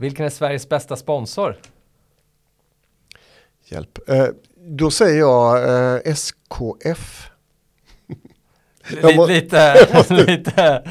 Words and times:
Vilken 0.00 0.26
är 0.26 0.30
Sveriges 0.30 0.68
bästa 0.68 0.96
sponsor? 0.96 1.56
Hjälp. 3.64 4.08
Eh, 4.08 4.26
då 4.56 4.90
säger 4.90 5.18
jag 5.18 5.64
eh, 5.68 6.00
SKF. 6.04 7.30
Lite, 8.90 9.26
lite, 9.26 10.24
lite, 10.26 10.82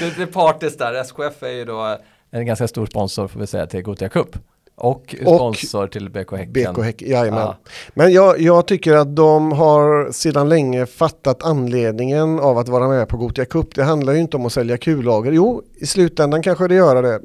lite 0.00 0.26
partiskt 0.26 0.78
där. 0.78 0.94
SKF 0.94 1.42
är 1.42 1.50
ju 1.50 1.64
då 1.64 1.98
en 2.30 2.46
ganska 2.46 2.68
stor 2.68 2.86
sponsor 2.86 3.28
får 3.28 3.40
vi 3.40 3.46
säga 3.46 3.66
till 3.66 3.82
Gothia 3.82 4.08
Cup. 4.08 4.36
Och 4.78 5.14
sponsor 5.20 5.84
och 5.84 5.92
till 5.92 6.10
BK 6.10 6.32
Häcken. 6.32 6.74
BK 6.74 6.82
Häcken, 6.82 7.10
jajamän. 7.10 7.40
Ja. 7.40 7.56
Men 7.94 8.12
jag, 8.12 8.40
jag, 8.40 8.66
tycker 8.66 8.94
att 8.94 9.16
de 9.16 9.52
har 9.52 10.12
sedan 10.12 10.48
länge 10.48 10.86
fattat 10.86 11.42
anledningen 11.42 12.40
av 12.40 12.58
att 12.58 12.68
vara 12.68 12.88
med 12.88 13.08
på 13.08 13.16
Gotia 13.16 13.44
Cup. 13.44 13.74
Det 13.74 13.84
handlar 13.84 14.12
ju 14.12 14.20
inte 14.20 14.36
om 14.36 14.46
att 14.46 14.52
sälja 14.52 14.76
kullager. 14.76 15.32
Jo, 15.32 15.62
i 15.78 15.86
slutändan 15.86 16.42
kanske 16.42 16.68
det 16.68 16.74
gör 16.74 17.02
det. 17.02 17.20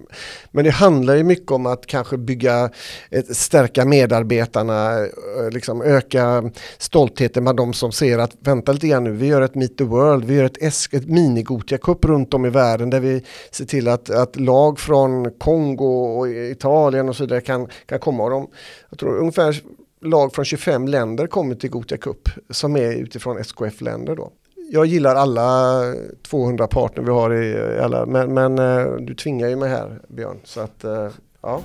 Men 0.52 0.66
det 0.66 0.72
handlar 0.72 1.16
ju 1.16 1.24
mycket 1.24 1.52
om 1.52 1.66
att 1.66 1.86
kanske 1.86 2.18
bygga, 2.18 2.70
ett, 3.10 3.38
stärka 3.38 3.86
medarbetarna, 3.86 5.00
eh, 5.00 5.50
liksom 5.52 5.82
öka 5.82 6.52
stoltheten 6.78 7.44
med 7.44 7.56
de 7.56 7.74
som 7.74 7.92
ser 7.92 8.18
att 8.18 8.32
vänta 8.40 8.72
lite 8.72 8.88
grann 8.88 9.04
nu, 9.04 9.12
vi 9.12 9.28
gör 9.28 9.42
ett 9.42 9.56
Meet 9.56 9.78
the 9.78 9.84
World, 9.84 10.26
vi 10.26 10.36
gör 10.36 10.44
ett, 10.44 10.64
ett 10.94 11.08
mini-Gotia 11.08 11.78
Cup 11.78 12.06
runt 12.06 12.34
om 12.34 12.46
i 12.46 12.50
världen 12.50 12.90
där 12.90 13.00
vi 13.00 13.24
ser 13.52 13.66
till 13.66 13.88
att, 13.88 14.10
att 14.10 14.40
lag 14.40 14.80
från 14.80 15.32
Kongo 15.32 16.18
och 16.18 16.30
Italien 16.30 17.10
och 17.10 17.16
så 17.16 17.24
vidare 17.24 17.41
kan, 17.42 17.68
kan 17.86 18.00
komma. 18.00 18.24
Och 18.24 18.30
de, 18.30 18.48
jag 18.90 19.00
tror 19.00 19.18
ungefär 19.18 19.62
lag 20.02 20.34
från 20.34 20.46
25 20.46 20.88
länder 20.88 21.28
kommer 21.28 21.56
till 21.56 21.70
Gotia 21.70 21.98
Cup 21.98 22.30
som 22.50 22.76
är 22.76 22.92
utifrån 22.92 23.38
SKF-länder 23.38 24.16
då. 24.16 24.32
Jag 24.70 24.86
gillar 24.86 25.16
alla 25.16 25.82
200 26.30 26.68
partner 26.68 27.04
vi 27.04 27.12
har 27.12 27.34
i 27.34 27.80
alla, 27.80 28.06
men, 28.06 28.34
men 28.34 28.60
eh, 28.60 28.96
du 28.96 29.16
tvingar 29.16 29.48
ju 29.48 29.56
mig 29.56 29.70
här 29.70 30.02
Björn. 30.10 30.40
Så 30.44 30.62
att, 30.62 30.84
eh, 30.84 31.10
ja. 31.42 31.62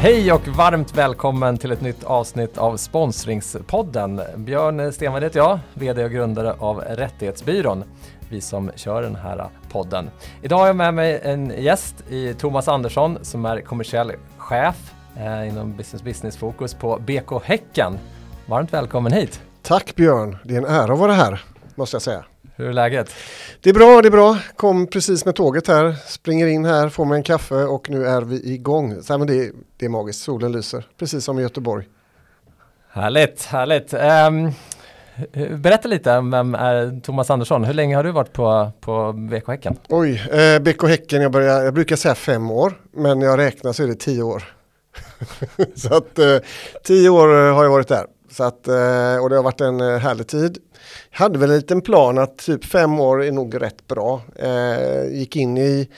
Hej 0.00 0.32
och 0.32 0.48
varmt 0.48 0.94
välkommen 0.94 1.58
till 1.58 1.72
ett 1.72 1.80
nytt 1.80 2.04
avsnitt 2.04 2.58
av 2.58 2.76
Sponsringspodden. 2.76 4.20
Björn 4.36 4.92
Stenvall 4.92 5.22
heter 5.22 5.38
jag, 5.38 5.58
VD 5.74 6.04
och 6.04 6.10
grundare 6.10 6.52
av 6.58 6.80
Rättighetsbyrån. 6.80 7.84
Vi 8.30 8.40
som 8.40 8.70
kör 8.76 9.02
den 9.02 9.16
här 9.16 9.48
podden. 9.72 10.10
Idag 10.42 10.58
har 10.58 10.66
jag 10.66 10.76
med 10.76 10.94
mig 10.94 11.20
en 11.22 11.52
gäst 11.62 12.04
i 12.10 12.34
Thomas 12.34 12.68
Andersson 12.68 13.18
som 13.22 13.44
är 13.44 13.60
kommersiell 13.60 14.12
chef 14.36 14.94
eh, 15.16 15.48
inom 15.48 15.76
Business 15.76 16.02
Business 16.02 16.36
Fokus 16.36 16.74
på 16.74 16.98
BK 17.06 17.44
Häcken. 17.44 17.98
Varmt 18.46 18.72
välkommen 18.72 19.12
hit! 19.12 19.40
Tack 19.62 19.94
Björn, 19.94 20.36
det 20.44 20.54
är 20.54 20.58
en 20.58 20.64
ära 20.64 20.92
att 20.92 20.98
vara 20.98 21.12
här 21.12 21.44
måste 21.78 21.94
jag 21.94 22.02
säga. 22.02 22.24
Hur 22.58 22.68
är 22.68 22.72
läget? 22.72 23.14
Det 23.60 23.70
är 23.70 23.74
bra, 23.74 24.02
det 24.02 24.08
är 24.08 24.10
bra. 24.10 24.38
Kom 24.56 24.86
precis 24.86 25.24
med 25.24 25.34
tåget 25.34 25.68
här, 25.68 25.96
springer 26.06 26.46
in 26.46 26.64
här, 26.64 26.88
får 26.88 27.04
mig 27.04 27.16
en 27.16 27.22
kaffe 27.22 27.54
och 27.54 27.90
nu 27.90 28.06
är 28.06 28.20
vi 28.20 28.52
igång. 28.52 29.02
Så, 29.02 29.18
men 29.18 29.26
det, 29.26 29.52
det 29.76 29.86
är 29.86 29.88
magiskt, 29.88 30.22
solen 30.22 30.52
lyser, 30.52 30.86
precis 30.98 31.24
som 31.24 31.38
i 31.38 31.42
Göteborg. 31.42 31.84
Härligt, 32.90 33.44
härligt. 33.44 33.94
Um, 33.94 34.52
berätta 35.62 35.88
lite 35.88 36.16
om 36.16 36.30
vem 36.30 36.54
är 36.54 37.00
Thomas 37.00 37.30
Andersson? 37.30 37.64
Hur 37.64 37.74
länge 37.74 37.96
har 37.96 38.04
du 38.04 38.10
varit 38.10 38.32
på, 38.32 38.72
på 38.80 39.12
BK 39.12 39.48
Häcken? 39.48 39.76
Oj, 39.88 40.28
eh, 40.32 40.58
BK 40.58 40.82
Häcken, 40.82 41.22
jag, 41.22 41.32
börjar, 41.32 41.62
jag 41.62 41.74
brukar 41.74 41.96
säga 41.96 42.14
fem 42.14 42.50
år, 42.50 42.72
men 42.92 43.20
jag 43.20 43.38
räknar 43.38 43.72
så 43.72 43.82
är 43.82 43.86
det 43.86 43.94
tio 43.94 44.22
år. 44.22 44.44
så 45.74 45.94
att 45.94 46.18
eh, 46.18 46.36
tio 46.84 47.08
år 47.08 47.52
har 47.52 47.64
jag 47.64 47.70
varit 47.70 47.88
där. 47.88 48.06
Så 48.30 48.44
att, 48.44 48.68
eh, 48.68 49.16
och 49.22 49.30
det 49.30 49.36
har 49.36 49.42
varit 49.42 49.60
en 49.60 49.80
eh, 49.80 49.98
härlig 49.98 50.26
tid. 50.26 50.58
Jag 51.10 51.18
hade 51.18 51.38
väl 51.38 51.50
en 51.50 51.56
liten 51.56 51.80
plan 51.80 52.18
att 52.18 52.38
typ 52.38 52.64
fem 52.64 53.00
år 53.00 53.24
är 53.24 53.32
nog 53.32 53.62
rätt 53.62 53.86
bra. 53.86 54.20
Eh, 54.36 55.18
gick 55.18 55.36
in 55.36 55.58
i 55.58 55.88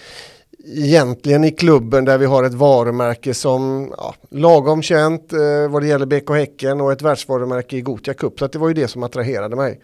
egentligen 0.64 1.44
i 1.44 1.50
klubben 1.50 2.04
där 2.04 2.18
vi 2.18 2.26
har 2.26 2.44
ett 2.44 2.54
varumärke 2.54 3.34
som 3.34 3.92
ja, 3.96 4.14
lagom 4.30 4.82
känt 4.82 5.32
eh, 5.32 5.68
vad 5.68 5.82
det 5.82 5.88
gäller 5.88 6.06
BK 6.06 6.30
Häcken 6.30 6.80
och 6.80 6.92
ett 6.92 7.02
världsvarumärke 7.02 7.76
i 7.76 7.80
Gotia 7.80 8.14
Cup. 8.14 8.38
Så 8.38 8.46
det 8.46 8.58
var 8.58 8.68
ju 8.68 8.74
det 8.74 8.88
som 8.88 9.02
attraherade 9.02 9.56
mig. 9.56 9.80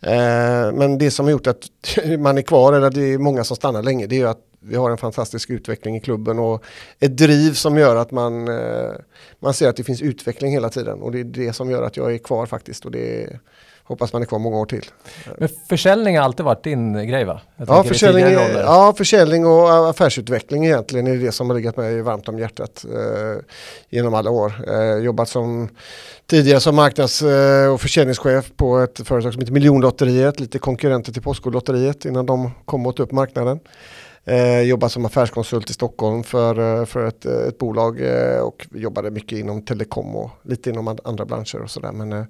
Eh, 0.00 0.72
men 0.72 0.98
det 0.98 1.10
som 1.10 1.26
har 1.26 1.30
gjort 1.30 1.46
att 1.46 1.64
man 2.18 2.38
är 2.38 2.42
kvar, 2.42 2.72
eller 2.72 2.86
att 2.86 2.94
det 2.94 3.12
är 3.12 3.18
många 3.18 3.44
som 3.44 3.56
stannar 3.56 3.82
länge, 3.82 4.06
det 4.06 4.20
är 4.20 4.26
att 4.26 4.47
vi 4.60 4.76
har 4.76 4.90
en 4.90 4.98
fantastisk 4.98 5.50
utveckling 5.50 5.96
i 5.96 6.00
klubben 6.00 6.38
och 6.38 6.64
ett 7.00 7.16
driv 7.16 7.52
som 7.52 7.78
gör 7.78 7.96
att 7.96 8.10
man, 8.10 8.48
eh, 8.48 8.90
man 9.38 9.54
ser 9.54 9.68
att 9.68 9.76
det 9.76 9.84
finns 9.84 10.02
utveckling 10.02 10.52
hela 10.52 10.68
tiden 10.68 11.02
och 11.02 11.12
det 11.12 11.20
är 11.20 11.24
det 11.24 11.52
som 11.52 11.70
gör 11.70 11.82
att 11.82 11.96
jag 11.96 12.14
är 12.14 12.18
kvar 12.18 12.46
faktiskt 12.46 12.84
och 12.84 12.90
det 12.90 13.38
hoppas 13.88 14.12
man 14.12 14.22
är 14.22 14.26
kvar 14.26 14.38
många 14.38 14.56
år 14.56 14.66
till. 14.66 14.84
Men 15.38 15.48
försäljning 15.68 16.16
har 16.16 16.24
alltid 16.24 16.44
varit 16.44 16.64
din 16.64 17.08
grej 17.08 17.24
va? 17.24 17.40
Ja 17.56 17.84
försäljning, 17.84 18.24
ja, 18.54 18.94
försäljning 18.96 19.46
och 19.46 19.88
affärsutveckling 19.90 20.66
egentligen 20.66 21.06
är 21.06 21.16
det 21.16 21.32
som 21.32 21.50
har 21.50 21.56
legat 21.56 21.76
mig 21.76 22.02
varmt 22.02 22.28
om 22.28 22.38
hjärtat 22.38 22.84
eh, 22.84 23.42
genom 23.88 24.14
alla 24.14 24.30
år. 24.30 24.52
Eh, 24.68 25.04
jobbat 25.04 25.28
som 25.28 25.68
tidigare 26.26 26.60
som 26.60 26.76
marknads 26.76 27.22
eh, 27.22 27.72
och 27.72 27.80
försäljningschef 27.80 28.50
på 28.56 28.78
ett 28.78 29.06
företag 29.08 29.32
som 29.32 29.40
heter 29.40 29.52
Miljonlotteriet, 29.52 30.40
lite 30.40 30.58
konkurrenter 30.58 31.12
till 31.12 31.22
Postkodlotteriet 31.22 32.04
innan 32.04 32.26
de 32.26 32.50
kom 32.64 32.86
åt 32.86 33.00
upp 33.00 33.12
marknaden. 33.12 33.60
Eh, 34.28 34.60
jobbade 34.60 34.90
som 34.90 35.04
affärskonsult 35.04 35.70
i 35.70 35.72
Stockholm 35.72 36.22
för, 36.22 36.80
eh, 36.80 36.84
för 36.84 37.06
ett, 37.06 37.26
eh, 37.26 37.48
ett 37.48 37.58
bolag 37.58 38.00
eh, 38.00 38.40
och 38.40 38.66
jobbade 38.74 39.10
mycket 39.10 39.38
inom 39.38 39.62
telekom 39.62 40.16
och 40.16 40.30
lite 40.42 40.70
inom 40.70 40.98
andra 41.04 41.24
branscher 41.24 41.62
och 41.62 41.70
sådär. 41.70 41.92
Men 41.92 42.12
eh, 42.12 42.24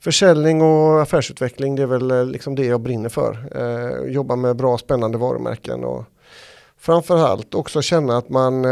försäljning 0.00 0.62
och 0.62 1.02
affärsutveckling 1.02 1.76
det 1.76 1.82
är 1.82 1.86
väl 1.86 2.10
eh, 2.10 2.24
liksom 2.24 2.54
det 2.54 2.64
jag 2.64 2.80
brinner 2.80 3.08
för. 3.08 3.48
Eh, 3.54 4.12
jobba 4.12 4.36
med 4.36 4.56
bra 4.56 4.78
spännande 4.78 5.18
varumärken 5.18 5.84
och 5.84 6.04
framförallt 6.78 7.54
också 7.54 7.82
känna 7.82 8.16
att 8.16 8.28
man 8.28 8.64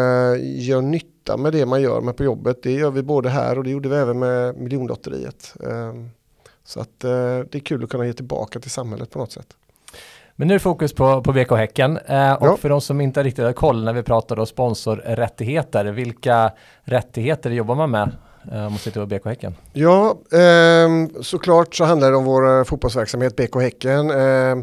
gör 0.43 0.83
nytta 0.83 1.37
med 1.37 1.53
det 1.53 1.67
man 1.67 1.83
gör 1.83 2.01
med 2.01 2.17
på 2.17 2.25
jobbet. 2.25 2.63
Det 2.63 2.73
gör 2.73 2.91
vi 2.91 3.03
både 3.03 3.29
här 3.29 3.59
och 3.59 3.65
det 3.65 3.71
gjorde 3.71 3.89
vi 3.89 3.97
även 3.97 4.19
med 4.19 4.57
miljonlotteriet. 4.57 5.55
så 6.65 6.81
att 6.81 7.01
det 7.01 7.55
är 7.55 7.65
kul 7.65 7.85
att 7.85 7.91
kunna 7.91 8.07
ge 8.07 8.13
tillbaka 8.13 8.61
till 8.61 8.71
samhället 8.71 9.11
på 9.11 9.19
något 9.19 9.33
sätt. 9.33 9.57
Men 10.37 10.49
nu 10.49 10.55
är 10.55 10.59
det 10.59 10.63
fokus 10.63 10.93
på, 10.93 11.23
på 11.23 11.33
BK 11.33 11.51
Häcken. 11.51 11.99
Eh, 12.07 12.33
och 12.33 12.47
ja. 12.47 12.57
för 12.57 12.69
de 12.69 12.81
som 12.81 13.01
inte 13.01 13.23
riktigt 13.23 13.45
har 13.45 13.53
koll 13.53 13.85
när 13.85 13.93
vi 13.93 14.03
pratar 14.03 14.37
då 14.37 14.47
sponsorrättigheter, 14.47 15.85
vilka 15.85 16.53
rättigheter 16.83 17.51
jobbar 17.51 17.75
man 17.75 17.91
med 17.91 18.11
eh, 18.53 18.67
om 18.67 18.73
man 18.73 18.79
sitter 18.79 19.01
på 19.01 19.07
BK 19.07 19.25
Häcken? 19.25 19.55
Ja, 19.73 20.19
eh, 20.33 21.21
såklart 21.23 21.75
så 21.75 21.85
handlar 21.85 22.11
det 22.11 22.17
om 22.17 22.25
vår 22.25 22.65
fotbollsverksamhet 22.65 23.37
BK 23.37 23.61
Häcken. 23.61 24.11
Eh, 24.11 24.57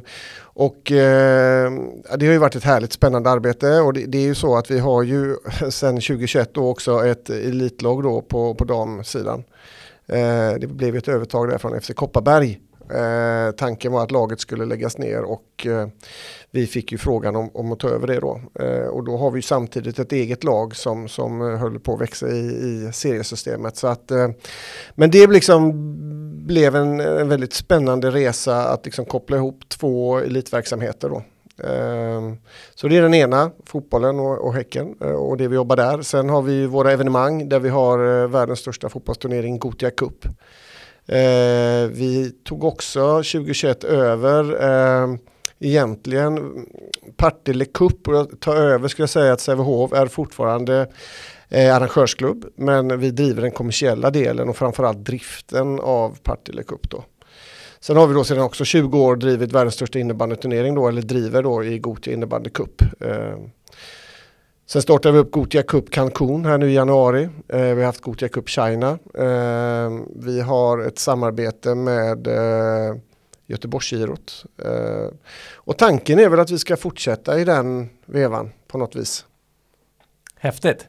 och 0.54 0.92
eh, 0.92 1.72
det 2.18 2.26
har 2.26 2.34
ju 2.34 2.38
varit 2.38 2.56
ett 2.56 2.64
härligt 2.64 2.94
spännande 2.94 3.30
arbete 3.30 3.80
och 3.80 3.94
det, 3.94 4.06
det, 4.06 4.18
är 4.18 4.26
ju 4.26 4.36
så 4.36 4.58
att 4.58 4.72
vi 4.72 4.80
har 4.80 5.04
ju 5.04 5.36
sedan 5.70 5.96
2021 5.96 6.54
då 6.54 6.70
också 6.70 7.06
ett 7.06 7.30
elitlag 7.30 8.04
då 8.04 8.22
på, 8.22 8.56
på 8.56 8.64
damsidan. 8.64 9.44
Eh, 10.08 10.54
det 10.60 10.68
blev 10.68 10.96
ett 10.96 11.08
övertag 11.08 11.50
där 11.50 11.58
från 11.58 11.82
FC 11.82 11.92
Kopparberg 11.96 12.60
Eh, 12.94 13.52
tanken 13.52 13.92
var 13.92 14.04
att 14.04 14.12
laget 14.12 14.40
skulle 14.40 14.66
läggas 14.66 14.98
ner 14.98 15.22
och 15.22 15.66
eh, 15.66 15.88
vi 16.52 16.68
fick 16.68 16.92
ju 16.92 16.98
frågan 16.98 17.36
om, 17.36 17.50
om, 17.54 17.72
att 17.72 17.80
ta 17.80 17.90
över 17.90 18.08
det 18.08 18.20
då. 18.20 18.42
Eh, 18.60 18.88
och 18.88 19.04
då 19.04 19.18
har 19.18 19.32
vi 19.32 19.42
samtidigt 19.42 20.00
ett 20.00 20.12
eget 20.12 20.44
lag 20.44 20.76
som, 20.76 21.08
som 21.08 21.42
eh, 21.42 21.58
höll 21.58 21.80
på 21.80 21.94
att 21.94 22.02
växa 22.02 22.30
i, 22.30 22.40
i 22.40 22.90
seriesystemet. 22.94 23.78
Så 23.78 23.88
att, 23.88 24.12
eh, 24.12 24.30
men 24.96 25.12
det 25.12 25.28
liksom 25.28 25.72
blev 26.48 26.76
en, 26.76 27.00
en 27.00 27.30
väldigt 27.30 27.54
spännande 27.54 28.12
resa 28.12 28.66
att 28.66 28.86
liksom 28.86 29.06
koppla 29.06 29.38
ihop 29.38 29.70
två 29.70 30.18
elitverksamheter 30.18 31.10
då. 31.10 31.24
Eh, 31.64 32.34
så 32.76 32.88
det 32.88 32.98
är 32.98 33.02
den 33.02 33.14
ena, 33.14 33.52
fotbollen 33.66 34.20
och, 34.20 34.46
och 34.46 34.54
Häcken 34.54 34.96
eh, 35.02 35.12
och 35.12 35.38
det 35.38 35.48
vi 35.48 35.56
jobbar 35.56 35.76
där. 35.76 36.02
Sen 36.02 36.30
har 36.30 36.42
vi 36.42 36.66
våra 36.66 36.92
evenemang 36.92 37.50
där 37.50 37.60
vi 37.60 37.70
har 37.70 38.28
världens 38.28 38.60
största 38.60 38.90
fotbollsturnering 38.90 39.60
Gotia 39.60 39.92
Cup. 39.92 40.26
Eh, 41.08 41.90
vi 41.90 42.32
tog 42.44 42.64
också 42.64 43.16
2021 43.16 43.84
över 43.84 44.64
eh, 44.64 45.16
egentligen 45.60 46.66
Partille 47.18 47.66
Cup 47.66 48.08
och 48.08 48.40
ta 48.40 48.54
över 48.54 48.88
skulle 48.88 49.04
jag 49.04 49.10
säga 49.10 49.34
att 49.34 49.42
Sävehof 49.42 49.94
är 49.94 50.08
fortfarande 50.08 50.88
eh, 51.50 51.76
arrangörsklubb 51.76 52.46
men 52.56 53.00
vi 53.00 53.12
driver 53.12 53.42
den 53.42 53.52
kommersiella 53.52 54.12
delen 54.12 54.50
och 54.50 54.58
framförallt 54.58 55.06
driften 55.06 55.80
av 55.80 56.18
Partille 56.24 56.64
Cup 56.64 56.90
då. 56.90 57.04
Sen 57.80 57.98
har 57.98 58.08
vi 58.08 58.14
då 58.14 58.24
sedan 58.24 58.44
också 58.44 58.66
20 58.66 59.00
år 59.00 59.16
drivit 59.16 59.52
världens 59.52 59.74
största 59.74 60.00
innebandyturnering 60.00 60.76
då 60.76 60.88
eller 60.88 61.02
driver 61.02 61.44
då 61.44 61.64
i 61.64 61.80
Gothia 61.80 62.14
innebandy 62.14 62.50
cup. 62.50 62.82
Eh, 63.00 63.36
Sen 64.72 64.82
startade 64.82 65.14
vi 65.14 65.20
upp 65.20 65.32
Gotia 65.32 65.64
Cup 65.64 65.90
Cancun 65.90 66.46
här 66.46 66.58
nu 66.58 66.72
i 66.72 66.74
januari. 66.74 67.30
Eh, 67.48 67.62
vi 67.62 67.82
har 67.82 67.86
haft 67.86 68.02
Gotia 68.02 68.30
Cup 68.30 68.50
China. 68.50 69.00
Eh, 69.14 69.90
vi 70.16 70.42
har 70.42 70.88
ett 70.88 71.00
samarbete 71.00 71.76
med 71.76 72.28
eh, 72.28 72.96
Göteborgsgirot. 73.48 74.46
Eh, 74.66 75.08
och 75.56 75.78
tanken 75.78 76.20
är 76.20 76.30
väl 76.30 76.40
att 76.40 76.52
vi 76.52 76.60
ska 76.60 76.78
fortsätta 76.78 77.40
i 77.40 77.44
den 77.44 77.90
vevan 78.06 78.52
på 78.68 78.78
något 78.78 78.96
vis. 78.96 79.26
Häftigt. 80.36 80.88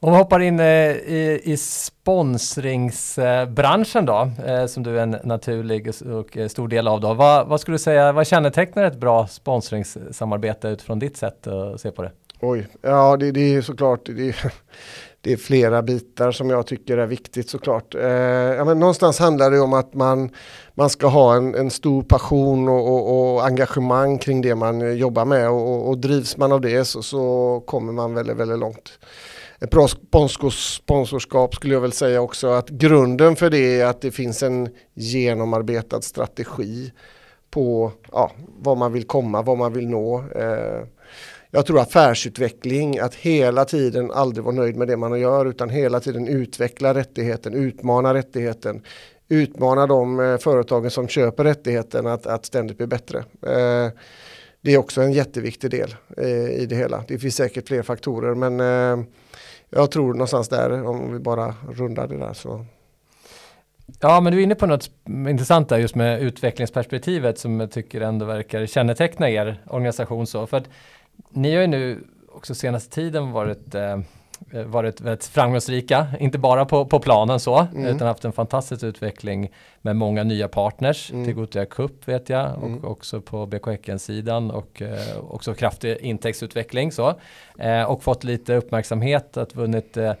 Om 0.00 0.12
vi 0.12 0.18
hoppar 0.18 0.40
in 0.40 0.60
eh, 0.60 0.66
i, 0.66 1.40
i 1.44 1.56
sponsringsbranschen 1.56 4.06
då, 4.06 4.30
eh, 4.46 4.66
som 4.66 4.82
du 4.82 4.98
är 4.98 5.02
en 5.02 5.16
naturlig 5.24 5.90
och 6.04 6.36
eh, 6.36 6.48
stor 6.48 6.68
del 6.68 6.88
av 6.88 7.00
då. 7.00 7.14
Vad, 7.14 7.46
vad 7.46 7.60
skulle 7.60 7.74
du 7.74 7.78
säga, 7.78 8.12
vad 8.12 8.26
kännetecknar 8.26 8.84
ett 8.84 9.00
bra 9.00 9.26
sponsringssamarbete 9.26 10.68
utifrån 10.68 10.98
ditt 10.98 11.16
sätt 11.16 11.46
att 11.46 11.80
se 11.80 11.90
på 11.90 12.02
det? 12.02 12.12
Oj, 12.42 12.68
ja 12.82 13.16
det, 13.16 13.32
det 13.32 13.54
är 13.54 13.62
såklart, 13.62 14.06
det, 14.06 14.34
det 15.20 15.32
är 15.32 15.36
flera 15.36 15.82
bitar 15.82 16.32
som 16.32 16.50
jag 16.50 16.66
tycker 16.66 16.98
är 16.98 17.06
viktigt 17.06 17.50
såklart. 17.50 17.94
Eh, 17.94 18.02
ja, 18.02 18.64
men 18.64 18.78
någonstans 18.78 19.18
handlar 19.18 19.50
det 19.50 19.60
om 19.60 19.72
att 19.72 19.94
man, 19.94 20.30
man 20.74 20.90
ska 20.90 21.06
ha 21.06 21.36
en, 21.36 21.54
en 21.54 21.70
stor 21.70 22.02
passion 22.02 22.68
och, 22.68 22.88
och, 22.88 23.34
och, 23.34 23.46
engagemang 23.46 24.18
kring 24.18 24.42
det 24.42 24.54
man 24.54 24.98
jobbar 24.98 25.24
med 25.24 25.50
och, 25.50 25.88
och 25.88 25.98
drivs 25.98 26.36
man 26.36 26.52
av 26.52 26.60
det 26.60 26.84
så, 26.84 27.02
så 27.02 27.62
kommer 27.66 27.92
man 27.92 28.14
väldigt, 28.14 28.36
väldigt 28.36 28.58
långt. 28.58 28.98
Ett 29.60 29.70
bra 29.70 29.88
sponsorskap 30.50 31.54
skulle 31.54 31.74
jag 31.74 31.80
väl 31.80 31.92
säga 31.92 32.20
också 32.20 32.48
att 32.48 32.68
grunden 32.68 33.36
för 33.36 33.50
det 33.50 33.80
är 33.80 33.86
att 33.86 34.00
det 34.00 34.10
finns 34.10 34.42
en 34.42 34.68
genomarbetad 34.94 36.02
strategi 36.02 36.92
på 37.50 37.92
ja, 38.12 38.32
vad 38.58 38.76
man 38.76 38.92
vill 38.92 39.04
komma, 39.04 39.42
vad 39.42 39.58
man 39.58 39.72
vill 39.72 39.88
nå. 39.88 40.24
Eh, 40.34 40.82
jag 41.50 41.66
tror 41.66 41.80
affärsutveckling, 41.80 42.98
att 42.98 43.14
hela 43.14 43.64
tiden 43.64 44.10
aldrig 44.10 44.44
vara 44.44 44.54
nöjd 44.54 44.76
med 44.76 44.88
det 44.88 44.96
man 44.96 45.20
gör 45.20 45.46
utan 45.46 45.70
hela 45.70 46.00
tiden 46.00 46.28
utveckla 46.28 46.94
rättigheten, 46.94 47.54
utmana 47.54 48.14
rättigheten, 48.14 48.82
utmana 49.28 49.86
de 49.86 50.20
eh, 50.20 50.38
företagen 50.38 50.90
som 50.90 51.08
köper 51.08 51.44
rättigheten 51.44 52.06
att, 52.06 52.26
att 52.26 52.46
ständigt 52.46 52.76
bli 52.76 52.86
bättre. 52.86 53.18
Eh, 53.18 53.92
det 54.62 54.74
är 54.74 54.78
också 54.78 55.02
en 55.02 55.12
jätteviktig 55.12 55.70
del 55.70 55.94
eh, 56.16 56.50
i 56.50 56.66
det 56.68 56.76
hela. 56.76 57.04
Det 57.08 57.18
finns 57.18 57.36
säkert 57.36 57.68
fler 57.68 57.82
faktorer 57.82 58.34
men 58.34 58.58
jag 59.70 59.90
tror 59.90 60.12
någonstans 60.12 60.48
där 60.48 60.86
om 60.86 61.12
vi 61.12 61.18
bara 61.18 61.54
rundar 61.68 62.08
det 62.08 62.18
där 62.18 62.32
så 62.32 62.64
Ja, 64.00 64.20
men 64.20 64.32
du 64.32 64.38
är 64.38 64.42
inne 64.42 64.54
på 64.54 64.66
något 64.66 64.90
intressant 65.06 65.68
där 65.68 65.78
just 65.78 65.94
med 65.94 66.22
utvecklingsperspektivet 66.22 67.38
som 67.38 67.60
jag 67.60 67.70
tycker 67.70 68.00
ändå 68.00 68.26
verkar 68.26 68.66
känneteckna 68.66 69.30
er 69.30 69.62
organisation 69.66 70.26
så. 70.26 70.46
För 70.46 70.56
att 70.56 70.68
ni 71.30 71.54
har 71.54 71.60
ju 71.60 71.66
nu 71.66 72.04
också 72.28 72.54
senaste 72.54 72.94
tiden 72.94 73.32
varit 73.32 73.74
eh, 73.74 73.98
varit 74.66 75.00
väldigt 75.00 75.24
framgångsrika, 75.24 76.06
inte 76.20 76.38
bara 76.38 76.64
på, 76.64 76.84
på 76.84 77.00
planen 77.00 77.40
så, 77.40 77.58
mm. 77.58 77.86
utan 77.86 78.08
haft 78.08 78.24
en 78.24 78.32
fantastisk 78.32 78.82
utveckling 78.82 79.50
med 79.82 79.96
många 79.96 80.24
nya 80.24 80.48
partners 80.48 81.12
mm. 81.12 81.24
till 81.24 81.34
Gothia 81.34 81.66
Cup 81.66 82.08
vet 82.08 82.28
jag 82.28 82.54
mm. 82.54 82.78
och 82.78 82.90
också 82.90 83.20
på 83.20 83.46
BK 83.46 83.66
Häcken-sidan 83.66 84.50
och 84.50 84.82
eh, 84.82 85.18
också 85.30 85.54
kraftig 85.54 85.96
intäktsutveckling 85.96 86.92
så. 86.92 87.14
Eh, 87.58 87.82
och 87.82 88.02
fått 88.02 88.24
lite 88.24 88.54
uppmärksamhet, 88.54 89.36
att 89.36 89.54
vunnit 89.54 89.96
eh, 89.96 90.12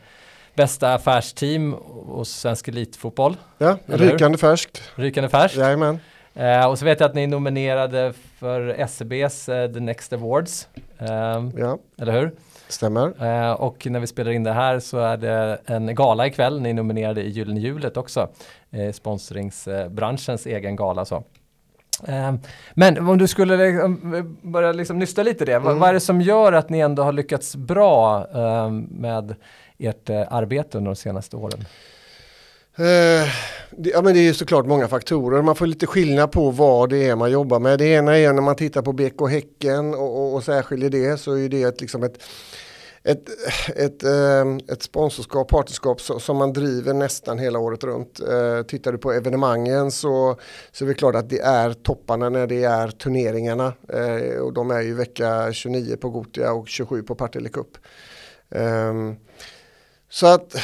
bästa 0.54 0.94
affärsteam 0.94 1.72
hos 2.06 2.30
Svensk 2.30 2.68
Elitfotboll. 2.68 3.36
Ja, 3.58 3.78
rykande 3.86 4.38
färskt. 4.38 4.82
Rykande 4.94 5.28
färskt. 5.28 5.56
Jajamän. 5.56 5.98
Eh, 6.34 6.66
och 6.66 6.78
så 6.78 6.84
vet 6.84 7.00
jag 7.00 7.08
att 7.08 7.14
ni 7.14 7.22
är 7.22 7.28
nominerade 7.28 8.12
för 8.38 8.68
SCBs 8.68 9.48
eh, 9.48 9.72
The 9.72 9.80
Next 9.80 10.12
Awards. 10.12 10.68
Uh, 11.02 11.08
ja. 11.56 11.78
Eller 11.98 12.12
hur? 12.12 12.32
Stämmer. 12.68 13.06
Uh, 13.06 13.52
och 13.52 13.86
när 13.90 14.00
vi 14.00 14.06
spelar 14.06 14.30
in 14.30 14.44
det 14.44 14.52
här 14.52 14.78
så 14.78 14.98
är 14.98 15.16
det 15.16 15.58
en 15.66 15.94
gala 15.94 16.26
ikväll. 16.26 16.60
Ni 16.60 16.70
är 16.70 16.74
nominerade 16.74 17.22
i 17.22 17.28
Gyllene 17.28 17.60
Hjulet 17.60 17.96
också. 17.96 18.28
Uh, 18.74 18.92
sponsringsbranschens 18.92 20.46
egen 20.46 20.76
gala. 20.76 21.04
Så. 21.04 21.24
Men 22.74 23.08
om 23.08 23.18
du 23.18 23.28
skulle 23.28 23.56
liksom 23.56 24.38
börja 24.42 24.72
liksom 24.72 24.98
nysta 24.98 25.22
lite 25.22 25.44
det, 25.44 25.54
mm. 25.54 25.78
vad 25.78 25.88
är 25.88 25.92
det 25.92 26.00
som 26.00 26.20
gör 26.20 26.52
att 26.52 26.68
ni 26.70 26.78
ändå 26.78 27.02
har 27.02 27.12
lyckats 27.12 27.56
bra 27.56 28.26
med 28.88 29.34
ert 29.78 30.10
arbete 30.10 30.78
under 30.78 30.90
de 30.90 30.96
senaste 30.96 31.36
åren? 31.36 31.64
Eh, 32.76 33.28
det, 33.70 33.90
ja, 33.90 34.02
men 34.02 34.14
det 34.14 34.28
är 34.28 34.32
såklart 34.32 34.66
många 34.66 34.88
faktorer. 34.88 35.42
Man 35.42 35.56
får 35.56 35.66
lite 35.66 35.86
skillnad 35.86 36.32
på 36.32 36.50
vad 36.50 36.90
det 36.90 37.08
är 37.08 37.16
man 37.16 37.30
jobbar 37.30 37.58
med. 37.58 37.78
Det 37.78 37.86
ena 37.86 38.18
är 38.18 38.32
när 38.32 38.42
man 38.42 38.56
tittar 38.56 38.82
på 38.82 38.92
BK 38.92 39.28
Häcken 39.30 39.94
och, 39.94 40.22
och, 40.22 40.34
och 40.34 40.44
särskiljer 40.44 40.90
det 40.90 41.20
så 41.20 41.32
är 41.32 41.48
det 41.48 41.62
ett, 41.62 41.80
liksom 41.80 42.02
ett, 42.02 42.22
ett, 43.02 43.28
ett, 43.76 44.04
eh, 44.04 44.72
ett 44.72 44.82
sponsorskap, 44.82 45.48
partnerskap 45.48 46.00
som 46.00 46.36
man 46.36 46.52
driver 46.52 46.94
nästan 46.94 47.38
hela 47.38 47.58
året 47.58 47.84
runt. 47.84 48.20
Eh, 48.20 48.62
tittar 48.62 48.92
du 48.92 48.98
på 48.98 49.12
evenemangen 49.12 49.90
så, 49.90 50.36
så 50.72 50.84
är 50.84 50.88
det 50.88 50.94
klart 50.94 51.14
att 51.14 51.30
det 51.30 51.40
är 51.40 51.72
topparna 51.72 52.28
när 52.28 52.46
det 52.46 52.64
är 52.64 52.88
turneringarna. 52.88 53.72
Eh, 53.88 54.38
och 54.38 54.52
de 54.52 54.70
är 54.70 54.80
ju 54.80 54.94
vecka 54.94 55.52
29 55.52 55.96
på 55.96 56.10
Gotia 56.10 56.52
och 56.52 56.68
27 56.68 57.02
på 57.02 57.14
Partille 57.14 57.48
Cup. 57.48 57.78
Ehm, 58.50 59.16
så 60.12 60.26
att 60.26 60.56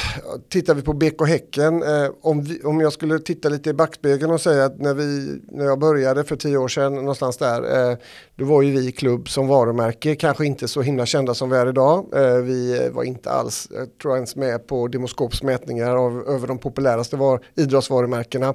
tittar 0.49 0.75
vi 0.75 0.81
på 0.81 0.93
BK 0.93 1.27
Häcken, 1.27 1.83
eh, 1.83 2.09
om, 2.21 2.43
vi, 2.43 2.61
om 2.63 2.81
jag 2.81 2.93
skulle 2.93 3.19
titta 3.19 3.49
lite 3.49 3.69
i 3.69 3.73
backspegeln 3.73 4.31
och 4.31 4.41
säga 4.41 4.65
att 4.65 4.79
när, 4.79 4.93
vi, 4.93 5.39
när 5.51 5.65
jag 5.65 5.79
började 5.79 6.23
för 6.23 6.35
tio 6.35 6.57
år 6.57 6.67
sedan 6.67 6.95
någonstans 6.95 7.37
där, 7.37 7.91
eh, 7.91 7.97
då 8.35 8.45
var 8.45 8.61
ju 8.61 8.71
vi 8.71 8.91
klubb 8.91 9.29
som 9.29 9.47
varumärke, 9.47 10.15
kanske 10.15 10.45
inte 10.45 10.67
så 10.67 10.81
himla 10.81 11.05
kända 11.05 11.33
som 11.33 11.49
vi 11.49 11.57
är 11.57 11.69
idag. 11.69 12.05
Eh, 12.15 12.37
vi 12.37 12.89
var 12.93 13.03
inte 13.03 13.29
alls, 13.29 13.67
jag 13.73 13.97
tror 14.01 14.15
ens 14.15 14.35
med 14.35 14.67
på 14.67 14.87
Demoskops 14.87 15.43
mätningar 15.43 15.95
av, 15.95 16.23
över 16.27 16.47
de 16.47 16.57
populäraste 16.57 17.15
var, 17.15 17.41
idrottsvarumärkena. 17.55 18.53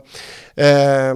Eh, 0.55 1.15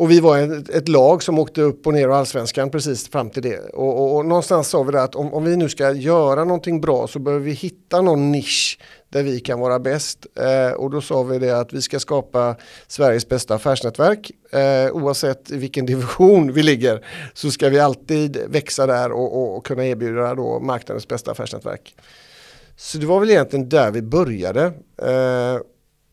och 0.00 0.10
vi 0.10 0.20
var 0.20 0.38
ett, 0.38 0.68
ett, 0.68 0.88
lag 0.88 1.22
som 1.22 1.38
åkte 1.38 1.62
upp 1.62 1.86
och 1.86 1.94
ner 1.94 2.08
i 2.08 2.12
allsvenskan 2.12 2.70
precis 2.70 3.08
fram 3.08 3.30
till 3.30 3.42
det. 3.42 3.58
Och, 3.58 4.00
och, 4.00 4.16
och 4.16 4.26
någonstans 4.26 4.68
sa 4.68 4.82
vi 4.82 4.92
det 4.92 5.02
att 5.02 5.14
om, 5.14 5.34
om, 5.34 5.44
vi 5.44 5.56
nu 5.56 5.68
ska 5.68 5.92
göra 5.92 6.44
någonting 6.44 6.80
bra 6.80 7.06
så 7.06 7.18
behöver 7.18 7.44
vi 7.44 7.52
hitta 7.52 8.02
någon 8.02 8.32
nisch 8.32 8.78
där 9.08 9.22
vi 9.22 9.40
kan 9.40 9.60
vara 9.60 9.78
bäst. 9.78 10.26
Eh, 10.34 10.72
och 10.72 10.90
då 10.90 11.00
sa 11.00 11.22
vi 11.22 11.38
det 11.38 11.60
att 11.60 11.72
vi 11.72 11.82
ska 11.82 12.00
skapa 12.00 12.56
Sveriges 12.86 13.28
bästa 13.28 13.54
affärsnätverk. 13.54 14.30
Eh, 14.52 14.92
oavsett 14.92 15.50
i 15.50 15.56
vilken 15.56 15.86
division 15.86 16.52
vi 16.52 16.62
ligger 16.62 17.06
så 17.34 17.50
ska 17.50 17.68
vi 17.68 17.80
alltid 17.80 18.38
växa 18.48 18.86
där 18.86 19.12
och, 19.12 19.36
och, 19.36 19.56
och 19.56 19.66
kunna 19.66 19.86
erbjuda 19.86 20.34
då 20.34 20.60
marknadens 20.60 21.08
bästa 21.08 21.30
affärsnätverk. 21.30 21.96
Så 22.76 22.98
det 22.98 23.06
var 23.06 23.20
väl 23.20 23.30
egentligen 23.30 23.68
där 23.68 23.90
vi 23.90 24.02
började. 24.02 24.64
Eh, 25.02 25.60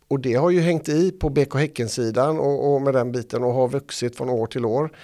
och 0.08 0.20
det 0.20 0.34
har 0.34 0.50
ju 0.50 0.60
hängt 0.60 0.90
i 0.90 1.12
på 1.12 1.30
BK 1.30 1.56
Häcken-sidan 1.56 2.40
och, 2.40 2.74
och, 2.74 2.82
med 2.82 2.94
den 2.94 3.12
biten 3.12 3.44
och 3.44 3.54
har 3.54 3.68
vuxit 3.68 4.16
från 4.16 4.30
år 4.30 4.48
till 4.48 4.66
år. 4.66 4.98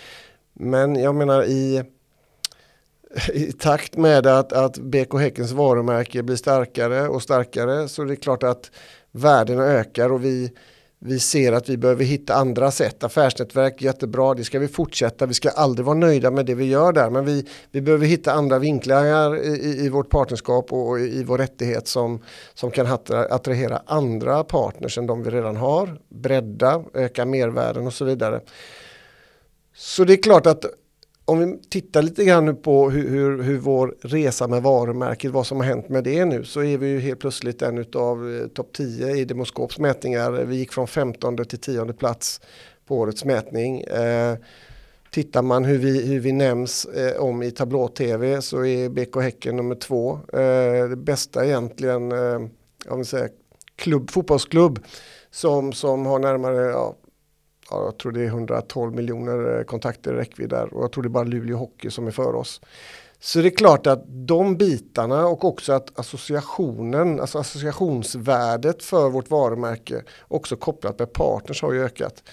Men 0.53 0.95
jag 0.95 1.15
menar 1.15 1.43
i, 1.43 1.83
i 3.33 3.51
takt 3.51 3.97
med 3.97 4.27
att, 4.27 4.53
att 4.53 4.77
BK 4.77 5.13
Häckens 5.19 5.51
varumärke 5.51 6.23
blir 6.23 6.35
starkare 6.35 7.07
och 7.07 7.21
starkare 7.21 7.87
så 7.87 8.01
är 8.01 8.05
det 8.05 8.15
klart 8.15 8.43
att 8.43 8.71
värdena 9.11 9.63
ökar 9.63 10.11
och 10.11 10.25
vi, 10.25 10.51
vi 11.05 11.19
ser 11.19 11.51
att 11.51 11.69
vi 11.69 11.77
behöver 11.77 12.05
hitta 12.05 12.33
andra 12.33 12.71
sätt. 12.71 13.03
Affärsnätverk 13.03 13.81
jättebra, 13.81 14.33
det 14.33 14.43
ska 14.43 14.59
vi 14.59 14.67
fortsätta. 14.67 15.25
Vi 15.25 15.33
ska 15.33 15.49
aldrig 15.49 15.85
vara 15.85 15.97
nöjda 15.97 16.31
med 16.31 16.45
det 16.45 16.55
vi 16.55 16.65
gör 16.65 16.91
där, 16.91 17.09
men 17.09 17.25
vi, 17.25 17.45
vi 17.71 17.81
behöver 17.81 18.05
hitta 18.05 18.33
andra 18.33 18.59
vinklar 18.59 19.37
i, 19.37 19.85
i 19.85 19.89
vårt 19.89 20.09
partnerskap 20.09 20.73
och 20.73 20.99
i 20.99 21.23
vår 21.23 21.37
rättighet 21.37 21.87
som, 21.87 22.23
som 22.53 22.71
kan 22.71 22.87
attrahera 23.29 23.81
andra 23.85 24.43
partners 24.43 24.97
än 24.97 25.07
de 25.07 25.23
vi 25.23 25.29
redan 25.29 25.55
har. 25.55 25.97
Bredda, 26.09 26.83
öka 26.93 27.25
mervärden 27.25 27.87
och 27.87 27.93
så 27.93 28.05
vidare. 28.05 28.41
Så 29.75 30.03
det 30.03 30.13
är 30.13 30.23
klart 30.23 30.45
att 30.45 30.65
om 31.25 31.39
vi 31.39 31.59
tittar 31.69 32.01
lite 32.01 32.23
grann 32.23 32.55
på 32.55 32.89
hur, 32.89 33.09
hur, 33.09 33.43
hur, 33.43 33.57
vår 33.57 33.95
resa 34.01 34.47
med 34.47 34.63
varumärket, 34.63 35.31
vad 35.31 35.47
som 35.47 35.57
har 35.57 35.65
hänt 35.65 35.89
med 35.89 36.03
det 36.03 36.25
nu, 36.25 36.43
så 36.43 36.63
är 36.63 36.77
vi 36.77 36.87
ju 36.87 36.99
helt 36.99 37.19
plötsligt 37.19 37.61
en 37.61 37.85
av 37.93 38.35
eh, 38.41 38.47
topp 38.47 38.73
10 38.73 39.15
i 39.15 39.25
Demoskops 39.25 39.79
mätningar. 39.79 40.31
Vi 40.31 40.55
gick 40.55 40.73
från 40.73 40.87
15 40.87 41.45
till 41.45 41.59
10 41.59 41.93
plats 41.93 42.41
på 42.87 42.97
årets 42.97 43.25
mätning. 43.25 43.81
Eh, 43.81 44.35
tittar 45.11 45.41
man 45.41 45.65
hur 45.65 45.77
vi, 45.77 46.05
hur 46.05 46.19
vi 46.19 46.31
nämns 46.31 46.85
eh, 46.85 47.21
om 47.21 47.43
i 47.43 47.51
tablå-tv 47.51 48.41
så 48.41 48.65
är 48.65 48.89
BK 48.89 49.21
Häcken 49.21 49.55
nummer 49.55 49.75
två. 49.75 50.19
Eh, 50.33 50.89
det 50.89 50.97
bästa 50.97 51.45
egentligen, 51.45 52.11
eh, 52.11 52.39
vi 52.97 53.05
säger, 53.05 53.29
klubb, 53.75 54.11
fotbollsklubb 54.11 54.79
som, 55.31 55.73
som 55.73 56.05
har 56.05 56.19
närmare 56.19 56.61
ja, 56.61 56.95
ja, 57.73 57.85
jag 57.85 57.97
tror 57.97 58.11
det 58.11 58.21
är 58.21 58.25
112 58.25 58.95
miljoner 58.95 59.57
eh, 59.57 59.63
kontakter 59.63 60.13
i 60.13 60.15
räckvidd 60.15 60.49
där 60.49 60.73
och 60.73 60.83
jag 60.83 60.91
tror 60.91 61.03
det 61.03 61.07
är 61.07 61.09
bara 61.09 61.23
Luleå 61.23 61.57
Hockey 61.57 61.89
som 61.89 62.07
är 62.07 62.11
för 62.11 62.35
oss. 62.35 62.61
Så 63.19 63.39
det 63.39 63.47
är 63.47 63.55
klart 63.55 63.87
att 63.87 64.03
de 64.07 64.57
bitarna 64.57 65.27
och 65.27 65.45
också 65.45 65.73
att 65.73 65.99
associationen, 65.99 67.19
alltså 67.19 67.39
associationsvärdet 67.39 68.83
för 68.83 69.09
vårt 69.09 69.29
varumärke 69.29 70.03
också 70.27 70.55
kopplat 70.55 70.99
med 70.99 71.13
partners 71.13 71.61
har 71.61 71.73
ju 71.73 71.83
ökat. 71.83 72.23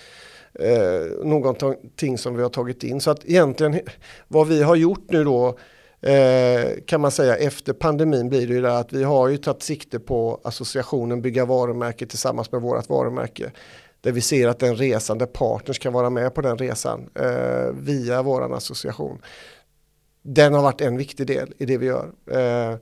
Eh, 0.55 1.25
någonting 1.25 2.19
som 2.19 2.37
vi 2.37 2.43
har 2.43 2.49
tagit 2.49 2.83
in. 2.83 3.01
Så 3.01 3.11
att 3.11 3.25
egentligen 3.25 3.81
vad 4.29 4.49
vi 4.49 4.63
har 4.63 4.77
gjort 4.77 5.11
nu 5.11 5.25
då 5.25 5.59
eh, 6.01 6.71
kan 6.87 7.01
man 7.01 7.11
säga 7.11 7.37
efter 7.37 7.73
pandemin 7.73 8.29
blir 8.29 8.47
det 8.47 8.55
ju 8.55 8.61
det 8.61 8.79
att 8.79 8.93
vi 8.93 9.03
har 9.03 9.29
ju 9.29 9.37
tagit 9.37 9.63
sikte 9.63 9.99
på 9.99 10.41
associationen 10.45 11.23
bygga 11.23 11.45
varumärke 11.45 12.07
tillsammans 12.07 12.53
med 12.53 12.61
vårt 12.61 12.89
varumärke 12.89 13.53
där 14.01 14.13
vi 14.13 14.21
ser 14.21 14.49
att 14.49 14.59
den 14.59 14.77
resande 14.77 15.27
partners 15.27 15.79
kan 15.79 15.93
vara 15.93 16.11
med 16.11 16.35
på 16.35 16.41
den 16.41 16.59
resan 16.59 17.09
eh, 17.15 17.73
via 17.73 18.23
våran 18.23 18.53
association. 18.53 19.19
Den 20.23 20.55
har 20.55 20.63
varit 20.63 20.81
en 20.81 20.97
viktig 20.97 21.27
del 21.27 21.55
i 21.59 21.67
det 21.67 21.79
vi 21.79 21.87
gör. 21.87 22.11
Eh, 22.31 22.77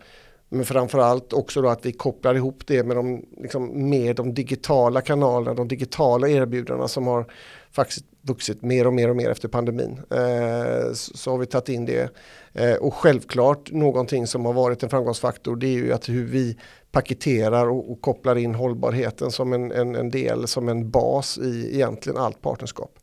Men 0.50 0.64
framförallt 0.64 1.32
också 1.32 1.62
då 1.62 1.68
att 1.68 1.86
vi 1.86 1.92
kopplar 1.92 2.34
ihop 2.34 2.62
det 2.66 2.84
med 2.84 2.96
de, 2.96 3.24
liksom, 3.36 3.90
med 3.90 4.16
de 4.16 4.34
digitala 4.34 5.00
kanalerna, 5.00 5.54
de 5.54 5.68
digitala 5.68 6.28
erbjudandena 6.28 6.88
som 6.88 7.06
har 7.06 7.26
faktiskt 7.72 8.04
vuxit 8.22 8.62
mer 8.62 8.86
och 8.86 8.92
mer 8.92 9.08
och 9.10 9.16
mer 9.16 9.30
efter 9.30 9.48
pandemin. 9.48 10.00
Eh, 10.10 10.92
så 10.92 11.30
har 11.30 11.38
vi 11.38 11.46
tagit 11.46 11.68
in 11.68 11.86
det. 11.86 12.10
Eh, 12.52 12.74
och 12.74 12.94
självklart 12.94 13.70
någonting 13.72 14.26
som 14.26 14.44
har 14.44 14.52
varit 14.52 14.82
en 14.82 14.90
framgångsfaktor 14.90 15.56
det 15.56 15.66
är 15.66 15.72
ju 15.76 15.92
att 15.92 16.08
hur 16.08 16.24
vi 16.24 16.56
paketerar 16.92 17.68
och, 17.68 17.92
och 17.92 18.00
kopplar 18.00 18.36
in 18.36 18.54
hållbarheten 18.54 19.30
som 19.30 19.52
en, 19.52 19.72
en, 19.72 19.94
en, 19.94 20.10
del, 20.10 20.48
som 20.48 20.68
en 20.68 20.90
bas 20.90 21.38
i 21.38 21.74
egentligen 21.74 22.18
allt 22.18 22.42
partnerskap. 22.42 22.98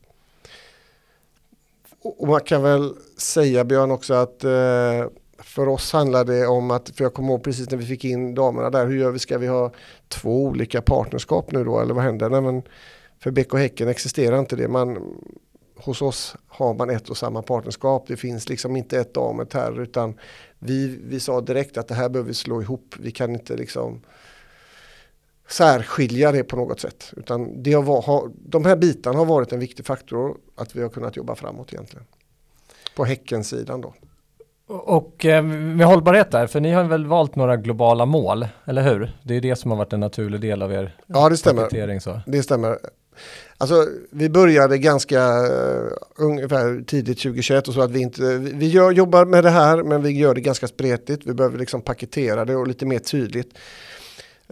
Och, 2.01 2.21
och 2.21 2.27
man 2.27 2.41
kan 2.41 2.63
väl 2.63 2.93
säga 3.17 3.63
Björn 3.63 3.91
också 3.91 4.13
att 4.13 4.43
eh, 4.43 5.05
för 5.37 5.67
oss 5.67 5.93
handlar 5.93 6.25
det 6.25 6.47
om 6.47 6.71
att, 6.71 6.89
för 6.89 7.03
jag 7.03 7.13
kommer 7.13 7.29
ihåg 7.29 7.43
precis 7.43 7.69
när 7.69 7.77
vi 7.77 7.85
fick 7.85 8.05
in 8.05 8.35
damerna 8.35 8.69
där, 8.69 8.87
hur 8.87 8.97
gör 8.97 9.11
vi, 9.11 9.19
ska 9.19 9.37
vi 9.37 9.47
ha 9.47 9.71
två 10.07 10.43
olika 10.43 10.81
partnerskap 10.81 11.51
nu 11.51 11.63
då 11.63 11.79
eller 11.79 11.93
vad 11.93 12.03
händer? 12.03 12.29
Nej, 12.29 12.41
men 12.41 12.61
för 13.19 13.31
BK 13.31 13.53
Häcken 13.53 13.87
existerar 13.87 14.39
inte 14.39 14.55
det. 14.55 14.67
Man, 14.67 15.15
hos 15.75 16.01
oss 16.01 16.35
har 16.47 16.73
man 16.73 16.89
ett 16.89 17.09
och 17.09 17.17
samma 17.17 17.41
partnerskap. 17.41 18.05
Det 18.07 18.17
finns 18.17 18.49
liksom 18.49 18.75
inte 18.75 18.99
ett 18.99 19.13
dam 19.13 19.39
och 19.39 19.53
här 19.53 19.81
utan 19.81 20.19
vi, 20.59 20.99
vi 21.03 21.19
sa 21.19 21.41
direkt 21.41 21.77
att 21.77 21.87
det 21.87 21.95
här 21.95 22.09
behöver 22.09 22.27
vi 22.27 22.33
slå 22.33 22.61
ihop. 22.61 22.95
Vi 22.99 23.11
kan 23.11 23.33
inte 23.33 23.55
liksom 23.55 24.01
särskilja 25.47 26.31
det 26.31 26.43
på 26.43 26.55
något 26.55 26.79
sätt. 26.79 27.13
Utan 27.17 27.63
det 27.63 27.73
har, 27.73 28.01
har, 28.01 28.31
de 28.35 28.65
här 28.65 28.75
bitarna 28.75 29.17
har 29.17 29.25
varit 29.25 29.51
en 29.51 29.59
viktig 29.59 29.85
faktor 29.85 30.37
att 30.55 30.75
vi 30.75 30.81
har 30.81 30.89
kunnat 30.89 31.15
jobba 31.15 31.35
framåt 31.35 31.73
egentligen. 31.73 32.05
På 32.95 33.05
Häckensidan 33.05 33.81
då. 33.81 33.93
Och 34.67 35.25
eh, 35.25 35.43
med 35.43 35.87
hållbarhet 35.87 36.31
där, 36.31 36.47
för 36.47 36.59
ni 36.59 36.71
har 36.71 36.83
väl 36.83 37.05
valt 37.05 37.35
några 37.35 37.57
globala 37.57 38.05
mål, 38.05 38.47
eller 38.65 38.81
hur? 38.81 39.17
Det 39.23 39.35
är 39.35 39.41
det 39.41 39.55
som 39.55 39.71
har 39.71 39.77
varit 39.77 39.93
en 39.93 39.99
naturlig 39.99 40.41
del 40.41 40.61
av 40.61 40.73
er 40.73 40.97
Ja, 41.07 41.29
det 41.29 41.37
stämmer. 41.37 41.99
Så. 41.99 42.21
Det 42.27 42.43
stämmer. 42.43 42.79
Alltså, 43.57 43.87
vi 44.09 44.29
började 44.29 44.77
ganska 44.77 45.19
uh, 45.19 45.91
ungefär 46.15 46.83
tidigt 46.87 47.21
2021 47.21 47.67
och 47.67 47.73
så 47.73 47.81
att 47.81 47.91
vi 47.91 47.99
inte, 47.99 48.37
vi 48.37 48.67
gör, 48.67 48.91
jobbar 48.91 49.25
med 49.25 49.43
det 49.43 49.49
här 49.49 49.83
men 49.83 50.03
vi 50.03 50.09
gör 50.09 50.35
det 50.35 50.41
ganska 50.41 50.67
spretigt. 50.67 51.21
Vi 51.25 51.33
behöver 51.33 51.57
liksom 51.57 51.81
paketera 51.81 52.45
det 52.45 52.55
och 52.55 52.67
lite 52.67 52.85
mer 52.85 52.99
tydligt. 52.99 53.57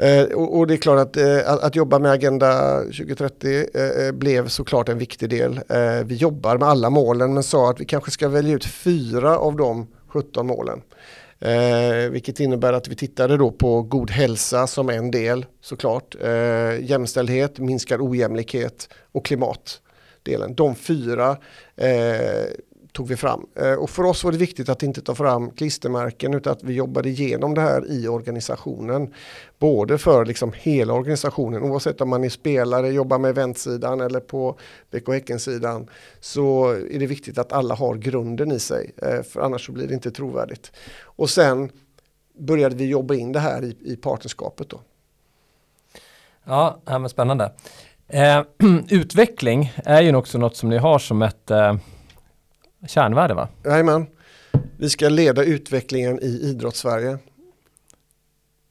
Uh, 0.04 0.36
och, 0.36 0.58
och, 0.58 0.68
det 0.68 0.74
är 0.74 0.78
klart 0.78 1.00
att, 1.00 1.18
uh, 1.18 1.38
att, 1.46 1.64
att, 1.64 1.76
jobba 1.76 2.00
med 2.00 2.12
Agenda 2.12 2.80
2030 2.80 4.14
blev 4.14 4.48
såklart 4.48 4.90
en 4.90 4.98
viktig 4.98 5.30
del. 5.30 5.60
vi 6.06 6.16
jobbar 6.16 6.58
med 6.58 6.68
alla 6.68 6.90
målen 6.90 7.34
men 7.34 7.44
sa 7.44 7.70
att 7.70 7.80
vi 7.80 7.86
kanske 7.86 8.12
ska 8.12 8.28
välja 8.28 8.56
ut 8.56 8.66
fyra 8.66 9.38
av 9.38 9.56
de 9.56 9.88
17 10.08 10.48
målen. 10.48 10.82
Eh, 11.44 12.10
vilket 12.10 12.40
innebär 12.40 12.74
att 12.74 12.88
vi 12.88 12.96
tittade 12.96 13.38
då 13.38 13.52
på 13.52 13.82
god 13.82 14.12
hälsa 14.12 14.68
som 14.68 14.90
en 14.90 15.12
del 15.12 15.46
såklart. 15.62 16.16
Eh, 16.22 16.80
jämställdhet, 16.82 17.60
minskad 17.60 18.02
ojämlikhet 18.02 18.90
och 19.12 19.26
klimatdelen. 19.26 20.56
De 20.56 20.76
fyra 20.76 21.38
eh, 21.76 22.46
tog 22.94 23.08
vi 23.08 23.16
fram. 23.16 23.48
Eh, 23.56 23.74
och 23.74 23.90
för 23.90 24.04
oss 24.04 24.24
var 24.24 24.32
det 24.32 24.38
viktigt 24.38 24.70
att 24.70 24.84
inte 24.84 25.02
ta 25.02 25.16
fram 25.16 25.52
klistermärken 25.52 26.34
utan 26.34 26.54
att 26.54 26.64
vi 26.64 26.74
jobbade 26.74 27.10
igenom 27.10 27.54
det 27.54 27.62
här 27.62 27.92
i 27.92 28.08
organisationen. 28.08 29.14
Både 29.60 29.98
för 29.98 30.26
liksom 30.26 30.54
hela 30.56 30.94
organisationen 30.94 31.64
oavsett 31.64 32.02
om 32.02 32.10
man 32.10 32.24
är 32.24 32.30
spelare, 32.30 32.90
jobbar 32.90 33.18
med 33.18 33.30
eventsidan 33.30 34.02
eller 34.02 34.20
på 34.20 34.58
BK 34.92 35.08
Häcken-sidan 35.08 35.88
så 36.20 36.70
är 36.70 37.00
det 37.00 37.08
viktigt 37.08 37.38
att 37.38 37.52
alla 37.52 37.76
har 37.76 37.96
grunden 37.96 38.52
i 38.52 38.60
sig 38.60 38.92
eh, 38.98 39.24
för 39.24 39.42
annars 39.42 39.66
så 39.66 39.72
blir 39.72 39.88
det 39.88 39.94
inte 39.94 40.12
trovärdigt. 40.12 40.72
Och 41.04 41.30
sen 41.30 41.72
började 42.38 42.76
vi 42.76 42.86
jobba 42.86 43.14
in 43.14 43.32
det 43.32 43.40
här 43.40 43.64
i, 43.64 43.78
i 43.82 43.96
partnerskapet 43.96 44.70
då. 44.70 44.82
Ja, 46.44 46.80
men 46.86 47.10
spännande. 47.10 47.52
Eh, 48.08 48.44
utveckling 48.90 49.74
är 49.86 50.02
ju 50.02 50.16
också 50.16 50.38
något 50.38 50.56
som 50.56 50.70
ni 50.70 50.78
har 50.78 51.00
som 51.00 51.22
ett 51.22 51.52
eh 51.52 51.76
kärnvärde 52.88 53.34
va? 53.34 53.48
Jajamän. 53.66 54.08
Vi 54.78 54.90
ska 54.90 55.10
leda 55.10 55.44
utvecklingen 55.44 56.20
i 56.22 56.40
idrottssverige. 56.44 57.18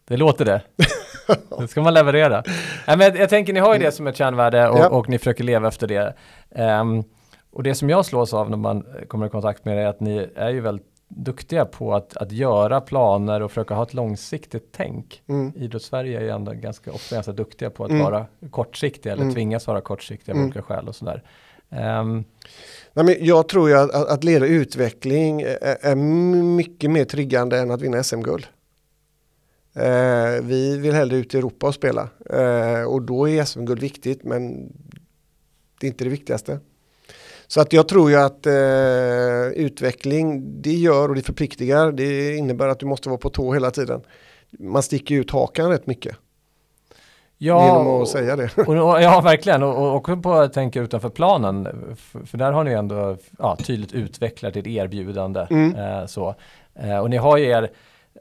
Det 0.04 0.16
låter 0.16 0.44
det. 0.44 0.62
Det 1.58 1.68
ska 1.68 1.82
man 1.82 1.94
leverera. 1.94 2.42
Nej, 2.86 2.96
men 2.96 3.16
jag 3.16 3.30
tänker, 3.30 3.52
ni 3.52 3.60
har 3.60 3.74
ju 3.74 3.80
det 3.80 3.92
som 3.92 4.06
ett 4.06 4.16
kärnvärde 4.16 4.68
och, 4.68 4.78
ja. 4.78 4.88
och 4.88 5.08
ni 5.08 5.18
försöker 5.18 5.44
leva 5.44 5.68
efter 5.68 5.86
det. 5.86 6.14
Um, 6.80 7.04
och 7.50 7.62
det 7.62 7.74
som 7.74 7.90
jag 7.90 8.06
slås 8.06 8.34
av 8.34 8.50
när 8.50 8.56
man 8.56 8.86
kommer 9.08 9.26
i 9.26 9.28
kontakt 9.28 9.64
med 9.64 9.76
det 9.76 9.82
är 9.82 9.86
att 9.86 10.00
ni 10.00 10.28
är 10.36 10.50
ju 10.50 10.60
väldigt 10.60 10.86
duktiga 11.08 11.64
på 11.64 11.94
att, 11.94 12.16
att 12.16 12.32
göra 12.32 12.80
planer 12.80 13.42
och 13.42 13.50
försöka 13.50 13.74
ha 13.74 13.82
ett 13.82 13.94
långsiktigt 13.94 14.68
tänk. 14.72 15.22
Mm. 15.28 15.52
Idrottssverige 15.56 16.18
är 16.18 16.22
ju 16.22 16.30
ändå 16.30 16.52
ganska 16.52 16.92
ofta 16.92 17.14
ganska 17.14 17.32
duktiga 17.32 17.70
på 17.70 17.84
att 17.84 17.90
mm. 17.90 18.02
vara 18.02 18.26
kortsiktiga 18.50 19.12
eller 19.12 19.22
mm. 19.22 19.34
tvingas 19.34 19.66
vara 19.66 19.80
kortsiktiga 19.80 20.32
av 20.32 20.36
mm. 20.36 20.46
olika 20.46 20.62
skäl 20.62 20.88
och 20.88 20.96
sådär. 20.96 21.22
Um, 21.72 22.24
Nej, 22.94 23.04
men 23.04 23.16
jag 23.20 23.48
tror 23.48 23.68
ju 23.68 23.76
att, 23.76 23.90
att 23.94 24.24
leda 24.24 24.46
utveckling 24.46 25.42
är, 25.42 25.78
är, 25.80 25.94
mycket 25.96 26.90
mer 26.90 27.04
triggande 27.04 27.58
än 27.58 27.70
att 27.70 27.82
vinna 27.82 28.02
SM-guld. 28.02 28.46
Eh, 29.74 30.42
vi 30.42 30.78
vill 30.78 30.94
hellre 30.94 31.16
ut 31.16 31.34
i 31.34 31.38
Europa 31.38 31.66
och 31.66 31.74
spela 31.74 32.08
eh, 32.30 32.82
och 32.82 33.02
då 33.02 33.28
är 33.28 33.44
SM-guld 33.44 33.80
viktigt 33.80 34.24
men 34.24 34.72
det 35.80 35.86
är 35.86 35.88
inte 35.88 36.04
det 36.04 36.10
viktigaste. 36.10 36.60
Så 37.46 37.60
att 37.60 37.72
jag 37.72 37.88
tror 37.88 38.10
ju 38.10 38.16
att 38.16 38.46
eh, 38.46 39.64
utveckling 39.64 40.42
det 40.62 40.74
gör 40.74 41.08
och 41.08 41.14
det 41.14 41.22
förpliktigar. 41.22 41.92
Det 41.92 42.36
innebär 42.36 42.68
att 42.68 42.80
du 42.80 42.86
måste 42.86 43.08
vara 43.08 43.18
på 43.18 43.30
tå 43.30 43.52
hela 43.52 43.70
tiden. 43.70 44.00
Man 44.50 44.82
sticker 44.82 45.14
ut 45.14 45.30
hakan 45.30 45.70
rätt 45.70 45.86
mycket. 45.86 46.16
Ja, 47.44 47.66
genom 47.66 48.02
att 48.02 48.08
säga 48.08 48.36
det. 48.36 48.58
Och, 48.58 48.68
och, 48.68 49.02
ja, 49.02 49.20
verkligen. 49.20 49.62
Och, 49.62 49.96
också 49.96 50.16
på 50.16 50.32
att 50.32 50.52
tänka 50.52 50.80
utanför 50.80 51.08
planen. 51.08 51.68
För, 52.26 52.38
där 52.38 52.52
har 52.52 52.64
ni 52.64 52.72
ändå 52.72 53.16
ja, 53.38 53.56
tydligt 53.56 53.92
utvecklat 53.92 54.56
ett 54.56 54.66
erbjudande. 54.66 55.46
Mm. 55.50 55.74
Eh, 55.76 56.06
så. 56.06 56.34
Eh, 56.74 56.98
och 56.98 57.10
ni 57.10 57.16
har 57.16 57.36
ju 57.36 57.46
er 57.46 57.70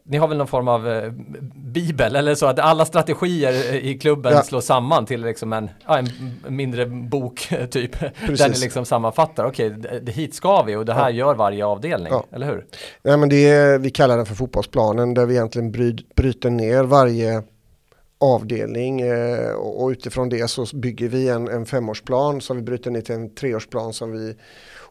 ni 0.04 0.18
har 0.18 0.28
väl 0.28 0.38
någon 0.38 0.48
form 0.48 0.68
av 0.68 0.90
eh, 0.90 1.12
bibel 1.54 2.16
eller 2.16 2.36
så 2.36 2.46
att 2.46 2.60
alla 2.60 2.86
strategier 2.86 3.76
i 3.76 4.00
klubben 4.00 4.34
ja. 4.34 4.44
slås 4.44 4.66
samman 4.66 5.06
till 5.06 5.22
liksom 5.22 5.54
en, 5.54 5.70
ja, 5.88 5.98
en 5.98 6.08
mindre 6.48 6.86
bok 6.86 7.40
typ. 7.72 8.00
Precis. 8.00 8.40
Där 8.40 8.50
ni 8.50 8.60
liksom 8.60 8.86
sammanfattar, 8.86 9.46
okej 9.46 9.76
okay, 9.80 10.14
hit 10.14 10.36
ska 10.36 10.64
vi 10.64 10.76
och 10.76 10.86
det 10.86 10.94
här 10.94 11.10
ja. 11.10 11.16
gör 11.16 11.36
varje 11.36 11.66
avdelning, 11.66 12.14
eller 12.32 12.48
hur? 12.48 12.66
Ja, 13.02 13.18
men 13.18 13.30
det 13.30 13.50
är, 13.50 13.80
vi 13.80 13.90
kallar 13.90 14.18
den 14.18 14.26
för 14.26 14.36
fotbollsplanen 14.36 15.14
där 15.14 15.26
vi 15.26 15.34
egentligen 15.34 15.72
bryter 16.16 16.50
ner 16.50 16.84
varje 16.84 17.44
avdelning 18.22 19.02
eh, 19.02 19.52
och 19.52 19.90
utifrån 19.90 20.30
det 20.30 20.48
så 20.48 20.66
bygger 20.74 21.10
vi 21.10 21.30
en, 21.30 21.48
en 21.48 21.66
femårsplan 21.66 22.42
som 22.42 22.58
vi 22.58 22.64
bryter 22.64 22.92
ner 22.92 23.02
till 23.02 23.16
en 23.16 23.36
treårsplan 23.36 23.94
som 23.94 24.12
vi 24.12 24.36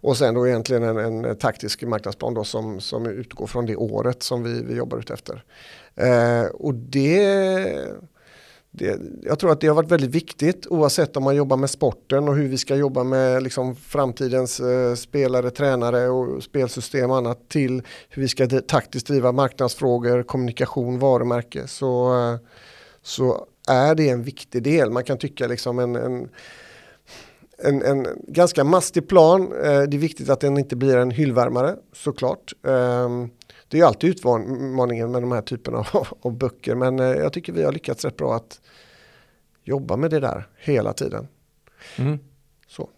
och 0.03 0.17
sen 0.17 0.35
då 0.35 0.49
egentligen 0.49 0.83
en, 0.83 1.25
en 1.25 1.37
taktisk 1.37 1.83
marknadsplan 1.83 2.35
då 2.35 2.45
som, 2.45 2.81
som 2.81 3.07
utgår 3.07 3.47
från 3.47 3.67
det 3.67 3.77
året 3.77 4.23
som 4.23 4.43
vi, 4.43 4.63
vi 4.63 4.75
jobbar 4.75 4.99
utefter. 4.99 5.45
Eh, 5.95 6.45
och 6.45 6.75
det, 6.75 7.19
det, 8.71 9.01
jag 9.23 9.39
tror 9.39 9.53
att 9.53 9.61
det 9.61 9.67
har 9.67 9.75
varit 9.75 9.91
väldigt 9.91 10.11
viktigt 10.11 10.67
oavsett 10.67 11.17
om 11.17 11.25
man 11.25 11.37
jobbar 11.37 11.57
med 11.57 11.71
sporten 11.71 12.29
och 12.29 12.37
hur 12.37 12.49
vi 12.49 12.59
ska 12.59 12.77
jobba 12.77 13.05
med 13.05 13.43
liksom 13.43 13.77
framtidens 13.77 14.61
eh, 14.61 14.95
spelare, 14.95 15.51
tränare 15.51 16.09
och 16.09 16.43
spelsystem 16.43 17.11
och 17.11 17.17
annat 17.17 17.49
till 17.49 17.83
hur 18.09 18.23
vi 18.23 18.29
ska 18.29 18.47
taktiskt 18.47 19.07
driva 19.07 19.33
marknadsfrågor, 19.33 20.23
kommunikation, 20.23 20.99
varumärke. 20.99 21.67
Så 21.67 22.19
eh, 22.19 22.39
så 23.03 23.47
är 23.69 23.95
det 23.95 24.09
en 24.09 24.23
viktig 24.23 24.63
del. 24.63 24.91
Man 24.91 25.05
kan 25.05 25.19
tycka 25.19 25.47
liksom 25.47 25.79
en, 25.79 25.97
en 25.97 26.29
en, 27.63 27.83
en, 27.83 28.07
ganska 28.27 28.65
mastig 28.65 29.09
plan. 29.09 29.43
Eh, 29.43 29.83
det 29.83 29.97
är 29.97 29.99
viktigt 29.99 30.31
att 30.31 30.41
den 30.41 30.59
inte 30.59 30.77
blir 30.77 30.97
en 30.97 31.11
hyllvärmare 31.11 31.77
såklart. 31.93 32.53
Eh, 32.67 33.09
det 33.69 33.81
är 33.81 33.85
alltid 33.85 34.11
utmaningen 34.11 35.11
med 35.11 35.23
de 35.23 35.33
här 35.33 35.43
typerna 35.43 35.79
av, 35.79 36.09
av 36.23 36.33
böcker 36.33 36.75
men 36.75 36.99
eh, 36.99 37.07
jag 37.07 37.33
tycker 37.33 37.53
vi 37.53 37.63
har 37.63 37.73
lyckats 37.73 38.05
rätt 38.05 38.17
bra 38.17 38.35
att 38.35 38.61
jobba 39.65 39.97
med 39.97 40.11
det 40.11 40.21
där 40.21 40.49
hela 40.59 40.93
tiden. 40.93 41.29
Mm. 41.99 42.19
Så. 42.67 42.89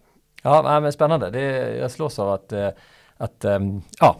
Ja, 0.43 0.79
men 0.79 0.93
spännande. 0.93 1.29
Det, 1.29 1.75
jag 1.77 1.91
slås 1.91 2.19
av 2.19 2.29
att 2.29 2.51
eh, 2.51 2.69
att 3.17 3.45
ehm, 3.45 3.81
ja, 3.99 4.17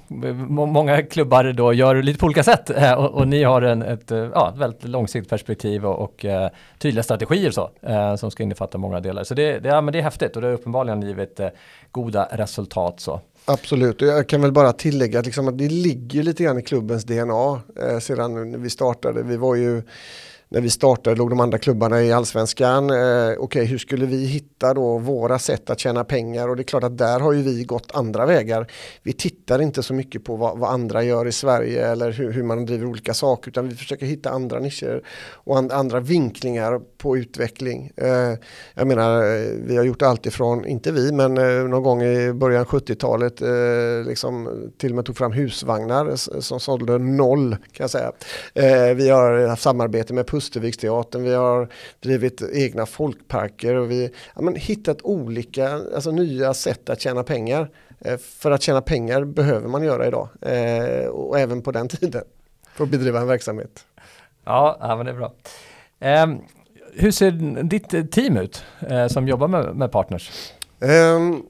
många 0.47 1.01
klubbar 1.01 1.43
då 1.43 1.73
gör 1.73 2.03
lite 2.03 2.19
på 2.19 2.25
olika 2.25 2.43
sätt 2.43 2.69
eh, 2.69 2.93
och, 2.93 3.11
och 3.11 3.27
ni 3.27 3.43
har 3.43 3.61
en, 3.61 3.81
ett 3.81 4.11
eh, 4.11 4.17
ja, 4.17 4.53
väldigt 4.57 4.83
långsiktigt 4.83 5.29
perspektiv 5.29 5.85
och, 5.85 5.99
och 5.99 6.25
eh, 6.25 6.49
tydliga 6.77 7.03
strategier 7.03 7.51
så, 7.51 7.69
som 8.17 8.31
ska 8.31 8.43
innefatta 8.43 8.77
många 8.77 8.99
delar. 8.99 9.23
Så 9.23 9.33
det, 9.33 9.59
det, 9.59 9.69
ja, 9.69 9.81
men 9.81 9.91
det 9.91 9.99
är 9.99 10.03
häftigt 10.03 10.35
och 10.35 10.41
det 10.41 10.47
har 10.47 10.53
uppenbarligen 10.53 11.01
givit 11.01 11.39
goda 11.91 12.27
resultat. 12.31 12.99
Så. 12.99 13.19
Absolut, 13.45 14.01
och 14.01 14.07
jag 14.07 14.29
kan 14.29 14.41
väl 14.41 14.51
bara 14.51 14.73
tillägga 14.73 15.19
att, 15.19 15.25
liksom 15.25 15.47
att 15.47 15.57
det 15.57 15.69
ligger 15.69 16.23
lite 16.23 16.43
grann 16.43 16.59
i 16.59 16.61
klubbens 16.61 17.03
DNA 17.03 17.61
eh, 17.81 17.99
sedan 17.99 18.61
vi 18.61 18.69
startade. 18.69 19.23
Vi 19.23 19.37
var 19.37 19.55
ju 19.55 19.81
när 20.53 20.61
vi 20.61 20.69
startade 20.69 21.15
låg 21.15 21.29
de 21.29 21.39
andra 21.39 21.57
klubbarna 21.57 22.01
i 22.01 22.11
allsvenskan. 22.11 22.89
Eh, 22.89 22.95
Okej, 22.95 23.37
okay, 23.37 23.65
hur 23.65 23.77
skulle 23.77 24.05
vi 24.05 24.25
hitta 24.25 24.73
då 24.73 24.97
våra 24.97 25.39
sätt 25.39 25.69
att 25.69 25.79
tjäna 25.79 26.03
pengar? 26.03 26.49
Och 26.49 26.55
det 26.55 26.61
är 26.61 26.63
klart 26.63 26.83
att 26.83 26.97
där 26.97 27.19
har 27.19 27.33
ju 27.33 27.41
vi 27.41 27.63
gått 27.63 27.91
andra 27.93 28.25
vägar. 28.25 28.67
Vi 29.03 29.13
tittar 29.13 29.61
inte 29.61 29.83
så 29.83 29.93
mycket 29.93 30.23
på 30.23 30.35
vad, 30.35 30.57
vad 30.57 30.69
andra 30.69 31.03
gör 31.03 31.27
i 31.27 31.31
Sverige 31.31 31.87
eller 31.87 32.11
hur, 32.11 32.31
hur, 32.31 32.43
man 32.43 32.65
driver 32.65 32.85
olika 32.85 33.13
saker 33.13 33.49
utan 33.49 33.69
vi 33.69 33.75
försöker 33.75 34.05
hitta 34.05 34.29
andra 34.29 34.59
nischer 34.59 35.03
och 35.31 35.57
and, 35.57 35.71
andra 35.71 35.99
vinklingar 35.99 36.81
på 36.97 37.17
utveckling. 37.17 37.91
Eh, 37.97 38.33
jag 38.73 38.87
menar, 38.87 39.23
eh, 39.23 39.49
vi 39.65 39.77
har 39.77 39.83
gjort 39.83 40.01
allt 40.01 40.25
ifrån, 40.25 40.65
inte 40.65 40.91
vi, 40.91 41.11
men 41.11 41.37
eh, 41.37 41.67
någon 41.69 41.83
gång 41.83 42.03
i 42.03 42.33
början 42.33 42.65
70-talet 42.65 43.41
eh, 43.41 44.07
liksom, 44.07 44.49
till 44.77 44.91
och 44.91 44.95
med 44.95 45.05
tog 45.05 45.17
fram 45.17 45.31
husvagnar 45.31 46.15
som 46.41 46.59
sålde 46.59 46.97
noll 46.97 47.51
kan 47.51 47.83
jag 47.83 47.89
säga. 47.89 48.11
Eh, 48.53 48.95
vi 48.95 49.09
har 49.09 49.47
haft 49.47 49.61
samarbete 49.61 50.13
med 50.13 50.27
Pusterviksteatern, 50.43 51.23
vi 51.23 51.33
har 51.33 51.67
drivit 51.99 52.41
egna 52.53 52.85
folkparker 52.85 53.75
och 53.75 53.91
vi 53.91 54.09
har 54.33 54.55
hittat 54.55 55.01
olika, 55.01 55.73
alltså 55.73 56.11
nya 56.11 56.53
sätt 56.53 56.89
att 56.89 57.01
tjäna 57.01 57.23
pengar. 57.23 57.69
Eh, 57.99 58.17
för 58.17 58.51
att 58.51 58.61
tjäna 58.61 58.81
pengar 58.81 59.23
behöver 59.23 59.67
man 59.67 59.83
göra 59.83 60.07
idag 60.07 60.29
eh, 60.41 61.05
och 61.05 61.39
även 61.39 61.61
på 61.61 61.71
den 61.71 61.87
tiden 61.89 62.23
för 62.73 62.83
att 62.83 62.89
bedriva 62.89 63.21
en 63.21 63.27
verksamhet. 63.27 63.85
Ja, 64.45 64.77
ja 64.79 64.95
men 64.95 65.05
det 65.05 65.11
är 65.11 65.15
bra. 65.15 65.33
Um, 66.23 66.41
hur 66.93 67.11
ser 67.11 67.31
ditt 67.63 68.11
team 68.11 68.37
ut 68.37 68.63
eh, 68.89 69.07
som 69.07 69.27
jobbar 69.27 69.47
med, 69.47 69.75
med 69.75 69.91
partners? 69.91 70.53
Um, 70.79 71.45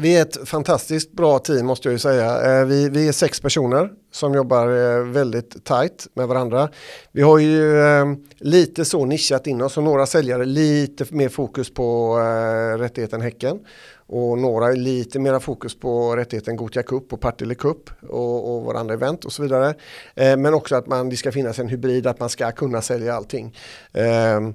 vi 0.00 0.16
är 0.16 0.22
ett 0.22 0.48
fantastiskt 0.48 1.12
bra 1.12 1.38
team 1.38 1.66
måste 1.66 1.88
jag 1.88 1.92
ju 1.92 1.98
säga. 1.98 2.60
Eh, 2.60 2.66
vi, 2.66 2.88
vi 2.88 3.08
är 3.08 3.12
sex 3.12 3.40
personer 3.40 3.90
som 4.12 4.34
jobbar 4.34 4.68
eh, 4.68 5.04
väldigt 5.04 5.64
tajt 5.64 6.06
med 6.14 6.28
varandra. 6.28 6.68
Vi 7.12 7.22
har 7.22 7.38
ju 7.38 7.82
ehm, 7.82 8.16
lite 8.38 8.84
så 8.84 9.04
nischat 9.04 9.46
in 9.46 9.62
oss 9.62 9.76
och 9.76 9.84
några 9.84 10.06
säljare 10.06 10.44
lite 10.44 11.04
mer 11.10 11.28
fokus 11.28 11.74
på 11.74 12.18
eh, 12.18 12.78
rättigheten 12.78 13.20
Häcken 13.20 13.58
och 14.06 14.38
några 14.38 14.66
är 14.72 14.76
lite 14.76 15.18
mera 15.18 15.40
fokus 15.40 15.80
på 15.80 16.16
rättigheten 16.16 16.56
Gotia 16.56 16.82
Cup 16.82 17.12
och 17.12 17.20
Partille 17.20 17.54
Cup 17.54 17.90
och, 18.08 18.56
och 18.56 18.64
våra 18.64 18.78
andra 18.78 18.94
event 18.94 19.24
och 19.24 19.32
så 19.32 19.42
vidare. 19.42 19.74
men 20.14 20.54
också 20.54 20.76
att 20.76 20.86
man, 20.86 21.08
det 21.08 21.16
ska 21.16 21.32
finnas 21.32 21.58
en 21.58 21.68
hybrid, 21.68 22.06
att 22.06 22.20
man 22.20 22.28
ska 22.28 22.50
kunna 22.52 22.82
sälja 22.82 23.14
allting. 23.14 23.56
Ehm, 23.92 24.54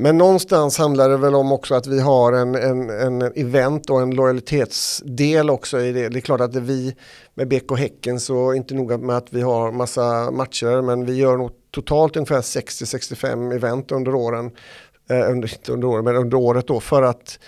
men 0.00 0.18
någonstans 0.18 0.78
handlar 0.78 1.08
det 1.08 1.16
väl 1.16 1.34
om 1.34 1.52
också 1.52 1.74
att 1.74 1.86
vi 1.86 2.00
har 2.00 2.32
en, 2.32 2.54
en, 2.54 2.90
en 2.90 3.22
event 3.22 3.90
och 3.90 4.00
en 4.02 4.10
lojalitetsdel 4.10 5.50
också 5.50 5.80
i 5.80 5.92
det. 5.92 6.08
Det 6.08 6.18
är 6.18 6.20
klart 6.20 6.40
att 6.40 6.52
det 6.52 6.60
vi 6.60 6.96
med 7.34 7.48
BK 7.48 7.78
Häcken 7.78 8.20
så 8.20 8.54
inte 8.54 8.74
noga 8.74 8.98
med 8.98 9.16
att 9.16 9.32
vi 9.32 9.40
har 9.40 9.72
massa 9.72 10.30
matcher 10.30 10.82
men 10.82 11.04
vi 11.04 11.14
gör 11.14 11.36
nog 11.36 11.50
totalt 11.70 12.16
ungefär 12.16 12.40
60-65 12.40 13.54
event 13.54 13.92
under 13.92 14.14
åren. 14.14 14.50
Eh, 15.10 15.30
under, 15.30 15.54
inte 15.54 15.72
under 15.72 15.88
åren 15.88 16.04
men 16.04 16.16
under 16.16 16.36
året 16.36 16.66
då 16.66 16.80
för 16.80 17.02
att 17.02 17.38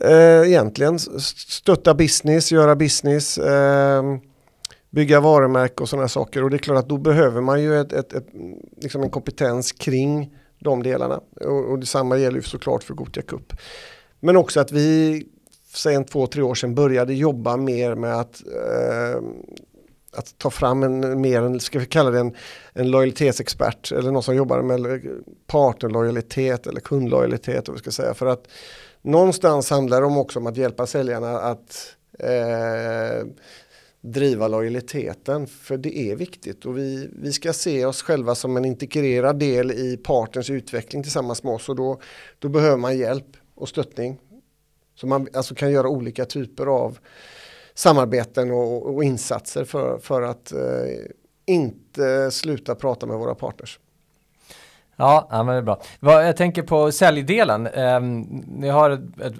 eh, 0.00 0.48
egentligen 0.48 0.98
stötta 0.98 1.94
business, 1.94 2.52
göra 2.52 2.76
business. 2.76 3.38
Eh, 3.38 4.02
bygga 4.90 5.20
varumärke 5.20 5.82
och 5.82 5.88
sådana 5.88 6.08
saker 6.08 6.44
och 6.44 6.50
det 6.50 6.56
är 6.56 6.58
klart 6.58 6.78
att 6.78 6.88
då 6.88 6.98
behöver 6.98 7.40
man 7.40 7.62
ju 7.62 7.80
ett, 7.80 7.92
ett, 7.92 8.12
ett 8.12 8.26
liksom 8.80 9.02
en 9.02 9.10
kompetens 9.10 9.72
kring 9.72 10.30
de 10.64 10.82
delarna. 10.82 11.20
Och, 11.40 11.70
och 11.70 11.78
detsamma 11.78 12.16
gäller 12.16 12.36
ju 12.36 12.42
såklart 12.42 12.82
för 12.82 12.94
Gotia 12.94 13.22
Cup. 13.22 13.52
Men 14.20 14.36
också 14.36 14.60
att 14.60 14.72
vi, 14.72 15.26
sen 15.74 16.04
två, 16.04 16.26
tre 16.26 16.42
år 16.42 16.54
sedan 16.54 16.74
började 16.74 17.14
jobba 17.14 17.56
mer 17.56 17.94
med 17.94 18.20
att 18.20 18.42
eh, 18.46 19.22
att 20.16 20.38
ta 20.38 20.50
fram 20.50 20.82
en 20.82 21.20
mer, 21.20 21.42
en, 21.42 21.60
ska 21.60 21.78
vi 21.78 21.86
kalla 21.86 22.10
det 22.10 22.20
en, 22.20 22.34
en 22.72 22.90
lojalitetsexpert 22.90 23.92
eller 23.92 24.10
någon 24.10 24.22
som 24.22 24.36
jobbar 24.36 24.62
med 24.62 25.02
partnerlojalitet 25.46 26.66
eller 26.66 26.80
kundlojalitet. 26.80 27.68
Vi 27.68 27.78
ska 27.78 27.90
säga. 27.90 28.14
För 28.14 28.26
att 28.26 28.48
någonstans 29.02 29.70
handlar 29.70 30.00
det 30.00 30.06
också 30.06 30.38
om 30.38 30.46
att 30.46 30.56
hjälpa 30.56 30.86
säljarna 30.86 31.38
att 31.38 31.96
eh, 32.18 33.26
driva 34.04 34.48
lojaliteten. 34.48 35.46
För 35.46 35.76
det 35.76 35.98
är 35.98 36.16
viktigt 36.16 36.66
och 36.66 36.78
vi, 36.78 37.10
vi 37.12 37.32
ska 37.32 37.52
se 37.52 37.84
oss 37.84 38.02
själva 38.02 38.34
som 38.34 38.56
en 38.56 38.64
integrerad 38.64 39.38
del 39.38 39.70
i 39.70 39.96
partners 39.96 40.50
utveckling 40.50 41.02
tillsammans 41.02 41.42
med 41.42 41.52
oss 41.52 41.68
och 41.68 41.76
då, 41.76 42.00
då 42.38 42.48
behöver 42.48 42.76
man 42.76 42.98
hjälp 42.98 43.36
och 43.54 43.68
stöttning. 43.68 44.18
Så 44.94 45.06
man 45.06 45.28
alltså 45.32 45.54
kan 45.54 45.72
göra 45.72 45.88
olika 45.88 46.24
typer 46.24 46.66
av 46.66 46.98
samarbeten 47.74 48.50
och, 48.50 48.94
och 48.94 49.04
insatser 49.04 49.64
för, 49.64 49.98
för 49.98 50.22
att 50.22 50.52
eh, 50.52 50.60
inte 51.46 52.30
sluta 52.30 52.74
prata 52.74 53.06
med 53.06 53.18
våra 53.18 53.34
partners. 53.34 53.78
Ja, 54.96 55.28
ja 55.30 55.42
men 55.42 55.54
det 55.54 55.72
är 55.72 55.76
bra. 56.00 56.22
Jag 56.22 56.36
tänker 56.36 56.62
på 56.62 56.92
säljdelen. 56.92 57.66
Um, 57.66 58.20
ni 58.46 58.68
har 58.68 58.90
ett, 58.90 59.00
ett, 59.20 59.34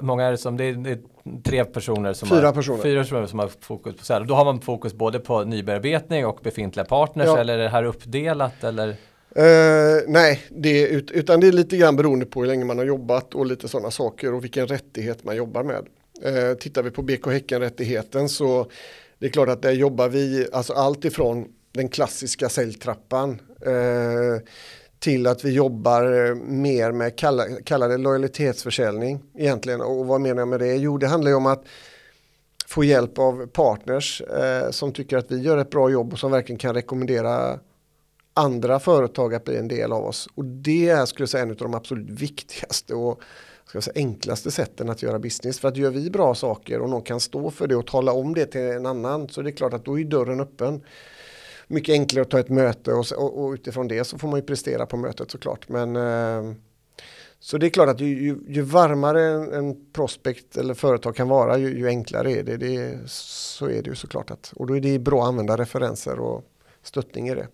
många 0.00 0.24
är 0.24 0.30
det 0.30 0.38
som, 0.38 0.56
det 0.56 0.64
är, 0.64 0.72
det 0.72 0.90
är 0.90 0.98
tre 1.44 1.64
personer 1.64 2.12
som 2.12 2.28
fyra 2.28 2.46
har, 2.46 2.52
personer. 2.52 2.82
Fyra 2.82 3.00
personer 3.00 3.26
som 3.26 3.38
har 3.38 3.50
fokus 3.60 3.96
på 3.96 4.04
sälj. 4.04 4.26
Då 4.26 4.34
har 4.34 4.44
man 4.44 4.60
fokus 4.60 4.94
både 4.94 5.18
på 5.18 5.44
nybearbetning 5.44 6.26
och 6.26 6.38
befintliga 6.42 6.84
partners 6.84 7.26
ja. 7.26 7.38
eller 7.38 7.58
är 7.58 7.62
det 7.62 7.68
här 7.68 7.84
uppdelat 7.84 8.64
eller? 8.64 8.88
Uh, 8.88 10.02
nej, 10.08 10.42
det, 10.50 10.88
utan 10.88 11.40
det 11.40 11.48
är 11.48 11.52
lite 11.52 11.76
grann 11.76 11.96
beroende 11.96 12.26
på 12.26 12.40
hur 12.40 12.46
länge 12.46 12.64
man 12.64 12.78
har 12.78 12.84
jobbat 12.84 13.34
och 13.34 13.46
lite 13.46 13.68
sådana 13.68 13.90
saker 13.90 14.34
och 14.34 14.44
vilken 14.44 14.66
rättighet 14.66 15.24
man 15.24 15.36
jobbar 15.36 15.62
med. 15.62 15.86
Uh, 16.26 16.54
tittar 16.54 16.82
vi 16.82 16.90
på 16.90 17.02
BK 17.02 17.26
Häcken-rättigheten 17.26 18.28
så 18.28 18.66
det 19.18 19.26
är 19.26 19.30
klart 19.30 19.48
att 19.48 19.62
där 19.62 19.72
jobbar 19.72 20.08
vi, 20.08 20.48
alltså 20.52 20.72
allt 20.72 21.04
ifrån 21.04 21.48
den 21.76 21.88
klassiska 21.88 22.48
säljtrappan 22.48 23.40
eh, 23.66 24.42
till 24.98 25.26
att 25.26 25.44
vi 25.44 25.52
jobbar 25.52 26.26
eh, 26.26 26.34
mer 26.34 26.92
med 26.92 27.18
kalla, 27.18 27.44
kalla 27.64 27.88
det 27.88 27.96
lojalitetsförsäljning 27.96 29.22
egentligen. 29.34 29.80
Och 29.80 30.06
vad 30.06 30.20
menar 30.20 30.40
jag 30.40 30.48
med 30.48 30.60
det? 30.60 30.76
Jo, 30.76 30.98
det 30.98 31.06
handlar 31.06 31.30
ju 31.30 31.36
om 31.36 31.46
att 31.46 31.64
få 32.66 32.84
hjälp 32.84 33.18
av 33.18 33.46
partners 33.46 34.20
eh, 34.20 34.70
som 34.70 34.92
tycker 34.92 35.16
att 35.16 35.30
vi 35.30 35.38
gör 35.38 35.58
ett 35.58 35.70
bra 35.70 35.90
jobb 35.90 36.12
och 36.12 36.18
som 36.18 36.30
verkligen 36.30 36.58
kan 36.58 36.74
rekommendera 36.74 37.58
andra 38.34 38.80
företag 38.80 39.34
att 39.34 39.44
bli 39.44 39.56
en 39.56 39.68
del 39.68 39.92
av 39.92 40.04
oss. 40.04 40.28
Och 40.34 40.44
det 40.44 40.88
är 40.88 41.06
skulle 41.06 41.22
jag 41.22 41.28
säga 41.28 41.42
en 41.42 41.50
av 41.50 41.56
de 41.56 41.74
absolut 41.74 42.10
viktigaste 42.10 42.94
och 42.94 43.20
ska 43.64 43.80
säga, 43.80 43.94
enklaste 43.96 44.50
sätten 44.50 44.90
att 44.90 45.02
göra 45.02 45.18
business. 45.18 45.58
För 45.58 45.68
att 45.68 45.76
gör 45.76 45.90
vi 45.90 46.10
bra 46.10 46.34
saker 46.34 46.80
och 46.80 46.90
någon 46.90 47.02
kan 47.02 47.20
stå 47.20 47.50
för 47.50 47.66
det 47.66 47.76
och 47.76 47.86
tala 47.86 48.12
om 48.12 48.34
det 48.34 48.46
till 48.46 48.60
en 48.60 48.86
annan 48.86 49.28
så 49.28 49.42
det 49.42 49.50
är 49.50 49.56
klart 49.56 49.74
att 49.74 49.84
då 49.84 49.98
är 49.98 50.04
dörren 50.04 50.40
öppen 50.40 50.82
mycket 51.66 51.92
enklare 51.92 52.22
att 52.22 52.30
ta 52.30 52.38
ett 52.38 52.48
möte 52.48 52.92
och, 52.92 53.06
och, 53.16 53.44
och, 53.44 53.52
utifrån 53.52 53.88
det 53.88 54.04
så 54.04 54.18
får 54.18 54.28
man 54.28 54.40
ju 54.40 54.46
prestera 54.46 54.86
på 54.86 54.96
mötet 54.96 55.30
såklart. 55.30 55.68
Men, 55.68 55.96
eh, 55.96 56.54
så 57.40 57.58
det 57.58 57.66
är 57.66 57.70
klart 57.70 57.88
att 57.88 58.00
ju, 58.00 58.06
ju, 58.06 58.38
ju 58.48 58.62
varmare 58.62 59.24
en, 59.24 59.52
en, 59.52 59.92
prospect 59.92 60.56
eller 60.56 60.74
företag 60.74 61.16
kan 61.16 61.28
vara 61.28 61.58
ju, 61.58 61.78
ju 61.78 61.86
enklare 61.86 62.32
är 62.32 62.42
det. 62.42 62.56
det. 62.56 62.98
Så 63.10 63.66
är 63.66 63.82
det 63.82 63.90
ju 63.90 63.94
såklart. 63.94 64.30
Att, 64.30 64.52
och 64.56 64.66
då 64.66 64.76
är 64.76 64.80
det 64.80 64.98
bra 64.98 65.22
att 65.22 65.28
använda 65.28 65.56
referenser 65.56 66.20
och 66.20 66.44
stöttning 66.82 67.28
i 67.28 67.34
det. 67.34 67.48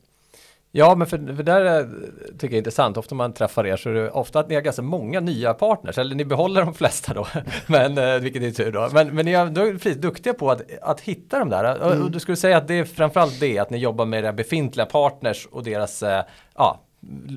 Ja, 0.74 0.94
men 0.94 1.06
för, 1.06 1.36
för 1.36 1.42
där 1.42 1.60
är, 1.60 1.88
tycker 2.32 2.46
jag 2.46 2.52
är 2.52 2.58
intressant. 2.58 2.96
Ofta 2.96 3.14
man 3.14 3.32
träffar 3.32 3.66
er 3.66 3.76
så 3.76 3.90
är 3.90 3.94
det 3.94 4.10
ofta 4.10 4.40
att 4.40 4.48
ni 4.48 4.54
har 4.54 4.62
ganska 4.62 4.82
många 4.82 5.20
nya 5.20 5.54
partners. 5.54 5.98
Eller 5.98 6.14
ni 6.14 6.24
behåller 6.24 6.64
de 6.64 6.74
flesta 6.74 7.14
då. 7.14 7.26
men, 7.66 7.98
eh, 7.98 8.14
vilket 8.14 8.42
är 8.42 8.50
tur 8.50 8.72
då. 8.72 8.88
Men, 8.92 9.14
men 9.14 9.24
ni 9.24 9.32
är, 9.32 9.46
är 9.46 9.94
duktiga 9.94 10.34
på 10.34 10.50
att, 10.50 10.62
att 10.82 11.00
hitta 11.00 11.38
de 11.38 11.48
där. 11.48 11.92
Mm. 11.92 12.02
Och 12.02 12.10
du 12.10 12.20
skulle 12.20 12.36
säga 12.36 12.56
att 12.56 12.68
det 12.68 12.74
är 12.74 12.84
framförallt 12.84 13.40
det 13.40 13.58
att 13.58 13.70
ni 13.70 13.78
jobbar 13.78 14.04
med 14.04 14.24
era 14.24 14.32
befintliga 14.32 14.86
partners 14.86 15.48
och 15.52 15.62
deras 15.62 16.02
eh, 16.02 16.24
ja, 16.54 16.80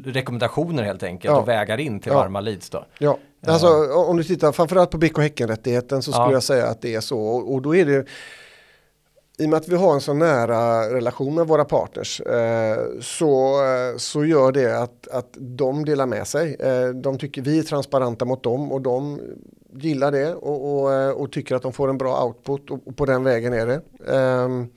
rekommendationer 0.05 0.83
helt 0.83 1.03
enkelt 1.03 1.33
ja. 1.33 1.39
och 1.39 1.47
vägar 1.47 1.79
in 1.79 1.99
till 1.99 2.11
ja. 2.11 2.17
varma 2.17 2.39
leads 2.41 2.69
då. 2.69 2.85
Ja, 2.97 3.17
alltså 3.47 3.67
om 3.93 4.17
du 4.17 4.23
tittar 4.23 4.51
framförallt 4.51 4.91
på 4.91 4.97
BK 4.97 5.17
Häcken-rättigheten 5.17 6.01
så 6.01 6.11
skulle 6.11 6.25
ja. 6.25 6.31
jag 6.31 6.43
säga 6.43 6.67
att 6.67 6.81
det 6.81 6.95
är 6.95 7.01
så. 7.01 7.19
Och, 7.19 7.53
och 7.53 7.61
då 7.61 7.75
är 7.75 7.85
det 7.85 8.05
i 9.37 9.45
och 9.45 9.49
med 9.49 9.57
att 9.57 9.67
vi 9.67 9.75
har 9.75 9.93
en 9.93 10.01
så 10.01 10.13
nära 10.13 10.93
relation 10.93 11.35
med 11.35 11.47
våra 11.47 11.65
partners 11.65 12.21
eh, 12.21 12.77
så, 13.01 13.63
eh, 13.65 13.97
så 13.97 14.25
gör 14.25 14.51
det 14.51 14.81
att, 14.81 15.07
att 15.07 15.29
de 15.37 15.85
delar 15.85 16.05
med 16.05 16.27
sig. 16.27 16.55
Eh, 16.59 16.89
de 16.89 17.17
tycker 17.17 17.41
vi 17.41 17.59
är 17.59 17.63
transparenta 17.63 18.25
mot 18.25 18.43
dem 18.43 18.71
och 18.71 18.81
de 18.81 19.19
gillar 19.73 20.11
det 20.11 20.35
och, 20.35 20.83
och, 20.83 20.93
eh, 20.93 21.09
och 21.09 21.31
tycker 21.31 21.55
att 21.55 21.61
de 21.61 21.73
får 21.73 21.89
en 21.89 21.97
bra 21.97 22.23
output 22.23 22.71
och, 22.71 22.87
och 22.87 22.97
på 22.97 23.05
den 23.05 23.23
vägen 23.23 23.53
är 23.53 23.67
det. 23.67 23.81
Ehm, 24.13 24.67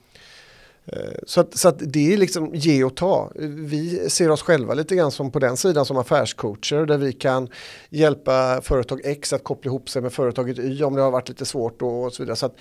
eh, 0.85 1.19
så 1.23 1.41
att, 1.41 1.57
så 1.57 1.67
att 1.67 1.79
det 1.79 2.13
är 2.13 2.17
liksom 2.17 2.55
ge 2.55 2.83
och 2.83 2.95
ta. 2.95 3.31
Vi 3.69 4.09
ser 4.09 4.31
oss 4.31 4.41
själva 4.41 4.73
lite 4.73 4.95
grann 4.95 5.11
som 5.11 5.31
på 5.31 5.39
den 5.39 5.57
sidan 5.57 5.85
som 5.85 5.97
affärscoacher 5.97 6.85
där 6.85 6.97
vi 6.97 7.13
kan 7.13 7.49
hjälpa 7.89 8.61
företag 8.61 9.01
X 9.03 9.33
att 9.33 9.43
koppla 9.43 9.69
ihop 9.69 9.89
sig 9.89 10.01
med 10.01 10.13
företaget 10.13 10.59
Y 10.59 10.83
om 10.83 10.95
det 10.95 11.01
har 11.01 11.11
varit 11.11 11.29
lite 11.29 11.45
svårt 11.45 11.81
och 11.81 12.13
så 12.13 12.23
vidare. 12.23 12.35
Så 12.35 12.45
att 12.45 12.55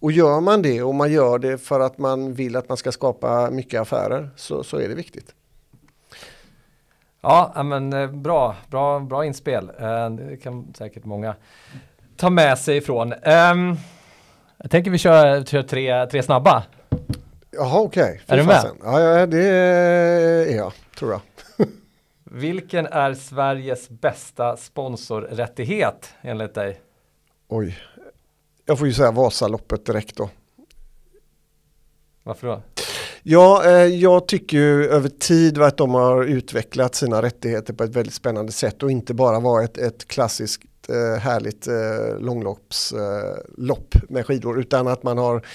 och 0.00 0.12
gör 0.12 0.40
man 0.40 0.62
det 0.62 0.82
och 0.82 0.94
man 0.94 1.12
gör 1.12 1.38
det 1.38 1.58
för 1.58 1.80
att 1.80 1.98
man 1.98 2.34
vill 2.34 2.56
att 2.56 2.68
man 2.68 2.76
ska 2.76 2.92
skapa 2.92 3.50
mycket 3.50 3.80
affärer 3.80 4.30
så, 4.36 4.64
så 4.64 4.76
är 4.78 4.88
det 4.88 4.94
viktigt. 4.94 5.34
Ja, 7.20 7.62
men 7.64 7.92
eh, 7.92 8.10
bra, 8.10 8.56
bra, 8.70 9.00
bra 9.00 9.24
inspel. 9.24 9.70
Eh, 9.78 10.10
det 10.10 10.36
kan 10.36 10.74
säkert 10.74 11.04
många 11.04 11.34
ta 12.16 12.30
med 12.30 12.58
sig 12.58 12.76
ifrån. 12.76 13.14
Ehm, 13.22 13.76
jag 14.56 14.70
tänker 14.70 14.90
vi 14.90 14.98
kör, 14.98 15.44
kör 15.44 15.62
tre, 15.62 16.06
tre 16.06 16.22
snabba. 16.22 16.62
Jaha 17.50 17.80
okej. 17.80 18.20
Okay. 18.24 18.38
Är 18.38 18.42
du 18.42 18.46
med? 18.46 18.70
Ja, 18.82 19.00
ja 19.00 19.26
det 19.26 19.44
är 19.44 20.56
jag 20.56 20.72
tror 20.98 21.10
jag. 21.10 21.20
Vilken 22.24 22.86
är 22.86 23.14
Sveriges 23.14 23.88
bästa 23.88 24.56
sponsorrättighet 24.56 26.14
enligt 26.22 26.54
dig? 26.54 26.80
Oj, 27.48 27.78
jag 28.68 28.78
får 28.78 28.86
ju 28.86 28.92
säga 28.92 29.10
Vasaloppet 29.10 29.86
direkt 29.86 30.16
då. 30.16 30.30
Varför 32.22 32.46
då? 32.46 32.62
Ja, 33.22 33.64
eh, 33.64 33.86
jag 33.86 34.28
tycker 34.28 34.56
ju 34.56 34.88
över 34.88 35.08
tid 35.08 35.62
att 35.62 35.76
de 35.76 35.94
har 35.94 36.24
utvecklat 36.24 36.94
sina 36.94 37.22
rättigheter 37.22 37.72
på 37.74 37.84
ett 37.84 37.96
väldigt 37.96 38.14
spännande 38.14 38.52
sätt 38.52 38.82
och 38.82 38.90
inte 38.90 39.14
bara 39.14 39.40
vara 39.40 39.64
ett, 39.64 39.78
ett 39.78 40.08
klassiskt 40.08 40.62
eh, 40.88 41.20
härligt 41.20 41.66
eh, 41.66 42.18
långloppslopp 42.20 43.94
med 44.08 44.26
skidor 44.26 44.60
utan 44.60 44.88
att 44.88 45.02
man 45.02 45.18
har 45.18 45.46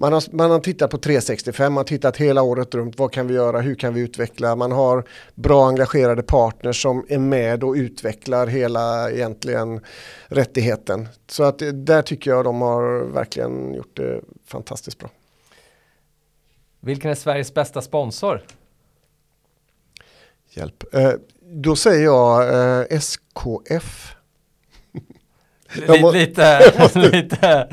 man 0.00 0.12
har, 0.12 0.24
man 0.32 0.50
har 0.50 0.60
tittat 0.60 0.90
på 0.90 0.98
365, 0.98 1.72
man 1.72 1.76
har 1.76 1.84
tittat 1.84 2.16
hela 2.16 2.42
året 2.42 2.74
runt, 2.74 2.98
vad 2.98 3.12
kan 3.12 3.26
vi 3.26 3.34
göra, 3.34 3.60
hur 3.60 3.74
kan 3.74 3.94
vi 3.94 4.00
utveckla, 4.00 4.56
man 4.56 4.72
har 4.72 5.04
bra 5.34 5.68
engagerade 5.68 6.22
partners 6.22 6.82
som 6.82 7.06
är 7.08 7.18
med 7.18 7.64
och 7.64 7.74
utvecklar 7.74 8.46
hela 8.46 9.10
egentligen 9.10 9.80
rättigheten. 10.26 11.08
Så 11.26 11.44
att 11.44 11.62
där 11.74 12.02
tycker 12.02 12.30
jag 12.30 12.44
de 12.44 12.60
har 12.60 13.04
verkligen 13.04 13.74
gjort 13.74 13.96
det 13.96 14.20
fantastiskt 14.46 14.98
bra. 14.98 15.10
Vilken 16.80 17.10
är 17.10 17.14
Sveriges 17.14 17.54
bästa 17.54 17.82
sponsor? 17.82 18.42
Hjälp. 20.50 20.94
Eh, 20.94 21.12
då 21.40 21.76
säger 21.76 22.04
jag 22.04 22.48
eh, 22.48 22.86
SKF. 22.90 24.14
lite, 25.74 26.88
lite, 26.94 27.68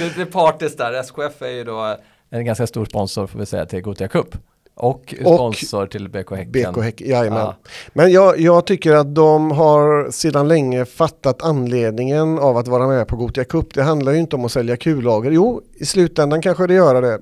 lite 0.00 0.26
partis 0.26 0.76
där. 0.76 0.92
SKF 0.92 1.42
är 1.42 1.48
ju 1.48 1.64
då 1.64 1.96
en 2.30 2.44
ganska 2.44 2.66
stor 2.66 2.84
sponsor 2.84 3.26
får 3.26 3.38
vi 3.38 3.46
säga 3.46 3.66
till 3.66 3.80
Gothia 3.80 4.08
Cup. 4.08 4.36
Och 4.82 5.14
sponsor 5.20 5.82
och 5.82 5.90
till 5.90 6.08
BK 6.08 6.30
Häcken. 6.30 6.72
BK 6.72 6.82
Häcken, 6.82 7.08
jajamän. 7.08 7.38
Ja. 7.38 7.56
Men 7.92 8.12
jag, 8.12 8.40
jag, 8.40 8.66
tycker 8.66 8.92
att 8.92 9.14
de 9.14 9.50
har 9.50 10.10
sedan 10.10 10.48
länge 10.48 10.84
fattat 10.84 11.42
anledningen 11.42 12.38
av 12.38 12.56
att 12.56 12.68
vara 12.68 12.86
med 12.86 13.08
på 13.08 13.16
Gotia 13.16 13.44
Cup. 13.44 13.74
Det 13.74 13.82
handlar 13.82 14.12
ju 14.12 14.18
inte 14.18 14.36
om 14.36 14.44
att 14.44 14.52
sälja 14.52 14.76
kullager. 14.76 15.30
Jo, 15.30 15.62
i 15.74 15.86
slutändan 15.86 16.42
kanske 16.42 16.66
det 16.66 16.74
gör 16.74 17.02
det. 17.02 17.20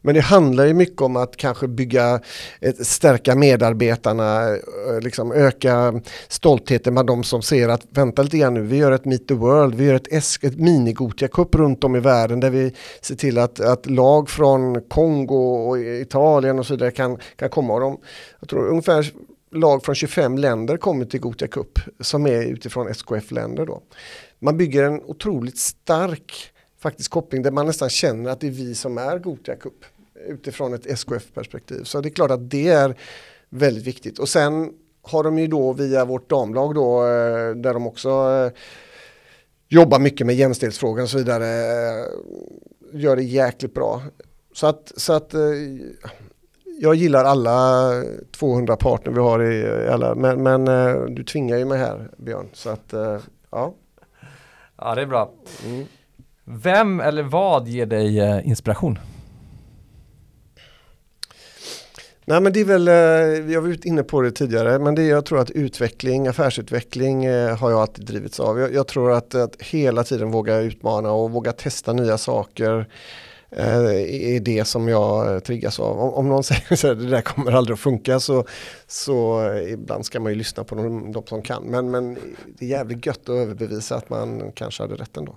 Men 0.00 0.14
det 0.14 0.20
handlar 0.20 0.66
ju 0.66 0.74
mycket 0.74 1.02
om 1.02 1.16
att 1.16 1.36
kanske 1.36 1.68
bygga, 1.68 2.20
ett, 2.60 2.86
stärka 2.86 3.34
medarbetarna, 3.34 4.54
eh, 4.54 5.00
liksom 5.00 5.32
öka 5.32 6.00
stoltheten 6.28 6.94
med 6.94 7.06
de 7.06 7.24
som 7.24 7.42
ser 7.42 7.68
att 7.68 7.82
vänta 7.90 8.22
lite 8.22 8.38
grann 8.38 8.54
nu, 8.54 8.62
vi 8.62 8.76
gör 8.76 8.92
ett 8.92 9.04
Meet 9.04 9.28
the 9.28 9.34
World, 9.34 9.74
vi 9.74 9.84
gör 9.84 9.94
ett, 9.94 10.12
ett 10.42 10.56
mini-Gotia 10.56 11.28
Cup 11.28 11.54
runt 11.54 11.84
om 11.84 11.96
i 11.96 12.00
världen 12.00 12.40
där 12.40 12.50
vi 12.50 12.74
ser 13.00 13.14
till 13.14 13.38
att, 13.38 13.60
att 13.60 13.90
lag 13.90 14.30
från 14.30 14.82
Kongo 14.82 15.68
och 15.68 15.78
Italien 15.78 16.58
och 16.58 16.66
så 16.66 16.74
vidare 16.74 16.95
kan, 16.96 17.18
kan 17.36 17.48
komma. 17.50 17.74
Och 17.74 17.80
de, 17.80 17.98
jag 18.40 18.48
tror 18.48 18.68
ungefär 18.68 19.12
lag 19.50 19.84
från 19.84 19.94
25 19.94 20.38
länder 20.38 20.76
kommer 20.76 21.04
till 21.04 21.20
Gotia 21.20 21.48
Cup 21.48 21.78
som 22.00 22.26
är 22.26 22.42
utifrån 22.42 22.88
SKF-länder 22.88 23.66
då. 23.66 23.82
Man 24.38 24.56
bygger 24.56 24.82
en 24.84 25.02
otroligt 25.02 25.58
stark 25.58 26.52
faktiskt 26.78 27.08
koppling 27.08 27.42
där 27.42 27.50
man 27.50 27.66
nästan 27.66 27.88
känner 27.88 28.30
att 28.30 28.40
det 28.40 28.46
är 28.46 28.50
vi 28.50 28.74
som 28.74 28.98
är 28.98 29.18
Gotia 29.18 29.56
Cup 29.56 29.84
utifrån 30.28 30.74
ett 30.74 30.86
SKF-perspektiv. 30.86 31.82
Så 31.84 32.00
det 32.00 32.08
är 32.08 32.10
klart 32.10 32.30
att 32.30 32.50
det 32.50 32.68
är 32.68 32.98
väldigt 33.48 33.84
viktigt. 33.84 34.18
Och 34.18 34.28
sen 34.28 34.72
har 35.02 35.24
de 35.24 35.38
ju 35.38 35.46
då 35.46 35.72
via 35.72 36.04
vårt 36.04 36.30
damlag 36.30 36.74
då 36.74 37.02
eh, 37.02 37.50
där 37.50 37.74
de 37.74 37.86
också 37.86 38.08
eh, 38.10 38.52
jobbar 39.68 39.98
mycket 39.98 40.26
med 40.26 40.36
jämställdhetsfrågan 40.36 41.02
och 41.02 41.10
så 41.10 41.18
vidare. 41.18 41.46
Eh, 41.46 42.06
gör 42.92 43.16
det 43.16 43.22
jäkligt 43.22 43.74
bra. 43.74 44.02
Så 44.54 44.66
att, 44.66 44.92
så 44.96 45.12
att 45.12 45.34
jag 46.78 46.94
gillar 46.94 47.24
alla 47.24 47.90
200 48.38 48.76
partner 48.76 49.12
vi 49.12 49.20
har 49.20 49.42
i 49.42 49.88
alla, 49.88 50.14
men, 50.14 50.42
men 50.42 50.68
eh, 50.68 51.00
du 51.04 51.24
tvingar 51.24 51.56
ju 51.56 51.64
mig 51.64 51.78
här 51.78 52.10
Björn. 52.16 52.48
Så 52.52 52.70
att, 52.70 52.92
eh, 52.92 53.18
ja. 53.50 53.74
Ja, 54.78 54.94
det 54.94 55.02
är 55.02 55.06
bra. 55.06 55.32
Mm. 55.66 55.86
Vem 56.44 57.00
eller 57.00 57.22
vad 57.22 57.68
ger 57.68 57.86
dig 57.86 58.20
eh, 58.20 58.48
inspiration? 58.48 58.98
Nej 62.24 62.40
men 62.40 62.52
det 62.52 62.60
är 62.60 62.64
väl, 62.64 62.88
har 63.54 63.60
varit 63.60 63.84
inne 63.84 64.02
på 64.02 64.20
det 64.20 64.30
tidigare, 64.30 64.78
men 64.78 64.94
det 64.94 65.02
är 65.02 65.10
jag 65.10 65.24
tror 65.24 65.40
att 65.40 65.50
utveckling, 65.50 66.26
affärsutveckling 66.26 67.28
har 67.28 67.70
jag 67.70 67.80
alltid 67.80 68.06
drivits 68.06 68.40
av. 68.40 68.58
Jag, 68.60 68.74
jag 68.74 68.86
tror 68.86 69.12
att, 69.12 69.34
att 69.34 69.62
hela 69.62 70.04
tiden 70.04 70.30
våga 70.30 70.58
utmana 70.58 71.12
och 71.12 71.30
våga 71.30 71.52
testa 71.52 71.92
nya 71.92 72.18
saker 72.18 72.86
Eh, 73.56 74.36
är 74.36 74.40
det 74.40 74.64
som 74.64 74.88
jag 74.88 75.44
triggas 75.44 75.80
av. 75.80 76.00
Om, 76.00 76.14
om 76.14 76.28
någon 76.28 76.44
säger 76.76 76.92
att 76.92 76.98
det 76.98 77.06
där 77.06 77.20
kommer 77.20 77.52
aldrig 77.52 77.74
att 77.74 77.80
funka 77.80 78.20
så, 78.20 78.44
så 78.86 79.52
ibland 79.68 80.06
ska 80.06 80.20
man 80.20 80.32
ju 80.32 80.38
lyssna 80.38 80.64
på 80.64 80.74
de, 80.74 81.12
de 81.12 81.26
som 81.26 81.42
kan. 81.42 81.62
Men, 81.62 81.90
men 81.90 82.18
det 82.58 82.64
är 82.64 82.68
jävligt 82.68 83.06
gött 83.06 83.20
att 83.22 83.28
överbevisa 83.28 83.96
att 83.96 84.10
man 84.10 84.52
kanske 84.52 84.82
hade 84.82 84.94
rätt 84.94 85.16
ändå. 85.16 85.36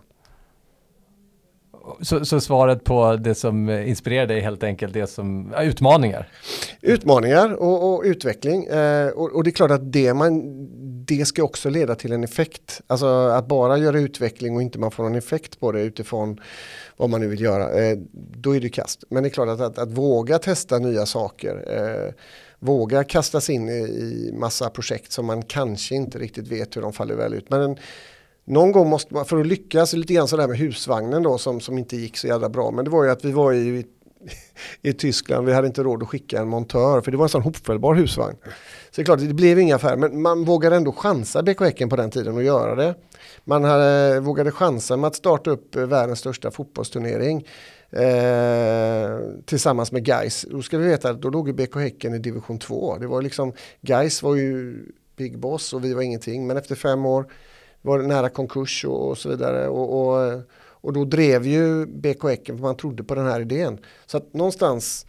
Så, 2.02 2.26
så, 2.26 2.42
svaret 2.42 2.84
på 2.84 3.16
det 3.16 3.36
som 3.36 3.70
inspirerar 3.70 4.28
dig 4.28 4.42
helt 4.42 4.64
enkelt 4.64 4.94
det 4.94 5.08
som 5.08 5.54
ja, 5.56 5.64
utmaningar? 5.64 6.28
Utmaningar 6.82 7.54
och, 7.54 7.94
och 7.94 8.04
utveckling. 8.04 8.66
Eh, 8.66 9.08
och, 9.08 9.32
och, 9.36 9.44
det 9.44 9.50
är 9.50 9.52
klart 9.52 9.72
att 9.72 9.92
det, 9.92 10.14
man, 10.14 10.42
det 11.06 11.26
ska 11.26 11.44
också 11.44 11.70
leda 11.70 11.96
till 11.96 12.12
en 12.12 12.24
effekt. 12.24 12.82
Alltså 12.88 13.08
att 13.08 13.48
bara 13.48 13.78
göra 13.78 14.00
utveckling 14.00 14.56
och 14.56 14.62
inte 14.62 14.80
man 14.80 14.92
får 14.92 15.04
någon 15.04 15.16
effekt 15.16 15.60
på 15.60 15.72
det 15.72 15.82
utifrån 15.82 16.42
vad 16.98 17.10
man 17.10 17.22
nu 17.22 17.28
vill 17.28 17.42
göra. 17.42 17.72
Eh, 17.72 17.98
då 18.14 18.56
är 18.56 18.60
det 18.60 18.70
kast. 18.70 19.04
Men 19.10 19.24
det 19.24 19.30
är 19.30 19.32
klart 19.32 19.50
att, 19.50 19.62
att, 19.62 19.78
att 19.78 19.92
våga 19.92 20.40
testa 20.40 20.80
nya 20.80 21.06
saker. 21.06 21.66
Eh, 21.68 22.14
våga 22.60 23.04
kastas 23.04 23.50
in 23.50 23.70
i, 23.70 24.32
massa 24.34 24.70
projekt 24.70 25.12
som 25.12 25.26
man 25.26 25.42
kanske 25.42 25.96
inte 25.96 26.20
riktigt 26.20 26.48
vet 26.48 26.78
hur 26.78 26.82
de 26.82 26.94
faller 26.94 27.16
väl 27.16 27.34
ut. 27.34 27.50
Men 27.50 27.62
en, 27.62 27.78
någon 28.50 28.72
gång 28.72 28.90
måste 28.90 29.14
man, 29.14 29.26
för 29.26 29.40
att 29.40 29.48
lyckas, 29.48 29.94
lite 29.94 30.14
grann 30.14 30.28
sådär 30.28 30.48
med 30.48 30.58
husvagnen 30.58 31.24
då 31.24 31.38
som, 31.38 31.60
som 31.60 31.78
inte 31.78 31.96
gick 31.96 32.18
så 32.18 32.28
jävla 32.28 32.50
bra. 32.50 32.72
Men 32.72 32.86
det 32.86 32.92
var 32.92 33.04
ju 33.04 33.10
att 33.10 33.26
vi 33.26 33.32
var 33.32 33.54
i, 33.54 33.86
i 34.82 34.94
Tyskland, 34.94 35.46
vi 35.46 35.54
hade 35.54 35.68
inte 35.68 35.84
råd 35.84 36.04
att 36.04 36.10
skicka 36.10 36.40
en 36.40 36.48
montör 36.48 37.02
för 37.02 37.12
det 37.12 37.18
var 37.18 37.26
en 37.26 37.30
sån 37.30 37.42
hopfällbar 37.42 37.96
husvagn. 37.96 38.38
Så 38.92 38.96
det 38.96 39.02
är 39.02 39.06
klart, 39.06 39.20
det 39.20 39.34
blev 39.34 39.60
inga 39.60 39.76
affär, 39.76 39.96
men 39.96 40.22
man 40.22 40.46
vågade 40.46 40.76
ändå 40.76 40.92
chansa 40.92 41.44
BK 41.44 41.62
Häcken 41.62 41.90
på 41.90 41.96
den 41.96 42.12
tiden 42.12 42.36
och 42.36 42.44
göra 42.44 42.76
det. 42.76 42.96
Man 43.44 43.64
hade, 43.64 44.20
vågade 44.20 44.52
chansa 44.52 44.98
med 44.98 45.08
att 45.08 45.16
starta 45.16 45.52
upp 45.52 45.76
eh, 45.76 45.86
världens 45.86 46.20
största 46.20 46.52
fotbollsturnering 46.52 47.48
eh, 47.92 49.20
tillsammans 49.46 49.92
med 49.92 50.08
Geis. 50.08 50.46
Då 50.52 50.62
ska 50.62 50.78
vi 50.78 50.88
veta 50.88 51.10
att 51.10 51.22
då 51.22 51.30
låg 51.30 51.48
ju 51.48 51.54
BK 51.54 51.76
Häcken 51.76 52.14
i 52.14 52.20
division 52.20 52.60
2. 52.60 52.98
Det 52.98 53.08
var 53.08 53.22
liksom, 53.22 53.54
Geis 53.82 54.24
var 54.24 54.36
ju 54.36 54.86
Big 55.18 55.40
Boss 55.40 55.74
och 55.74 55.86
vi 55.86 55.94
var 55.94 56.02
ingenting, 56.02 56.48
men 56.48 56.58
efter 56.58 56.76
fem 56.76 57.06
år 57.06 57.26
var 57.82 58.00
nära 58.00 58.30
konkurs 58.30 58.86
och, 58.86 59.10
och 59.10 59.18
så 59.18 59.30
vidare. 59.30 59.68
Och, 59.68 60.02
och, 60.02 60.42
och, 60.62 60.94
då 60.94 61.06
drev 61.06 61.48
ju 61.48 61.86
BK 61.86 62.24
Häcken 62.24 62.58
för 62.58 62.62
man 62.62 62.78
trodde 62.78 63.04
på 63.04 63.16
den 63.16 63.26
här 63.26 63.42
idén. 63.42 63.78
Så 64.06 64.18
att 64.18 64.34
någonstans 64.34 65.06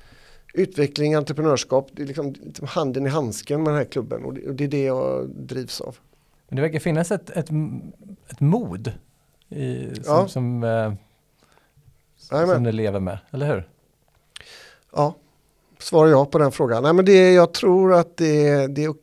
utveckling, 0.54 1.14
entreprenörskap, 1.14 1.88
det 1.92 2.02
är 2.02 2.06
liksom, 2.06 2.34
liksom 2.42 2.66
handen 2.66 3.06
i 3.06 3.08
handsken 3.08 3.62
med 3.62 3.72
den 3.72 3.78
här 3.78 3.84
klubben 3.84 4.24
och 4.24 4.34
det, 4.34 4.48
och 4.48 4.54
det 4.54 4.64
är 4.64 4.68
det 4.68 4.84
jag 4.84 5.28
drivs 5.28 5.80
av. 5.80 5.96
Men 6.48 6.56
det 6.56 6.62
verkar 6.62 6.78
finnas 6.78 7.10
ett, 7.10 7.30
ett, 7.30 7.48
ett 8.28 8.40
mod 8.40 8.92
i, 9.48 9.94
som, 9.94 10.04
ja. 10.06 10.28
som, 10.28 10.64
eh, 10.64 10.92
som 12.18 12.64
du 12.64 12.72
lever 12.72 13.00
med, 13.00 13.18
eller 13.30 13.46
hur? 13.46 13.68
Ja, 14.92 15.14
svarar 15.78 16.10
jag 16.10 16.30
på 16.30 16.38
den 16.38 16.52
frågan. 16.52 16.82
Nej, 16.82 16.92
men 16.92 17.04
det, 17.04 17.32
jag 17.32 17.54
tror 17.54 17.94
att 17.94 18.16
det, 18.16 18.66
det 18.66 18.84
är 18.84 18.94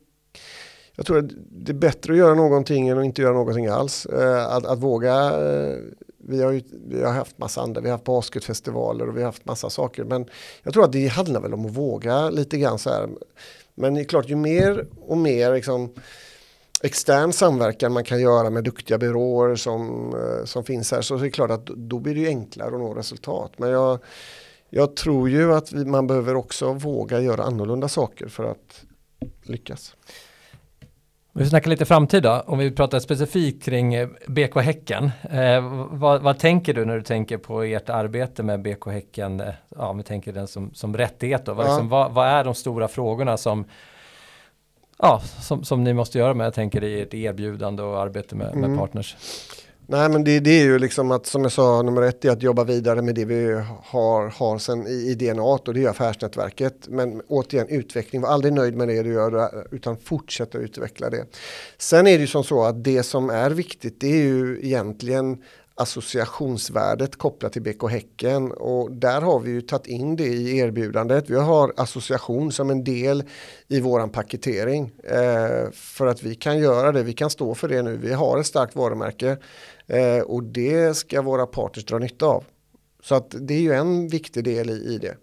jag 0.98 1.06
tror 1.06 1.18
att 1.20 1.32
det 1.50 1.72
är 1.72 1.74
bättre 1.74 2.14
att 2.14 2.20
göra 2.20 2.36
någonting 2.36 2.90
än 2.90 2.98
att 2.98 3.06
inte 3.06 3.22
göra 3.22 3.34
någonting 3.34 3.68
alls. 3.68 4.06
Eh, 4.06 4.48
att, 4.48 4.66
att 4.66 4.80
våga, 4.80 5.16
eh, 5.16 5.78
vi 6.18 6.44
har, 6.44 6.52
ju, 6.52 6.62
vi 6.88 7.04
har 7.04 7.12
haft 7.12 7.38
massa 7.38 7.62
andra, 7.62 7.82
vi 7.82 7.88
har 7.88 7.94
haft 7.94 8.04
basketfestivaler 8.04 9.10
och 9.10 9.16
vi 9.16 9.20
har 9.20 9.26
haft 9.26 9.46
massa 9.46 9.70
saker. 9.70 10.04
Men 10.04 10.26
jag 10.64 10.74
tror 10.74 10.84
att 10.84 10.92
det 10.92 11.08
handlar 11.08 11.42
väl 11.42 11.54
om 11.54 11.66
att 11.66 11.72
våga 11.72 12.30
lite 12.30 12.58
grann 12.58 12.80
så 12.80 12.90
här. 12.90 13.10
Men 13.76 13.94
det 13.94 14.02
är 14.02 14.04
klart, 14.04 14.30
ju 14.30 14.36
mer 14.36 14.88
och 15.02 15.18
mer 15.18 15.54
liksom, 15.54 15.94
extern 16.84 17.34
samverkan 17.34 17.94
man 17.94 18.04
kan 18.04 18.22
göra 18.22 18.50
med 18.50 18.64
duktiga 18.64 18.98
byråer 18.98 19.56
som, 19.56 20.14
eh, 20.16 20.46
som 20.46 20.64
finns 20.64 20.92
här 20.92 21.02
så 21.02 21.16
är 21.16 21.22
det 21.22 21.32
klart 21.32 21.52
att 21.52 21.66
då 21.66 22.00
blir 22.00 22.16
det 22.16 22.28
enklare 22.28 22.76
att 22.76 22.82
nå 22.82 22.94
resultat. 22.94 23.52
Men 23.58 23.70
jag, 23.70 24.00
jag 24.70 24.96
tror 24.96 25.30
ju 25.30 25.54
att 25.54 25.72
vi, 25.72 25.86
man 25.86 26.08
behöver 26.08 26.36
också 26.36 26.74
våga 26.74 27.22
göra 27.22 27.44
annorlunda 27.44 27.88
saker 27.88 28.28
för 28.28 28.44
att 28.44 28.82
lyckas. 29.44 29.96
Vi 31.38 31.50
snackar 31.50 31.70
lite 31.70 31.86
framtid 31.86 32.24
då, 32.24 32.44
om 32.46 32.60
vi 32.60 32.72
pratar 32.72 33.00
specifikt 33.00 33.64
kring 33.64 33.94
eh, 33.94 34.08
BK 34.28 34.56
Häcken. 34.56 35.12
Eh, 35.32 35.88
vad, 35.92 36.22
vad, 36.22 36.40
tänker 36.40 36.74
du 36.74 36.86
när 36.86 36.96
du 36.96 37.04
tänker 37.04 37.38
på 37.38 37.64
ert 37.64 37.90
arbete 37.90 38.44
med 38.44 38.62
BK 38.62 38.88
Häcken? 38.88 39.40
Eh, 39.40 39.54
ja, 39.70 39.88
om 39.88 39.98
vi 39.98 40.04
tänker 40.04 40.34
den 40.34 40.48
som, 40.48 40.74
som 40.74 40.98
rättighet 40.98 41.46
då. 41.46 41.54
Vad, 41.54 41.66
ja. 41.66 41.70
liksom, 41.70 41.90
vad, 41.90 42.12
vad, 42.12 42.28
är 42.28 42.44
de 42.44 42.56
stora 42.56 42.88
frågorna 42.88 43.38
som, 43.38 43.66
ja, 44.98 45.20
som, 45.20 45.64
som 45.64 45.84
ni 45.84 45.94
måste 45.94 46.18
göra 46.18 46.34
med, 46.34 46.46
jag 46.46 46.54
tänker 46.54 46.84
i 46.84 47.02
ert 47.02 47.14
erbjudande 47.14 47.84
och 47.84 48.02
arbete 48.02 48.36
med, 48.36 48.52
mm. 48.54 48.72
med 48.72 48.80
partners? 48.80 49.16
Nej 49.90 50.10
men 50.10 50.24
det, 50.24 50.40
det, 50.40 50.50
är 50.50 50.64
ju 50.64 50.80
liksom 50.80 51.12
att 51.12 51.26
som 51.26 51.44
jag 51.44 51.52
sa 51.52 51.82
nummer 51.82 52.02
ett 52.02 52.26
är 52.26 52.32
att 52.32 52.44
jobba 52.44 52.64
vidare 52.64 53.02
med 53.02 53.16
det 53.16 53.26
vi 53.26 53.62
har, 53.84 54.30
har 54.30 54.58
sen 54.58 54.88
i, 54.88 54.92
i 54.92 55.16
DNA 55.16 55.44
och 55.44 55.74
det 55.74 55.84
är 55.84 55.90
affärsnätverket. 55.90 56.88
Men 56.88 57.22
återigen 57.28 57.68
utveckling, 57.68 58.22
var 58.22 58.30
aldrig 58.30 58.54
nöjd 58.54 58.76
med 58.76 58.88
det 58.88 59.04
du 59.04 59.14
gör 59.14 59.52
utan 59.72 59.98
fortsätta 59.98 60.58
utveckla 60.58 61.10
det. 61.10 61.26
Sen 61.78 62.08
är 62.08 62.14
det 62.18 62.22
ju 62.22 62.28
som 62.28 62.44
så 62.44 62.64
att 62.64 62.84
det 62.84 63.04
som 63.04 63.30
är 63.30 63.50
viktigt 63.50 64.00
det 64.00 64.08
är 64.08 64.24
ju 64.24 64.60
egentligen 64.62 65.44
associationsvärdet 65.78 67.16
kopplat 67.16 67.54
till 67.54 67.62
BK 67.62 67.90
Häcken 67.90 68.52
och 68.52 68.92
där 68.92 69.22
har 69.22 69.40
vi 69.40 69.52
ju 69.52 69.62
tagit 69.62 69.88
in 69.88 70.16
det 70.16 70.28
i 70.28 70.58
erbjudandet. 70.58 71.30
Vi 71.30 71.36
har 71.36 71.74
association 71.78 72.52
som 72.52 72.70
en 72.70 72.84
del 72.84 73.24
i 73.68 73.82
våran 73.82 74.10
paketering 74.10 74.92
eh, 75.04 75.72
för 75.72 76.08
att 76.08 76.24
vi 76.24 76.36
kan 76.36 76.60
göra 76.60 76.92
det. 76.92 77.04
Vi 77.04 77.14
kan 77.14 77.30
stå 77.30 77.56
för 77.56 77.68
det 77.68 77.82
nu. 77.82 77.98
Vi 77.98 78.14
har 78.14 78.40
ett 78.40 78.46
starkt 78.46 78.76
varumärke 78.76 79.38
eh, 79.88 80.20
och 80.20 80.44
det 80.44 80.98
ska 80.98 81.22
våra 81.22 81.48
partners 81.48 81.86
dra 81.86 81.98
nytta 81.98 82.26
av. 82.26 82.44
Så 83.04 83.16
att 83.16 83.36
det 83.40 83.54
är 83.54 83.62
ju 83.62 83.74
en 83.74 84.08
viktig 84.08 84.44
del 84.44 84.70
i, 84.70 84.74
i 84.74 84.98
det. 84.98 85.18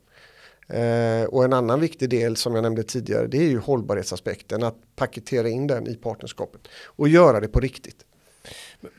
Eh, 0.68 1.24
och 1.24 1.44
en 1.44 1.52
annan 1.52 1.80
viktig 1.80 2.10
del 2.10 2.36
som 2.36 2.54
jag 2.54 2.62
nämnde 2.62 2.82
tidigare 2.82 3.26
det 3.26 3.38
är 3.38 3.48
ju 3.48 3.58
hållbarhetsaspekten 3.58 4.62
att 4.62 4.76
paketera 4.96 5.48
in 5.48 5.66
den 5.66 5.86
i 5.86 5.94
partnerskapet 5.94 6.60
och 6.84 7.08
göra 7.08 7.40
det 7.40 7.48
på 7.48 7.60
riktigt. 7.60 8.04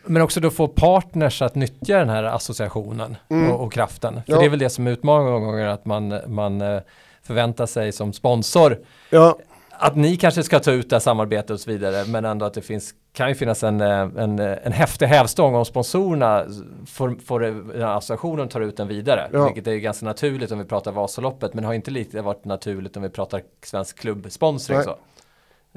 Men 0.05 0.21
också 0.21 0.39
då 0.39 0.49
få 0.49 0.67
partners 0.67 1.41
att 1.41 1.55
nyttja 1.55 1.97
den 1.97 2.09
här 2.09 2.23
associationen 2.23 3.17
mm. 3.29 3.51
och, 3.51 3.63
och, 3.63 3.73
kraften. 3.73 4.13
För 4.13 4.33
ja. 4.33 4.39
det 4.39 4.45
är 4.45 4.49
väl 4.49 4.59
det 4.59 4.69
som 4.69 4.87
är 4.87 4.91
utmaningen 4.91 5.33
många 5.33 5.45
gånger 5.45 5.67
att 5.67 5.85
man, 5.85 6.19
man 6.27 6.61
eh, 6.61 6.81
förväntar 7.23 7.65
sig 7.65 7.91
som 7.91 8.13
sponsor 8.13 8.79
ja. 9.09 9.37
att 9.69 9.95
ni 9.95 10.17
kanske 10.17 10.43
ska 10.43 10.59
ta 10.59 10.71
ut 10.71 10.89
det 10.89 10.95
här 10.95 11.01
samarbetet 11.01 11.49
och 11.49 11.59
så 11.59 11.71
vidare 11.71 12.05
men 12.07 12.25
ändå 12.25 12.45
att 12.45 12.53
det 12.53 12.61
finns 12.61 12.93
kan 13.15 13.29
ju 13.29 13.35
finnas 13.35 13.63
en, 13.63 13.81
eh, 13.81 13.99
en, 13.99 14.39
en 14.39 14.71
häftig 14.71 15.05
hävstång 15.05 15.55
om 15.55 15.65
sponsorerna 15.65 16.45
får, 16.87 17.15
får 17.25 17.39
den 17.39 17.83
associationen 17.83 18.47
tar 18.47 18.61
ut 18.61 18.77
den 18.77 18.87
vidare. 18.87 19.29
Ja. 19.33 19.45
Vilket 19.45 19.67
är 19.67 19.75
ganska 19.75 20.05
naturligt 20.05 20.51
om 20.51 20.59
vi 20.59 20.65
pratar 20.65 20.91
Vasaloppet 20.91 21.53
men 21.53 21.63
har 21.63 21.73
inte 21.73 21.91
lika 21.91 22.21
varit 22.21 22.45
naturligt 22.45 22.97
om 22.97 23.03
vi 23.03 23.09
pratar 23.09 23.41
svensk 23.63 23.99
klubbsponsring. 23.99 24.83
Så. 24.83 24.95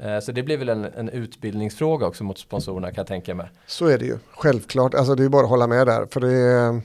Eh, 0.03 0.19
så 0.19 0.31
det 0.31 0.43
blir 0.43 0.57
väl 0.57 0.69
en, 0.69 0.85
en, 0.85 1.09
utbildningsfråga 1.09 2.07
också 2.07 2.23
mot 2.23 2.37
sponsorerna 2.37 2.87
kan 2.87 3.01
jag 3.01 3.07
tänka 3.07 3.35
mig. 3.35 3.49
Så 3.67 3.87
är 3.87 3.97
det 3.97 4.05
ju, 4.05 4.17
självklart. 4.31 4.93
Alltså 4.93 5.15
det 5.15 5.23
är 5.23 5.29
bara 5.29 5.43
att 5.43 5.49
hålla 5.49 5.67
med 5.67 5.87
där. 5.87 6.05
För 6.05 6.19
det 6.19 6.31
är, 6.31 6.81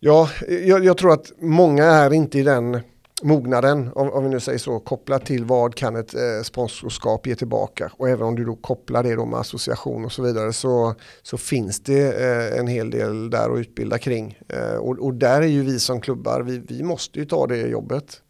ja, 0.00 0.28
jag, 0.48 0.84
jag 0.84 0.96
tror 0.96 1.12
att 1.12 1.32
många 1.38 1.84
är 1.84 2.12
inte 2.12 2.38
i 2.38 2.42
den 2.42 2.80
mognaden, 3.22 3.90
om, 3.94 4.10
om 4.10 4.24
vi 4.24 4.30
nu 4.30 4.40
säger 4.40 4.58
så, 4.58 4.80
kopplat 4.80 5.26
till 5.26 5.44
vad 5.44 5.74
kan 5.74 5.96
ett 5.96 6.14
eh, 6.14 6.42
sponsorskap 6.44 7.26
ge 7.26 7.34
tillbaka. 7.34 7.92
Och 7.96 8.08
även 8.08 8.26
om 8.26 8.36
du 8.36 8.44
då 8.44 8.56
kopplar 8.56 9.02
det 9.02 9.14
då 9.14 9.26
med 9.26 9.40
association 9.40 10.04
och 10.04 10.12
så 10.12 10.22
vidare 10.22 10.52
så, 10.52 10.94
så 11.22 11.36
finns 11.36 11.80
det 11.80 12.12
eh, 12.12 12.58
en 12.58 12.66
hel 12.66 12.90
del 12.90 13.30
där 13.30 13.50
att 13.50 13.58
utbilda 13.58 13.98
kring. 13.98 14.38
Eh, 14.48 14.76
och, 14.76 14.98
och, 14.98 15.14
där 15.14 15.42
är 15.42 15.46
ju 15.46 15.62
vi 15.62 15.78
som 15.78 16.00
klubbar, 16.00 16.40
vi, 16.40 16.58
vi 16.58 16.82
måste 16.82 17.18
ju 17.18 17.24
ta 17.24 17.46
det 17.46 17.56
jobbet 17.56 18.20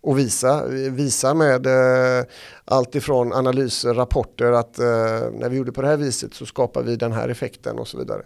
och 0.00 0.18
visa, 0.18 0.66
visa 0.90 1.34
med 1.34 1.66
eh, 1.66 2.24
allt 2.64 2.94
ifrån 2.94 3.32
analyser, 3.32 3.94
rapporter 3.94 4.52
att 4.52 4.78
eh, 4.78 4.86
när 5.32 5.48
vi 5.48 5.56
gjorde 5.56 5.72
på 5.72 5.82
det 5.82 5.88
här 5.88 5.96
viset 5.96 6.34
så 6.34 6.46
skapar 6.46 6.82
vi 6.82 6.96
den 6.96 7.12
här 7.12 7.28
effekten 7.28 7.78
och 7.78 7.88
så 7.88 7.98
vidare. 7.98 8.22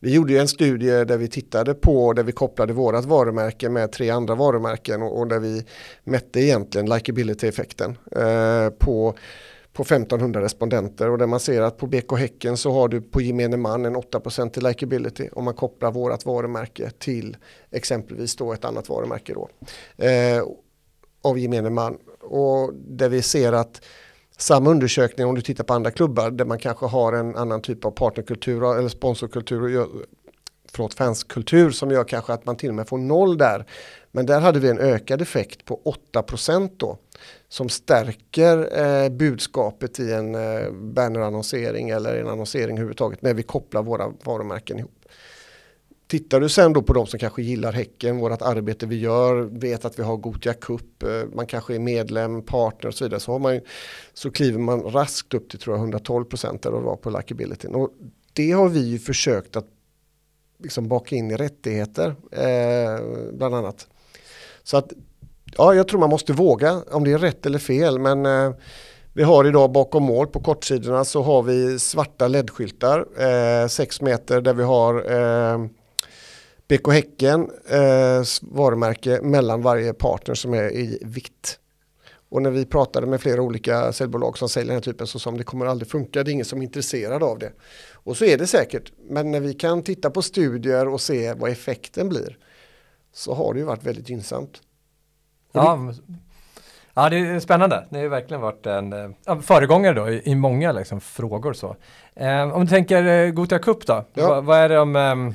Vi 0.00 0.14
gjorde 0.14 0.32
ju 0.32 0.38
en 0.38 0.48
studie 0.48 1.04
där 1.04 1.16
vi 1.16 1.28
tittade 1.28 1.74
på, 1.74 2.12
där 2.12 2.22
vi 2.22 2.32
kopplade 2.32 2.72
vårat 2.72 3.04
varumärke 3.04 3.68
med 3.68 3.92
tre 3.92 4.10
andra 4.10 4.34
varumärken 4.34 5.02
och, 5.02 5.18
och 5.18 5.26
där 5.26 5.38
vi 5.38 5.64
mätte 6.04 6.40
egentligen 6.40 6.88
likability-effekten 6.88 7.98
eh, 8.16 8.70
på 8.78 9.14
på 9.72 9.82
1500 9.82 10.42
respondenter 10.42 11.10
och 11.10 11.18
där 11.18 11.26
man 11.26 11.40
ser 11.40 11.62
att 11.62 11.76
på 11.76 11.86
BK 11.86 12.18
Häcken 12.18 12.56
så 12.56 12.72
har 12.72 12.88
du 12.88 13.00
på 13.00 13.20
gemene 13.20 13.56
man 13.56 13.84
en 13.84 13.96
8% 13.96 14.58
i 14.58 14.60
likability 14.60 15.28
om 15.32 15.44
man 15.44 15.54
kopplar 15.54 15.92
vårat 15.92 16.26
varumärke 16.26 16.90
till 16.98 17.36
exempelvis 17.70 18.36
då 18.36 18.52
ett 18.52 18.64
annat 18.64 18.88
varumärke 18.88 19.34
då. 19.34 19.48
Eh, 20.04 20.42
av 21.22 21.38
gemene 21.38 21.70
man. 21.70 21.98
Och 22.20 22.74
där 22.74 23.08
vi 23.08 23.22
ser 23.22 23.52
att 23.52 23.80
samma 24.36 24.70
undersökning 24.70 25.26
om 25.26 25.34
du 25.34 25.40
tittar 25.40 25.64
på 25.64 25.74
andra 25.74 25.90
klubbar 25.90 26.30
där 26.30 26.44
man 26.44 26.58
kanske 26.58 26.86
har 26.86 27.12
en 27.12 27.36
annan 27.36 27.62
typ 27.62 27.84
av 27.84 27.90
partnerkultur 27.90 28.78
eller 28.78 28.88
sponsorkultur 28.88 29.86
förlåt, 30.72 30.94
fanskultur 30.94 31.70
som 31.70 31.90
gör 31.90 32.04
kanske 32.04 32.32
att 32.32 32.46
man 32.46 32.56
till 32.56 32.68
och 32.68 32.74
med 32.74 32.88
får 32.88 32.98
noll 32.98 33.38
där. 33.38 33.66
Men 34.10 34.26
där 34.26 34.40
hade 34.40 34.60
vi 34.60 34.68
en 34.68 34.78
ökad 34.78 35.22
effekt 35.22 35.64
på 35.64 35.96
8% 36.12 36.70
då 36.76 36.98
som 37.48 37.68
stärker 37.68 38.80
eh, 38.80 39.08
budskapet 39.08 40.00
i 40.00 40.12
en 40.12 40.34
eh, 40.34 40.70
bannerannonsering 40.72 41.90
eller 41.90 42.16
en 42.16 42.28
annonsering 42.28 42.76
överhuvudtaget 42.76 43.22
när 43.22 43.34
vi 43.34 43.42
kopplar 43.42 43.82
våra 43.82 44.12
varumärken 44.24 44.78
ihop. 44.78 45.01
Tittar 46.12 46.40
du 46.40 46.48
sen 46.48 46.72
då 46.72 46.82
på 46.82 46.92
de 46.92 47.06
som 47.06 47.18
kanske 47.18 47.42
gillar 47.42 47.72
Häcken, 47.72 48.18
vårt 48.18 48.42
arbete 48.42 48.86
vi 48.86 48.98
gör, 48.98 49.42
vet 49.42 49.84
att 49.84 49.98
vi 49.98 50.02
har 50.02 50.16
Gotia 50.16 50.54
Cup, 50.54 51.02
eh, 51.02 51.08
man 51.34 51.46
kanske 51.46 51.74
är 51.74 51.78
medlem, 51.78 52.42
partner 52.42 52.88
och 52.88 52.94
så 52.94 53.04
vidare, 53.04 53.20
så, 53.20 53.32
har 53.32 53.38
man, 53.38 53.60
så 54.14 54.30
kliver 54.30 54.58
man 54.58 54.80
raskt 54.82 55.34
upp 55.34 55.50
till 55.50 55.58
tror 55.58 55.76
jag 55.76 55.80
112 55.80 56.24
procent 56.24 56.62
där 56.62 56.70
det 56.70 56.78
var 56.80 56.96
på 56.96 57.10
likabilityn. 57.10 57.74
Och 57.74 57.90
det 58.32 58.50
har 58.50 58.68
vi 58.68 58.80
ju 58.80 58.98
försökt 58.98 59.56
att 59.56 59.66
liksom 60.58 60.88
baka 60.88 61.16
in 61.16 61.30
i 61.30 61.36
rättigheter, 61.36 62.14
eh, 62.32 63.00
bland 63.32 63.54
annat. 63.54 63.86
Så 64.62 64.76
att, 64.76 64.92
ja, 65.56 65.74
jag 65.74 65.88
tror 65.88 66.00
man 66.00 66.10
måste 66.10 66.32
våga, 66.32 66.82
om 66.90 67.04
det 67.04 67.12
är 67.12 67.18
rätt 67.18 67.46
eller 67.46 67.58
fel, 67.58 67.98
men 67.98 68.26
eh, 68.26 68.52
vi 69.12 69.22
har 69.22 69.44
idag 69.44 69.72
bakom 69.72 70.02
mål 70.02 70.26
på 70.26 70.40
kortsidorna 70.40 71.04
så 71.04 71.22
har 71.22 71.42
vi 71.42 71.78
svarta 71.78 72.28
ledskyltar, 72.28 73.06
eh, 73.62 73.68
6 73.68 74.00
meter 74.00 74.40
där 74.40 74.54
vi 74.54 74.62
har 74.62 75.12
eh, 75.12 75.66
BK 76.72 76.92
Häcken 76.92 77.50
eh, 77.68 78.22
varumärke 78.42 79.20
mellan 79.22 79.62
varje 79.62 79.94
partner 79.94 80.34
som 80.34 80.54
är 80.54 80.72
i 80.72 80.98
vitt. 81.02 81.58
Och 82.30 82.42
när 82.42 82.50
vi 82.50 82.66
pratade 82.66 83.06
med 83.06 83.20
flera 83.20 83.42
olika 83.42 83.92
säljbolag 83.92 84.38
som 84.38 84.48
säljer 84.48 84.66
den 84.66 84.76
här 84.76 84.80
typen 84.80 85.06
så 85.06 85.18
sa 85.18 85.30
de 85.30 85.38
det 85.38 85.44
kommer 85.44 85.66
aldrig 85.66 85.90
funka, 85.90 86.24
det 86.24 86.30
är 86.30 86.32
ingen 86.32 86.44
som 86.44 86.58
är 86.58 86.62
intresserad 86.62 87.22
av 87.22 87.38
det. 87.38 87.52
Och 87.92 88.16
så 88.16 88.24
är 88.24 88.38
det 88.38 88.46
säkert, 88.46 88.92
men 89.08 89.30
när 89.30 89.40
vi 89.40 89.54
kan 89.54 89.82
titta 89.82 90.10
på 90.10 90.22
studier 90.22 90.88
och 90.88 91.00
se 91.00 91.32
vad 91.32 91.50
effekten 91.50 92.08
blir 92.08 92.38
så 93.12 93.34
har 93.34 93.54
det 93.54 93.60
ju 93.60 93.66
varit 93.66 93.84
väldigt 93.84 94.08
gynnsamt. 94.08 94.60
Ja, 95.52 95.92
ja, 96.94 97.10
det 97.10 97.16
är 97.16 97.40
spännande. 97.40 97.86
Det 97.90 97.98
har 97.98 98.08
verkligen 98.08 98.40
varit 98.40 98.66
en 98.66 99.14
ja, 99.24 99.40
föregångare 99.40 99.94
då 99.94 100.10
i, 100.10 100.22
i 100.24 100.34
många 100.34 100.72
liksom, 100.72 101.00
frågor. 101.00 101.52
Så. 101.52 101.76
Eh, 102.14 102.56
om 102.56 102.64
du 102.64 102.70
tänker 102.70 103.06
eh, 103.06 103.30
Gotia 103.30 103.58
Cup 103.58 103.86
då, 103.86 104.04
ja. 104.14 104.28
vad, 104.28 104.44
vad 104.44 104.58
är 104.58 104.68
det 104.68 104.78
om 104.78 104.96
eh, 104.96 105.34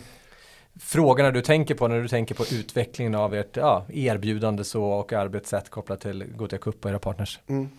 frågorna 0.79 1.31
du 1.31 1.41
tänker 1.41 1.75
på 1.75 1.87
när 1.87 2.01
du 2.01 2.07
tänker 2.07 2.35
på 2.35 2.43
utvecklingen 2.43 3.15
av 3.15 3.35
ert 3.35 3.57
ja, 3.57 3.85
erbjudande 3.89 4.63
så 4.63 4.83
och 4.83 5.13
arbetssätt 5.13 5.69
kopplat 5.69 6.01
till 6.01 6.25
Gotia 6.35 6.59
Cup 6.59 6.85
och 6.85 6.91
era 6.91 6.99
partners? 6.99 7.39
Mm. 7.47 7.69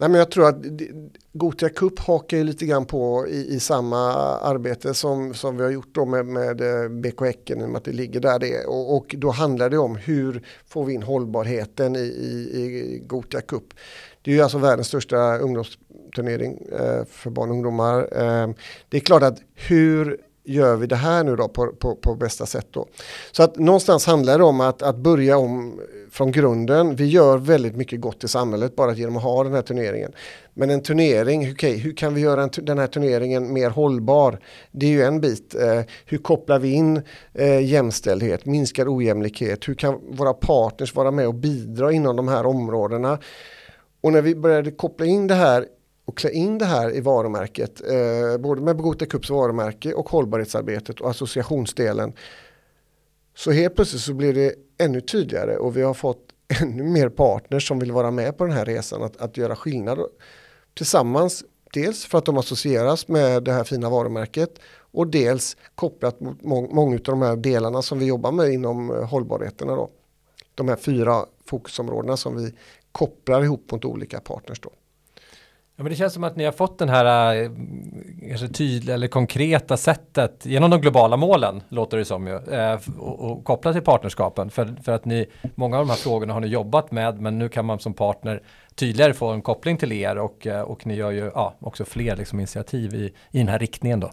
Nej, 0.00 0.08
men 0.08 0.18
jag 0.18 0.30
tror 0.30 0.48
att 0.48 0.56
Gotia 1.32 1.68
Cup 1.68 1.98
hakar 1.98 2.44
lite 2.44 2.66
grann 2.66 2.86
på 2.86 3.26
i, 3.28 3.54
i, 3.54 3.60
samma 3.60 4.12
arbete 4.38 4.94
som, 4.94 5.34
som 5.34 5.56
vi 5.56 5.62
har 5.62 5.70
gjort 5.70 5.94
då 5.94 6.04
med, 6.04 6.26
med 6.26 6.60
eh, 6.60 6.88
BK 6.88 7.20
Häcken, 7.20 7.60
i 7.60 7.64
och 7.64 7.68
med 7.68 7.76
att 7.76 7.84
det 7.84 7.92
ligger 7.92 8.20
där 8.20 8.38
det 8.38 8.54
är. 8.54 8.68
Och, 8.68 8.96
och, 8.96 9.14
då 9.18 9.30
handlar 9.30 9.70
det 9.70 9.78
om 9.78 9.96
hur 9.96 10.46
får 10.66 10.84
vi 10.84 10.94
in 10.94 11.02
hållbarheten 11.02 11.96
i, 11.96 11.98
i, 11.98 12.60
i 12.60 13.02
Gotia 13.06 13.40
Cup. 13.40 13.74
Det 14.22 14.30
är 14.30 14.34
ju 14.34 14.42
alltså 14.42 14.58
världens 14.58 14.86
största 14.86 15.38
ungdomsturnering 15.38 16.58
eh, 16.72 17.04
för 17.04 17.30
barn 17.30 17.48
och 17.48 17.54
ungdomar. 17.54 17.98
Eh, 18.00 18.50
det 18.88 18.96
är 18.96 19.00
klart 19.00 19.22
att 19.22 19.38
hur 19.54 20.20
gör 20.44 20.76
vi 20.76 20.86
det 20.86 20.96
här 20.96 21.24
nu 21.24 21.36
då 21.36 21.48
på, 21.48 21.66
på, 21.66 21.94
på, 21.94 22.14
bästa 22.14 22.46
sätt 22.46 22.66
då. 22.70 22.86
Så 23.32 23.42
att 23.42 23.58
någonstans 23.58 24.06
handlar 24.06 24.38
det 24.38 24.44
om 24.44 24.60
att, 24.60 24.82
att 24.82 24.96
börja 24.96 25.38
om 25.38 25.80
från 26.10 26.32
grunden. 26.32 26.96
Vi 26.96 27.06
gör 27.06 27.38
väldigt 27.38 27.76
mycket 27.76 28.00
gott 28.00 28.24
i 28.24 28.28
samhället 28.28 28.76
bara 28.76 28.94
genom 28.94 29.16
att 29.16 29.22
ha 29.22 29.44
den 29.44 29.52
här 29.52 29.62
turneringen. 29.62 30.12
Men 30.54 30.70
en 30.70 30.82
turnering, 30.82 31.50
okay, 31.50 31.76
hur 31.76 31.92
kan 31.92 32.14
vi 32.14 32.20
göra 32.20 32.42
en, 32.42 32.50
den 32.52 32.78
här 32.78 32.86
turneringen 32.86 33.52
mer 33.52 33.70
hållbar? 33.70 34.38
Det 34.70 34.86
är 34.86 34.90
ju 34.90 35.02
en 35.02 35.20
bit. 35.20 35.54
Eh, 35.54 35.80
hur 36.06 36.18
kopplar 36.18 36.58
vi 36.58 36.72
in 36.72 37.02
eh, 37.34 37.64
jämställdhet, 37.64 38.46
minskad 38.46 38.88
ojämlikhet? 38.88 39.68
Hur 39.68 39.74
kan 39.74 40.00
våra 40.10 40.32
partners 40.34 40.94
vara 40.94 41.10
med 41.10 41.26
och 41.26 41.34
bidra 41.34 41.92
inom 41.92 42.16
de 42.16 42.28
här 42.28 42.46
områdena? 42.46 43.18
Och 44.00 44.12
när 44.12 44.22
vi 44.22 44.34
började 44.34 44.70
koppla 44.70 45.06
in 45.06 45.26
det 45.26 45.34
här 45.34 45.66
och 46.10 46.16
klä 46.16 46.30
in 46.30 46.58
det 46.58 46.64
här 46.64 46.96
i 46.96 47.00
varumärket, 47.00 47.80
eh, 47.90 48.38
både 48.38 48.60
med 48.60 48.76
Bogota 48.76 49.06
Cups 49.06 49.30
varumärke 49.30 49.94
och 49.94 50.08
hållbarhetsarbetet 50.08 51.00
och 51.00 51.10
associationsdelen. 51.10 52.12
Så 53.36 53.50
helt 53.50 53.74
plötsligt 53.74 54.02
så 54.02 54.14
blir 54.14 54.34
det 54.34 54.54
ännu 54.78 55.00
tydligare 55.00 55.56
och 55.56 55.76
vi 55.76 55.82
har 55.82 55.94
fått 55.94 56.28
ännu 56.62 56.82
mer 56.82 57.08
partners 57.08 57.68
som 57.68 57.78
vill 57.78 57.92
vara 57.92 58.10
med 58.10 58.38
på 58.38 58.44
den 58.44 58.56
här 58.56 58.64
resan 58.64 59.02
att, 59.02 59.16
att 59.16 59.36
göra 59.36 59.56
skillnad 59.56 59.98
tillsammans. 60.74 61.44
Dels 61.72 62.04
för 62.04 62.18
att 62.18 62.24
de 62.24 62.38
associeras 62.38 63.08
med 63.08 63.42
det 63.42 63.52
här 63.52 63.64
fina 63.64 63.90
varumärket 63.90 64.58
och 64.92 65.06
dels 65.06 65.56
kopplat 65.74 66.20
mot 66.20 66.42
må 66.42 66.68
många 66.74 66.94
av 66.94 67.02
de 67.02 67.22
här 67.22 67.36
delarna 67.36 67.82
som 67.82 67.98
vi 67.98 68.06
jobbar 68.06 68.32
med 68.32 68.52
inom 68.52 68.90
eh, 68.90 69.08
hållbarheterna. 69.08 69.76
Då. 69.76 69.90
De 70.54 70.68
här 70.68 70.76
fyra 70.76 71.26
fokusområdena 71.44 72.16
som 72.16 72.36
vi 72.36 72.54
kopplar 72.92 73.42
ihop 73.42 73.72
mot 73.72 73.84
olika 73.84 74.20
partners. 74.20 74.60
Då. 74.60 74.70
Ja, 75.80 75.84
men 75.84 75.90
det 75.90 75.96
känns 75.96 76.12
som 76.14 76.24
att 76.24 76.36
ni 76.36 76.44
har 76.44 76.52
fått 76.52 76.78
den 76.78 76.88
här 76.88 77.34
eh, 77.42 77.50
kanske 78.28 78.48
tydliga 78.48 78.94
eller 78.94 79.08
konkreta 79.08 79.76
sättet 79.76 80.46
genom 80.46 80.70
de 80.70 80.80
globala 80.80 81.16
målen, 81.16 81.62
låter 81.68 81.96
det 81.96 82.04
som 82.04 82.26
ju, 82.26 82.34
eh, 82.34 82.78
och, 82.98 83.20
och 83.20 83.44
kopplat 83.44 83.74
till 83.74 83.82
partnerskapen. 83.82 84.50
För, 84.50 84.74
för 84.82 84.92
att 84.92 85.04
ni, 85.04 85.26
många 85.54 85.78
av 85.78 85.86
de 85.86 85.90
här 85.90 85.96
frågorna 85.96 86.32
har 86.32 86.40
ni 86.40 86.46
jobbat 86.46 86.90
med, 86.90 87.20
men 87.20 87.38
nu 87.38 87.48
kan 87.48 87.64
man 87.64 87.78
som 87.78 87.94
partner 87.94 88.42
tydligare 88.74 89.14
få 89.14 89.28
en 89.28 89.42
koppling 89.42 89.76
till 89.76 89.92
er 89.92 90.18
och, 90.18 90.46
eh, 90.46 90.60
och 90.60 90.86
ni 90.86 90.94
gör 90.94 91.10
ju 91.10 91.30
ja, 91.34 91.54
också 91.60 91.84
fler 91.84 92.16
liksom, 92.16 92.40
initiativ 92.40 92.94
i, 92.94 93.12
i 93.30 93.38
den 93.38 93.48
här 93.48 93.58
riktningen 93.58 94.00
då. 94.00 94.10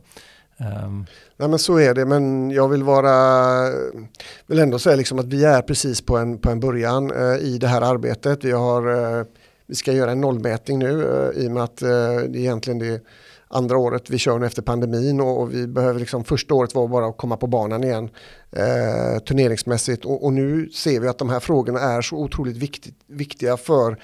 Ehm. 0.57 0.83
Um. 0.83 1.05
Nej 1.37 1.49
men 1.49 1.59
så 1.59 1.79
är 1.79 1.93
det, 1.93 2.05
men 2.05 2.51
jag 2.51 2.67
vill 2.67 2.83
vara, 2.83 3.13
vill 4.47 4.59
ändå 4.59 4.79
säga 4.79 4.95
liksom 4.95 5.19
att 5.19 5.25
vi 5.25 5.45
är 5.45 5.61
precis 5.61 6.01
på 6.01 6.17
en, 6.17 6.37
på 6.37 6.49
en 6.49 6.59
början 6.59 7.11
eh, 7.11 7.37
i 7.37 7.57
det 7.57 7.67
här 7.67 7.81
arbetet. 7.81 8.43
Vi 8.43 8.51
har 8.51 9.17
eh, 9.19 9.25
vi 9.67 9.75
ska 9.75 9.93
göra 9.93 10.11
en 10.11 10.21
nollmätning 10.21 10.79
nu 10.79 11.03
eh, 11.03 11.43
i 11.43 11.47
och 11.47 11.51
med 11.51 11.63
att 11.63 11.81
eh, 11.81 11.89
det 11.89 12.37
är 12.37 12.37
egentligen 12.37 12.79
det 12.79 13.01
andra 13.47 13.77
året 13.77 14.09
vi 14.09 14.17
kör 14.17 14.39
nu 14.39 14.45
efter 14.45 14.61
pandemin 14.61 15.21
och, 15.21 15.41
och 15.41 15.53
vi 15.53 15.67
behöver 15.67 15.99
liksom 15.99 16.23
första 16.23 16.53
året 16.53 16.75
var 16.75 16.87
bara 16.87 17.07
att 17.07 17.17
komma 17.17 17.37
på 17.37 17.47
banan 17.47 17.83
igen 17.83 18.09
eh, 18.51 19.19
turneringsmässigt. 19.19 20.05
Och, 20.05 20.25
och, 20.25 20.33
nu 20.33 20.69
ser 20.69 20.99
vi 20.99 21.07
att 21.07 21.17
de 21.17 21.29
här 21.29 21.39
frågorna 21.39 21.79
är 21.79 22.01
så 22.01 22.15
otroligt 22.15 22.57
viktigt, 22.57 22.95
viktiga 23.07 23.57
för 23.57 23.97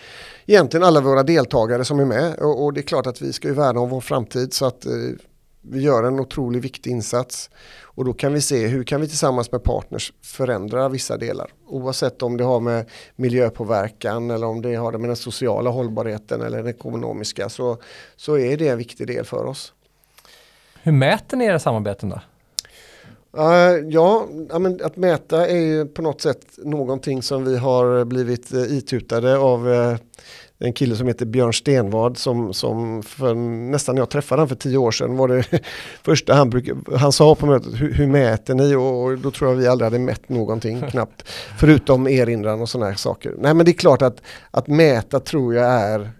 egentligen 0.45 0.83
alla 0.83 1.01
våra 1.01 1.23
deltagare 1.23 1.85
som 1.85 1.99
är 1.99 2.05
med. 2.05 2.35
Och, 2.35 2.63
och, 2.63 2.73
det 2.73 2.79
är 2.79 2.83
klart 2.83 3.07
att 3.07 3.21
vi 3.21 3.33
ska 3.33 3.47
ju 3.47 3.53
värna 3.53 3.79
om 3.79 3.89
vår 3.89 4.01
framtid 4.01 4.53
så 4.53 4.65
att 4.65 4.85
eh, 4.85 4.91
vi 5.65 5.81
gör 5.81 6.03
en 6.03 6.19
otroligt 6.19 6.63
viktig 6.63 6.91
insats 6.91 7.49
och 7.81 8.05
då 8.05 8.13
kan 8.13 8.33
vi 8.33 8.41
se 8.41 8.67
hur 8.67 8.83
kan 8.83 9.01
vi 9.01 9.07
tillsammans 9.07 9.51
med 9.51 9.63
partners 9.63 10.13
förändra 10.21 10.89
vissa 10.89 11.17
delar. 11.17 11.51
Oavsett 11.67 12.21
om 12.21 12.37
det 12.37 12.43
har 12.43 12.59
med 12.59 12.89
miljöpåverkan 13.15 14.31
eller 14.31 14.47
om 14.47 14.61
det 14.61 14.75
har 14.75 14.91
med 14.91 15.09
den 15.09 15.15
sociala 15.15 15.69
hållbarheten 15.69 16.41
eller 16.41 16.57
den 16.57 16.67
ekonomiska 16.67 17.49
så, 17.49 17.77
så 18.15 18.37
är 18.37 18.57
det 18.57 18.67
en 18.67 18.77
viktig 18.77 19.07
del 19.07 19.25
för 19.25 19.45
oss. 19.45 19.73
Hur 20.83 20.91
mäter 20.91 21.37
ni 21.37 21.45
era 21.45 21.59
samarbeten 21.59 22.09
då? 22.09 22.19
Uh, 23.37 23.89
ja, 23.89 24.27
att 24.83 24.95
mäta 24.95 25.47
är 25.47 25.57
ju 25.57 25.85
på 25.85 26.01
något 26.01 26.21
sätt 26.21 26.45
någonting 26.57 27.21
som 27.21 27.45
vi 27.45 27.57
har 27.57 28.05
blivit 28.05 28.53
uh, 28.53 28.77
itutade 28.77 29.37
av 29.37 29.67
uh, 29.67 29.95
en 30.63 30.73
kille 30.73 30.95
som 30.95 31.07
heter 31.07 31.25
Björn 31.25 31.53
Stenvad 31.53 32.17
som, 32.17 32.53
som 32.53 33.03
för 33.03 33.35
nästan 33.35 33.95
när 33.95 34.01
jag 34.01 34.09
träffade 34.09 34.41
honom 34.41 34.49
för 34.49 34.55
tio 34.55 34.77
år 34.77 34.91
sedan 34.91 35.17
var 35.17 35.27
det 35.27 35.45
första 36.03 36.33
han 36.33 36.49
brukade, 36.49 36.97
han 36.97 37.11
sa 37.11 37.35
på 37.35 37.45
mötet, 37.45 37.81
hur, 37.81 37.93
hur 37.93 38.07
mäter 38.07 38.53
ni? 38.53 38.75
Och, 38.75 39.03
och, 39.03 39.17
då 39.17 39.31
tror 39.31 39.49
jag 39.49 39.57
vi 39.57 39.67
aldrig 39.67 39.85
hade 39.85 39.99
mätt 39.99 40.29
någonting 40.29 40.81
knappt, 40.89 41.29
förutom 41.57 42.07
erinran 42.07 42.61
och 42.61 42.69
sådana 42.69 42.89
här 42.89 42.97
saker. 42.97 43.35
Nej 43.37 43.53
men 43.53 43.65
det 43.65 43.71
är 43.71 43.73
klart 43.73 44.01
att, 44.01 44.21
att 44.51 44.67
mäta 44.67 45.19
tror 45.19 45.55
jag 45.55 45.65
är 45.65 46.11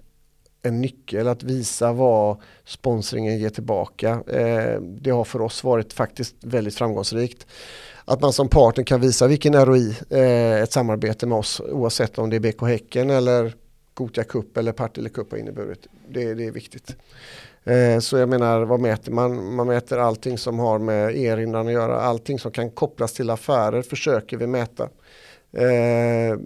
en 0.63 0.81
nyckel 0.81 1.27
att 1.27 1.43
visa 1.43 1.93
vad 1.93 2.37
sponsringen 2.65 3.37
ger 3.37 3.49
tillbaka. 3.49 4.09
Eh, 4.27 4.81
det 4.81 5.09
har 5.09 5.23
för 5.23 5.41
oss 5.41 5.63
varit 5.63 5.93
faktiskt 5.93 6.35
väldigt 6.41 6.75
framgångsrikt. 6.75 7.47
Att 8.05 8.21
man 8.21 8.33
som 8.33 8.47
partner 8.47 8.83
kan 8.83 9.01
visa 9.01 9.27
vilken 9.27 9.65
ROI 9.65 9.95
eh, 10.09 10.61
ett 10.61 10.71
samarbete 10.71 11.27
med 11.27 11.37
oss 11.37 11.61
oavsett 11.71 12.17
om 12.17 12.29
det 12.29 12.35
är 12.35 12.39
BK 12.39 12.61
Häcken 12.61 13.09
eller 13.09 13.53
Gotia 13.93 14.23
Cup 14.23 14.57
eller 14.57 14.71
Partille 14.71 15.09
Cup 15.09 15.31
har 15.31 15.37
inneburit. 15.37 15.87
Det, 16.07 16.33
det 16.33 16.45
är 16.45 16.51
viktigt. 16.51 16.95
Eh, 17.63 17.99
så 17.99 18.17
jag 18.17 18.29
menar, 18.29 18.61
vad 18.61 18.79
mäter 18.79 19.11
man? 19.11 19.55
Man 19.55 19.67
mäter 19.67 19.97
allting 19.97 20.37
som 20.37 20.59
har 20.59 20.79
med 20.79 21.17
erinran 21.17 21.67
att 21.67 21.73
göra. 21.73 22.01
Allting 22.01 22.39
som 22.39 22.51
kan 22.51 22.71
kopplas 22.71 23.13
till 23.13 23.29
affärer 23.29 23.81
försöker 23.81 24.37
vi 24.37 24.47
mäta. 24.47 24.89
Eh, 25.51 26.37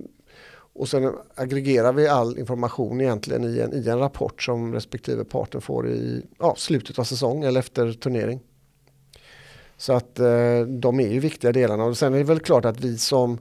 och 0.74 0.90
sen 0.90 1.14
aggregerar 1.36 1.94
vi 1.94 2.08
all 2.08 2.40
information 2.40 3.02
egentligen 3.02 3.44
i 3.44 3.60
en, 3.60 3.74
i 3.74 3.90
en 3.90 4.00
rapport 4.00 4.42
som 4.42 4.74
respektive 4.74 5.24
partner 5.24 5.62
får 5.62 5.90
i 5.90 6.26
ja, 6.40 6.56
slutet 6.58 7.00
av 7.00 7.04
säsong 7.04 7.44
eller 7.44 7.60
efter 7.60 7.94
turnering. 7.94 8.40
Så 9.78 9.94
att 9.94 10.20
eh, 10.20 10.62
de 10.68 11.00
är 11.00 11.08
ju 11.08 11.20
viktiga 11.20 11.52
delarna 11.52 11.84
och 11.84 11.98
sen 11.98 12.14
är 12.14 12.18
det 12.18 12.24
väl 12.24 12.40
klart 12.40 12.66
att 12.66 12.80
vi 12.80 12.98
som 12.98 13.38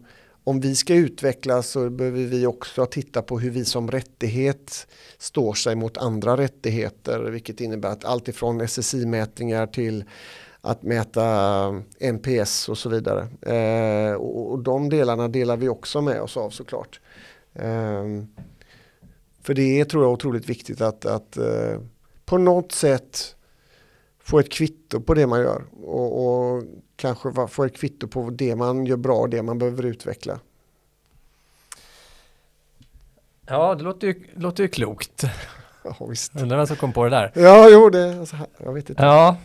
om 0.49 0.61
vi 0.61 0.77
ska 0.77 0.95
utvecklas 0.95 1.69
så 1.69 1.91
behöver 1.91 2.25
vi 2.25 2.47
också 2.47 2.87
titta 2.87 3.23
på 3.23 3.39
hur 3.39 3.51
vi 3.51 3.65
som 3.65 3.91
rättighet 3.91 4.87
står 5.19 5.55
sig 5.55 5.75
mot 5.75 5.97
andra 5.97 6.37
rättigheter 6.37 7.21
vilket 7.21 7.61
innebär 7.61 7.89
att 7.89 8.05
allt 8.05 8.29
ifrån 8.29 8.61
SSI-mätningar 8.61 9.67
till 9.67 10.05
att 10.61 10.83
mäta 10.83 11.83
NPS 12.01 12.69
och 12.69 12.79
så 12.79 12.89
vidare. 12.89 13.29
Eh, 13.43 14.15
och, 14.15 14.51
och, 14.51 14.59
de 14.59 14.89
delarna 14.89 15.29
delar 15.29 15.57
vi 15.57 15.69
också 15.69 16.01
med 16.01 16.21
oss 16.21 16.37
av 16.37 16.51
såklart. 16.51 17.01
Eh, 17.55 18.05
för 19.43 19.55
det 19.55 19.81
är 19.81 19.85
tror 19.85 20.05
jag 20.05 20.13
otroligt 20.13 20.49
viktigt 20.49 20.81
att, 20.81 21.07
att 21.07 21.37
eh, 21.37 21.81
på 22.25 22.39
något 22.39 22.73
sätt 22.73 23.36
få 24.27 24.39
ett 24.39 24.53
kvitto 24.53 25.01
på 25.01 25.15
det 25.15 25.27
man 25.27 25.41
gör 25.41 25.65
och, 25.83 26.27
och 26.27 26.63
kanske 26.97 27.49
få 27.49 27.65
ett 27.65 27.77
kvitto 27.77 28.09
på 28.09 28.31
det 28.31 28.57
man 28.57 28.87
gör 28.87 28.97
bra 28.97 29.17
och 29.17 29.31
det 29.31 29.43
man 29.43 29.59
behöver 29.59 29.83
utveckla. 29.83 30.39
Ja, 33.47 33.75
det 33.75 33.85
låter 33.85 34.07
ju, 34.07 34.27
låter 34.35 34.63
ju 34.63 34.69
klokt. 34.69 35.25
Ja, 35.85 36.07
visst. 36.07 36.37
Undrar 36.37 36.57
vem 36.57 36.67
som 36.67 36.77
kom 36.77 36.93
på 36.93 37.05
det 37.05 37.11
där. 37.11 37.33
Ja, 37.35 37.69
jo, 37.71 37.91
det, 37.91 38.19
alltså, 38.19 38.37
jag 38.59 38.73
vet 38.73 38.91
inte. 38.91 39.03
Ja, 39.03 39.37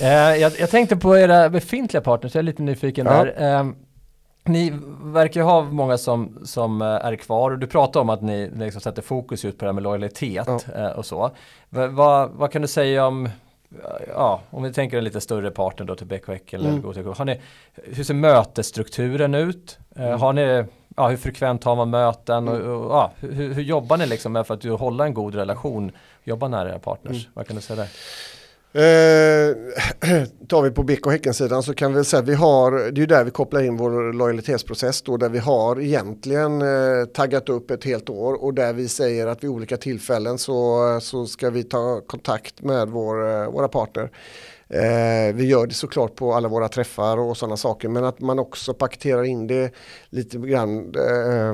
eh, 0.00 0.08
jag, 0.36 0.52
jag, 0.58 0.70
tänkte 0.70 0.96
på 0.96 1.18
era 1.18 1.48
befintliga 1.48 2.00
partners, 2.00 2.34
jag 2.34 2.40
är 2.40 2.42
lite 2.42 2.62
nyfiken 2.62 3.06
ja. 3.06 3.24
där. 3.24 3.58
Eh, 3.58 3.70
ni 4.44 4.72
verkar 5.02 5.40
ju 5.40 5.44
ha 5.44 5.62
många 5.62 5.98
som, 5.98 6.38
som 6.44 6.82
eh, 6.82 6.88
är 6.88 7.16
kvar 7.16 7.50
och 7.50 7.58
du 7.58 7.66
pratar 7.66 8.00
om 8.00 8.10
att 8.10 8.22
ni 8.22 8.50
liksom 8.50 8.80
sätter 8.80 9.02
fokus 9.02 9.44
just 9.44 9.58
på 9.58 9.64
det 9.64 9.68
här 9.68 9.74
med 9.74 9.82
lojalitet 9.82 10.46
ja. 10.46 10.60
Eh, 10.74 10.90
och 10.90 11.06
så. 11.06 11.30
V 11.68 11.86
vad, 11.86 12.30
vad 12.30 12.52
kan 12.52 12.62
du 12.62 12.68
säga 12.68 13.06
om 13.06 13.28
ja, 14.08 14.40
om 14.50 14.62
vi 14.62 14.72
tänker 14.72 14.98
en 14.98 15.04
lite 15.04 15.20
större 15.20 15.50
partner 15.50 15.86
då 15.86 15.94
till 15.94 16.06
BK 16.06 16.52
eller 16.52 16.68
mm. 16.68 17.14
har 17.16 17.24
ni, 17.24 17.40
hur 17.74 18.04
ser 18.04 18.14
mötesstrukturen 18.14 19.34
ut? 19.34 19.78
Eh, 19.96 20.06
mm. 20.06 20.20
Har 20.20 20.32
ni, 20.32 20.64
ja, 20.96 21.08
hur 21.08 21.16
frekvent 21.16 21.64
har 21.64 21.76
man 21.76 21.90
möten? 21.90 22.48
Mm. 22.48 22.70
Och, 22.70 22.86
och, 22.86 22.92
ja, 22.92 23.12
hur, 23.20 23.54
hur, 23.54 23.62
jobbar 23.62 23.96
ni 23.96 24.06
liksom 24.06 24.32
med 24.32 24.46
för 24.46 24.54
att 24.54 24.80
hålla 24.80 25.04
en 25.04 25.14
god 25.14 25.34
relation? 25.34 25.92
Jobba 26.24 26.48
nära 26.48 26.68
era 26.68 26.78
partners? 26.78 27.24
Mm. 27.24 27.32
Vad 27.34 27.46
kan 27.46 27.56
du 27.56 27.62
säga 27.62 27.76
där? 27.76 27.88
Eh, 28.72 28.82
tar 30.48 30.62
vi 30.62 30.70
på 30.70 30.82
BK 30.82 31.06
Häcken-sidan 31.06 31.62
så 31.62 31.74
kan 31.74 31.94
vi 31.94 32.04
säga 32.04 32.20
att 32.20 32.28
vi 32.28 32.34
har, 32.34 32.72
det 32.72 32.86
är 32.86 33.00
ju 33.00 33.06
där 33.06 33.24
vi 33.24 33.30
kopplar 33.30 33.60
in 33.62 33.76
vår 33.76 34.12
lojalitetsprocess 34.12 35.02
då, 35.02 35.16
där 35.16 35.28
vi 35.28 35.38
har 35.38 35.80
egentligen 35.80 36.62
eh, 36.62 37.04
taggat 37.14 37.48
upp 37.48 37.70
ett 37.70 37.84
helt 37.84 38.10
år 38.10 38.44
och 38.44 38.54
där 38.54 38.72
vi 38.72 38.88
säger 38.88 39.26
att 39.26 39.44
vid 39.44 39.50
olika 39.50 39.76
tillfällen 39.76 40.38
så, 40.38 40.98
så 41.02 41.26
ska 41.26 41.50
vi 41.50 41.62
ta 41.62 42.00
kontakt 42.00 42.62
med 42.62 42.88
vår, 42.88 43.30
eh, 43.30 43.50
våra 43.50 43.68
partner. 43.68 44.10
Eh, 44.68 45.34
vi 45.34 45.46
gör 45.46 45.66
det 45.66 45.74
såklart 45.74 46.14
på 46.14 46.34
alla 46.34 46.48
våra 46.48 46.68
träffar 46.68 47.16
och 47.18 47.36
sådana 47.36 47.56
saker 47.56 47.88
men 47.88 48.04
att 48.04 48.20
man 48.20 48.38
också 48.38 48.74
paketerar 48.74 49.24
in 49.24 49.46
det 49.46 49.74
lite 50.10 50.38
grann 50.38 50.94
eh, 50.94 51.50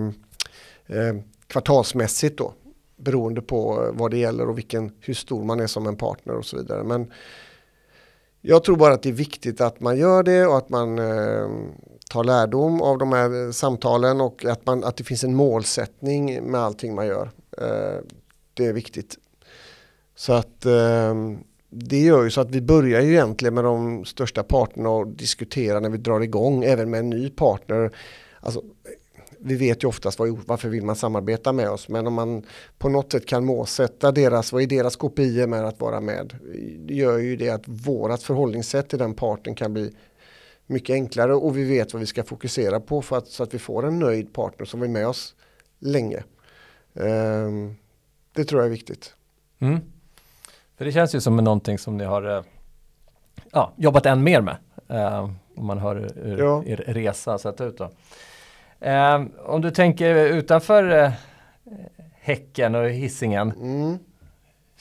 eh, 0.99 1.15
kvartalsmässigt 1.47 2.39
då 2.39 2.55
beroende 3.05 3.41
på 3.41 3.91
vad 3.93 4.11
det 4.11 4.19
gäller 4.19 4.49
och 4.49 4.59
vilken, 4.59 4.93
hur 5.01 5.15
stor 5.15 5.45
man 5.45 5.61
är 5.61 5.67
som 5.67 5.87
en 5.87 5.97
partner 5.97 6.35
och 6.35 6.45
så 6.45 6.57
vidare. 6.57 6.85
Men 6.85 7.13
jag 8.41 8.65
tror 8.65 8.77
bara 8.77 8.95
att 8.95 9.03
det 9.03 9.09
är 9.09 9.13
viktigt 9.13 9.61
att 9.61 9.81
man 9.81 9.99
gör 9.99 10.23
det 10.23 10.47
och 10.47 10.57
att 10.57 10.69
man 10.69 10.99
eh, 10.99 11.49
tar 12.11 12.25
lärdom 12.25 12.83
av 12.83 12.99
de 12.99 13.13
här 13.13 13.53
samtalen 13.53 14.21
och 14.21 14.45
att, 14.45 14.67
man, 14.67 14.85
att 14.85 14.97
det 14.97 15.05
finns 15.05 15.25
en 15.25 15.35
målsättning 15.35 16.43
med 16.51 16.61
allting 16.61 16.95
man 16.95 17.07
gör. 17.07 17.31
Eh, 17.59 18.01
det 18.55 18.67
är 18.67 18.73
viktigt. 18.73 19.19
Så 20.17 20.33
att 20.33 20.67
eh, 20.67 21.15
det 21.71 22.01
gör 22.01 22.23
ju 22.23 22.31
så 22.31 22.41
att 22.41 22.51
vi 22.51 22.61
börjar 22.61 23.01
ju 23.01 23.13
egentligen 23.13 23.55
med 23.55 23.65
de 23.65 24.05
största 24.05 24.43
parterna 24.43 24.89
och 24.89 25.07
diskuterar 25.07 25.81
när 25.81 25.91
vi 25.91 25.99
drar 25.99 26.21
igång, 26.21 26.65
även 26.65 26.91
med 26.91 27.01
en 27.01 27.11
ny 27.11 27.31
partner. 27.31 27.91
Alltså, 28.41 28.63
vi 29.45 29.55
vet 29.55 29.85
ju 29.85 29.89
oftast 29.89 30.19
var, 30.19 30.39
varför 30.47 30.69
vill 30.69 30.85
man 30.85 30.97
samarbeta 30.97 31.53
med 31.53 31.71
oss 31.71 31.89
men 31.89 32.07
om 32.07 32.15
man 32.15 32.43
på 32.79 32.89
något 32.89 33.13
sätt 33.13 33.27
kan 33.27 33.45
målsätta 33.45 34.13
deras, 34.13 34.53
vad 34.53 34.63
är 34.63 34.67
deras 34.67 34.97
kopior 34.97 35.47
med 35.47 35.65
att 35.65 35.81
vara 35.81 36.01
med 36.01 36.37
det 36.79 36.95
gör 36.95 37.19
ju 37.19 37.37
det 37.37 37.51
att 37.51 37.69
vårat 37.69 38.23
förhållningssätt 38.23 38.89
till 38.89 38.99
den 38.99 39.15
parten 39.15 39.55
kan 39.55 39.73
bli 39.73 39.95
mycket 40.67 40.95
enklare 40.95 41.35
och 41.35 41.57
vi 41.57 41.65
vet 41.65 41.93
vad 41.93 42.01
vi 42.01 42.07
ska 42.07 42.25
fokusera 42.25 42.81
på 42.81 43.03
för 43.03 43.19
att, 43.19 43.29
så 43.29 43.43
att 43.43 43.55
vi 43.55 43.59
får 43.59 43.87
en 43.87 43.99
nöjd 43.99 44.33
partner 44.33 44.67
som 44.67 44.83
är 44.83 44.89
med 44.89 45.09
oss 45.09 45.35
länge. 45.79 46.23
Um, 46.93 47.77
det 48.33 48.45
tror 48.45 48.61
jag 48.61 48.67
är 48.67 48.71
viktigt. 48.71 49.15
Mm. 49.59 49.81
För 50.77 50.85
det 50.85 50.93
känns 50.93 51.15
ju 51.15 51.21
som 51.21 51.37
någonting 51.37 51.79
som 51.79 51.97
ni 51.97 52.05
har 52.05 52.27
uh, 52.27 52.45
ja, 53.53 53.73
jobbat 53.77 54.07
än 54.07 54.23
mer 54.23 54.41
med. 54.41 54.57
Uh, 54.91 55.31
om 55.57 55.67
man 55.67 55.79
hör 55.79 56.11
hur 56.15 56.39
ja. 56.39 56.65
er 56.67 56.77
resa 56.77 57.39
sett 57.39 57.61
ut 57.61 57.79
då. 57.79 57.91
Eh, 58.85 59.23
om 59.45 59.61
du 59.61 59.71
tänker 59.71 60.15
utanför 60.15 61.05
eh, 61.05 61.13
Häcken 62.21 62.75
och 62.75 62.89
hissingen 62.89 63.53
mm. 63.53 63.99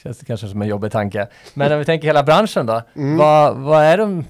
Känns 0.02 0.18
det 0.18 0.26
kanske 0.26 0.48
som 0.48 0.62
en 0.62 0.68
jobbig 0.68 0.92
tanke. 0.92 1.28
Men 1.54 1.72
om 1.72 1.78
vi 1.78 1.84
tänker 1.84 2.06
hela 2.06 2.22
branschen 2.22 2.66
då. 2.66 2.82
Mm. 2.94 3.16
Vad, 3.16 3.56
vad, 3.56 3.82
är 3.82 3.98
de, 3.98 4.24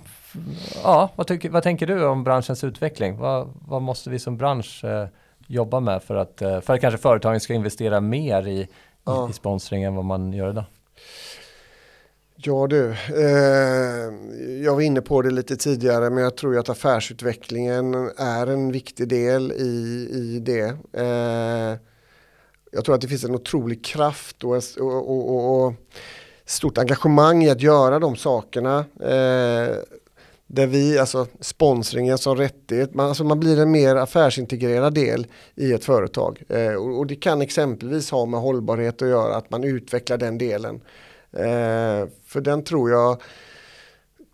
ja, 0.83 1.11
vad, 1.15 1.27
tycker, 1.27 1.51
vad 1.51 1.63
tänker 1.63 1.87
du 1.87 2.07
om 2.07 2.25
branschens 2.25 2.65
utveckling? 2.65 3.17
Vad, 3.17 3.53
vad 3.69 3.83
måste 3.83 4.11
vi 4.11 4.19
som 4.19 4.37
bransch 4.37 4.85
eh, 4.85 5.09
jobba 5.47 5.81
med 5.81 6.03
för 6.03 6.15
att, 6.15 6.43
eh, 6.43 6.61
för 6.61 6.75
att 6.75 6.81
kanske 6.81 6.99
företagen 6.99 7.41
ska 7.41 7.55
investera 7.55 8.01
mer 8.01 8.49
i, 8.49 8.69
ja. 9.05 9.27
i, 9.27 9.31
i 9.31 9.33
sponsring 9.33 9.83
än 9.83 9.95
vad 9.95 10.05
man 10.05 10.33
gör 10.33 10.51
idag? 10.51 10.65
Ja 12.37 12.67
du, 12.67 12.91
eh, 12.91 14.15
jag 14.65 14.75
var 14.75 14.81
inne 14.81 15.01
på 15.01 15.23
det 15.23 15.31
lite 15.31 15.57
tidigare 15.57 16.11
men 16.11 16.25
jag 16.25 16.37
tror 16.37 16.55
ju 16.55 16.61
att 16.61 16.69
affärsutvecklingen 16.69 17.95
är 18.17 18.47
en 18.47 18.73
viktig 18.73 19.09
del 19.09 19.53
i, 19.53 20.09
i 20.13 20.41
det. 20.41 20.77
Eh, 20.93 21.79
jag 22.73 22.85
tror 22.85 22.95
att 22.95 23.01
det 23.01 23.09
finns 23.09 23.25
en 23.25 23.35
otrolig 23.35 23.85
kraft 23.85 24.45
och, 24.45 24.63
och, 24.81 25.11
och, 25.11 25.67
och 25.67 25.75
stort 26.45 26.79
engagemang 26.79 27.45
i 27.45 27.51
att 27.51 27.63
göra 27.63 27.99
de 27.99 28.17
sakerna. 28.17 28.79
Eh, 29.01 29.77
där 30.47 30.67
vi, 30.67 30.99
alltså 30.99 31.27
sponsringen 31.41 32.19
som 32.19 32.37
rättighet, 32.37 32.95
man, 32.95 33.07
alltså 33.07 33.25
man 33.25 33.41
blir 33.41 33.61
en 33.61 33.71
mer 33.71 33.97
affärsintegrerad 33.97 34.95
del 34.95 35.27
i 35.55 35.73
ett 35.73 35.85
företag. 35.85 36.43
Eh, 36.49 36.75
och, 36.75 36.99
och, 36.99 37.07
det 37.07 37.17
kan 37.17 37.43
exempelvis 37.43 38.11
ha 38.11 38.27
med 38.27 38.41
hållbarhet 38.41 39.03
att 39.03 39.09
göra, 39.09 39.37
att 39.37 39.51
man 39.51 39.65
utvecklar 39.65 40.19
den 40.19 40.39
delen. 40.39 40.81
Eh, 41.37 42.09
för 42.25 42.41
den 42.41 42.65
tror 42.65 42.91
jag 42.91 43.23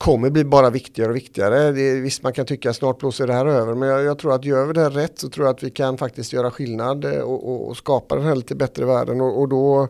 kommer 0.01 0.31
bli 0.31 0.45
bara 0.45 0.71
viktigare 0.71 1.11
och 1.11 1.17
viktigare. 1.17 1.73
Det, 1.73 2.01
visst 2.01 2.23
man 2.23 2.33
kan 2.33 2.47
tycka 2.47 2.73
snart 2.73 2.99
blåser 2.99 3.27
det 3.27 3.33
här 3.33 3.47
över 3.47 3.75
men 3.75 3.89
jag, 3.89 4.03
jag, 4.03 4.19
tror 4.19 4.35
att 4.35 4.45
gör 4.45 4.67
vi 4.67 4.73
det 4.73 4.81
här 4.81 4.91
rätt 4.91 5.19
så 5.19 5.29
tror 5.29 5.47
jag 5.47 5.55
att 5.55 5.63
vi 5.63 5.71
kan 5.71 5.99
faktiskt 5.99 6.33
göra 6.33 6.51
skillnad 6.51 7.05
eh, 7.05 7.21
och, 7.21 7.49
och, 7.49 7.69
och 7.69 7.77
skapa 7.77 8.17
den 8.17 8.25
här 8.25 8.35
lite 8.35 8.55
bättre 8.55 8.85
världen 8.85 9.21
och, 9.21 9.41
och, 9.41 9.49
då, 9.49 9.89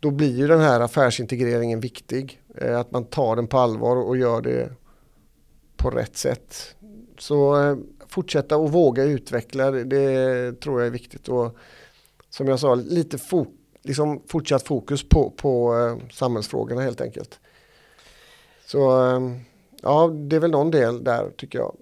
då 0.00 0.10
blir 0.10 0.36
ju 0.36 0.46
den 0.46 0.60
här 0.60 0.80
affärsintegreringen 0.80 1.80
viktig. 1.80 2.40
Eh, 2.54 2.78
att 2.78 2.90
man 2.90 3.04
tar 3.04 3.36
den 3.36 3.46
på 3.46 3.58
allvar 3.58 3.96
och 3.96 4.16
gör 4.16 4.40
det 4.40 4.72
på 5.76 5.90
rätt 5.90 6.16
sätt. 6.16 6.76
Så 7.18 7.60
eh, 7.62 7.76
fortsätta 8.08 8.56
och 8.56 8.72
våga 8.72 9.04
utveckla 9.04 9.70
det, 9.70 9.84
det, 9.84 10.60
tror 10.60 10.80
jag 10.80 10.86
är 10.86 10.90
viktigt 10.90 11.28
och 11.28 11.56
som 12.30 12.48
jag 12.48 12.60
sa 12.60 12.74
lite 12.74 13.18
fokus 13.18 13.61
liksom 13.82 14.22
fortsatt 14.28 14.62
fokus 14.62 15.08
på, 15.08 15.30
på 15.30 15.78
eh, 15.78 16.08
samhällsfrågorna 16.10 16.80
helt 16.80 17.00
enkelt. 17.00 17.40
Så 18.66 19.06
eh, 19.06 19.20
ja, 19.82 20.08
det 20.08 20.36
är 20.36 20.40
väl 20.40 20.50
någon 20.50 20.70
del 20.70 21.04
där 21.04 21.30
tycker 21.36 21.58
jag. 21.58 21.76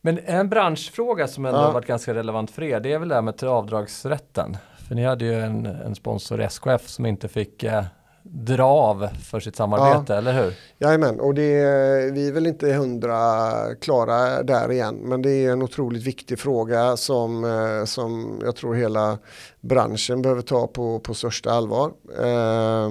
Men 0.00 0.18
en 0.18 0.48
branschfråga 0.48 1.28
som 1.28 1.44
ändå 1.46 1.58
ja. 1.58 1.70
varit 1.70 1.86
ganska 1.86 2.14
relevant 2.14 2.50
för 2.50 2.62
er, 2.62 2.80
det 2.80 2.92
är 2.92 2.98
väl 2.98 3.08
det 3.08 3.14
här 3.14 3.22
med 3.22 3.44
avdragsrätten. 3.44 4.56
För 4.88 4.94
ni 4.94 5.04
hade 5.04 5.24
ju 5.24 5.34
en, 5.34 5.66
en 5.66 5.94
sponsor, 5.94 6.40
SKF, 6.40 6.88
som 6.88 7.06
inte 7.06 7.28
fick 7.28 7.62
eh, 7.62 7.84
dra 8.30 8.66
av 8.66 9.08
för 9.24 9.40
sitt 9.40 9.56
samarbete, 9.56 10.12
ja. 10.12 10.18
eller 10.18 10.42
hur? 10.42 10.54
Jajamän, 10.78 11.20
och 11.20 11.34
det, 11.34 11.60
vi 12.12 12.28
är 12.28 12.32
väl 12.32 12.46
inte 12.46 12.72
hundra 12.72 13.20
klara 13.74 14.42
där 14.42 14.72
igen, 14.72 14.96
men 14.96 15.22
det 15.22 15.30
är 15.30 15.52
en 15.52 15.62
otroligt 15.62 16.02
viktig 16.02 16.38
fråga 16.38 16.96
som, 16.96 17.44
eh, 17.44 17.84
som 17.84 18.40
jag 18.44 18.56
tror 18.56 18.74
hela 18.74 19.18
branschen 19.60 20.22
behöver 20.22 20.42
ta 20.42 20.66
på, 20.66 20.98
på 20.98 21.14
största 21.14 21.50
allvar. 21.50 21.92
Eh, 22.20 22.90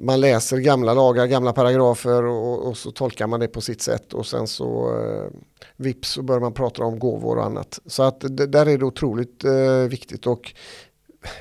man 0.00 0.20
läser 0.20 0.56
gamla 0.56 0.94
lagar, 0.94 1.26
gamla 1.26 1.52
paragrafer 1.52 2.24
och, 2.24 2.68
och, 2.68 2.76
så 2.76 2.90
tolkar 2.90 3.26
man 3.26 3.40
det 3.40 3.48
på 3.48 3.60
sitt 3.60 3.82
sätt 3.82 4.12
och 4.12 4.26
sen 4.26 4.46
så 4.46 4.98
eh, 4.98 5.40
vips 5.76 6.08
så 6.08 6.22
börjar 6.22 6.40
man 6.40 6.52
prata 6.52 6.84
om 6.84 6.98
gåvor 6.98 7.38
och 7.38 7.44
annat. 7.44 7.80
Så 7.86 8.02
att 8.02 8.20
där 8.28 8.66
är 8.66 8.78
det 8.78 8.84
otroligt 8.84 9.44
eh, 9.44 9.88
viktigt 9.90 10.26
och 10.26 10.54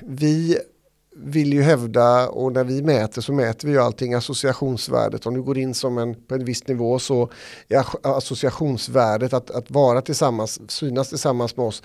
vi 0.01 0.57
vill 1.16 1.53
ju 1.53 1.61
hävda 1.61 2.30
och 2.30 2.51
när 2.51 2.64
vi 2.64 2.82
mäter 2.82 3.22
så 3.22 3.34
mäter 3.34 3.68
vi 3.68 3.74
ju 3.74 3.80
allting 3.80 4.14
associationsvärdet. 4.14 5.26
Om 5.26 5.34
du 5.34 5.41
går 5.41 5.57
in 5.57 5.74
som 5.74 5.97
en, 5.97 6.16
på 6.16 6.36
en 6.36 6.45
viss 6.45 6.68
nivå 6.68 6.99
så 6.99 7.30
är 7.68 7.86
associationsvärdet 8.03 9.34
att, 9.34 9.51
att 9.51 9.72
vara 9.72 10.01
tillsammans, 10.01 10.72
synas 10.72 11.09
tillsammans 11.09 11.57
med 11.57 11.66
oss 11.66 11.84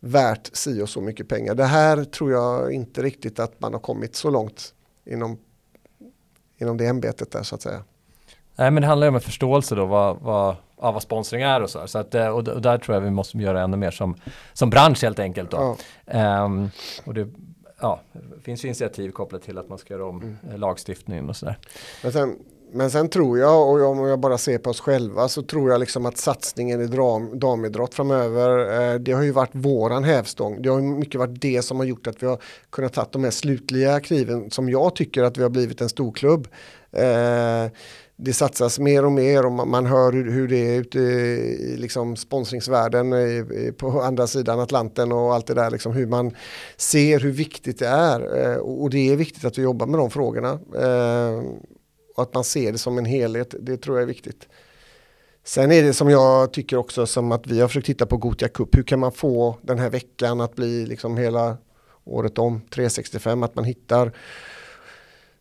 värt 0.00 0.50
si 0.52 0.82
och 0.82 0.88
så 0.88 1.00
mycket 1.00 1.28
pengar. 1.28 1.54
Det 1.54 1.64
här 1.64 2.04
tror 2.04 2.32
jag 2.32 2.72
inte 2.72 3.02
riktigt 3.02 3.38
att 3.38 3.60
man 3.60 3.72
har 3.72 3.80
kommit 3.80 4.16
så 4.16 4.30
långt 4.30 4.74
inom, 5.06 5.38
inom 6.60 6.76
det 6.76 6.86
ämbetet 6.86 7.32
där 7.32 7.42
så 7.42 7.54
att 7.54 7.62
säga. 7.62 7.84
Nej 8.56 8.70
men 8.70 8.80
det 8.80 8.86
handlar 8.86 9.04
ju 9.04 9.08
om 9.08 9.14
en 9.14 9.20
förståelse 9.20 9.74
då 9.74 9.86
vad, 9.86 10.18
vad, 10.20 10.56
ja, 10.80 10.92
vad 10.92 11.02
sponsring 11.02 11.42
är 11.42 11.62
och 11.62 11.70
så. 11.70 11.86
så 11.86 11.98
att, 11.98 12.14
eh, 12.14 12.26
och, 12.26 12.48
och 12.48 12.62
där 12.62 12.78
tror 12.78 12.94
jag 12.96 13.02
vi 13.02 13.10
måste 13.10 13.38
göra 13.38 13.62
ännu 13.62 13.76
mer 13.76 13.90
som, 13.90 14.16
som 14.52 14.70
bransch 14.70 15.02
helt 15.02 15.18
enkelt. 15.18 15.50
Då. 15.50 15.76
Ja. 16.06 16.44
Um, 16.44 16.70
och 17.04 17.14
det 17.14 17.28
ja, 17.80 18.00
det 18.12 18.42
finns 18.42 18.64
ju 18.64 18.68
initiativ 18.68 19.10
kopplat 19.10 19.42
till 19.42 19.58
att 19.58 19.68
man 19.68 19.78
ska 19.78 19.94
göra 19.94 20.06
om 20.06 20.22
mm. 20.22 20.36
Eh, 20.50 20.58
lagstiftningen 20.58 21.28
och 21.28 21.36
sådär. 21.36 21.58
Men 22.02 22.12
sen, 22.12 22.36
men 22.72 22.90
sen 22.90 23.08
tror 23.08 23.38
jag, 23.38 23.68
och 23.68 23.90
om 23.90 24.06
jag 24.06 24.20
bara 24.20 24.38
ser 24.38 24.58
på 24.58 24.70
oss 24.70 24.80
själva, 24.80 25.28
så 25.28 25.42
tror 25.42 25.70
jag 25.70 25.80
liksom 25.80 26.06
att 26.06 26.16
satsningen 26.16 26.80
i 26.80 26.86
dam, 26.86 27.38
damidrott 27.38 27.94
framöver, 27.94 28.80
eh, 28.92 28.98
det 28.98 29.12
har 29.12 29.22
ju 29.22 29.30
varit 29.30 29.54
våran 29.54 30.04
hävstång. 30.04 30.62
Det 30.62 30.68
har 30.68 30.80
ju 30.80 30.86
mycket 30.86 31.18
varit 31.18 31.40
det 31.40 31.62
som 31.62 31.78
har 31.78 31.84
gjort 31.84 32.06
att 32.06 32.22
vi 32.22 32.26
har 32.26 32.38
kunnat 32.70 32.92
ta 32.92 33.06
de 33.10 33.24
här 33.24 33.30
slutliga 33.30 34.00
kliven 34.00 34.50
som 34.50 34.68
jag 34.68 34.94
tycker 34.94 35.22
att 35.22 35.38
vi 35.38 35.42
har 35.42 35.50
blivit 35.50 35.80
en 35.80 35.88
storklubb. 35.88 36.48
Eh, 36.92 37.70
det 38.22 38.32
satsas 38.32 38.78
mer 38.78 39.04
och 39.04 39.12
mer 39.12 39.46
och 39.46 39.52
man 39.52 39.86
hör 39.86 40.12
hur, 40.12 40.30
hur 40.30 40.48
det 40.48 40.74
är 40.74 40.80
ute 40.80 40.98
i 40.98 41.76
liksom 41.76 42.16
sponsringsvärlden 42.16 43.14
på 43.76 44.02
andra 44.02 44.26
sidan 44.26 44.60
Atlanten 44.60 45.12
och 45.12 45.34
allt 45.34 45.46
det 45.46 45.54
där. 45.54 45.70
Liksom 45.70 45.92
hur 45.92 46.06
man 46.06 46.36
ser 46.76 47.20
hur 47.20 47.32
viktigt 47.32 47.78
det 47.78 47.86
är. 47.86 48.50
Eh, 48.52 48.56
och 48.56 48.90
det 48.90 49.12
är 49.12 49.16
viktigt 49.16 49.44
att 49.44 49.58
vi 49.58 49.62
jobbar 49.62 49.86
med 49.86 50.00
de 50.00 50.10
frågorna. 50.10 50.50
Eh, 50.74 51.42
och 52.16 52.22
att 52.22 52.34
man 52.34 52.44
ser 52.44 52.72
det 52.72 52.78
som 52.78 52.98
en 52.98 53.04
helhet, 53.04 53.54
det 53.60 53.76
tror 53.76 53.96
jag 53.96 54.02
är 54.02 54.06
viktigt. 54.06 54.48
Sen 55.44 55.72
är 55.72 55.82
det 55.82 55.92
som 55.92 56.10
jag 56.10 56.52
tycker 56.52 56.76
också 56.76 57.06
som 57.06 57.32
att 57.32 57.46
vi 57.46 57.60
har 57.60 57.68
försökt 57.68 57.86
titta 57.86 58.06
på 58.06 58.16
Gotia 58.16 58.48
Cup. 58.48 58.76
Hur 58.76 58.82
kan 58.82 58.98
man 58.98 59.12
få 59.12 59.58
den 59.62 59.78
här 59.78 59.90
veckan 59.90 60.40
att 60.40 60.56
bli 60.56 60.86
liksom 60.86 61.16
hela 61.16 61.56
året 62.04 62.38
om 62.38 62.60
365, 62.74 63.42
att 63.42 63.54
man 63.54 63.64
hittar 63.64 64.12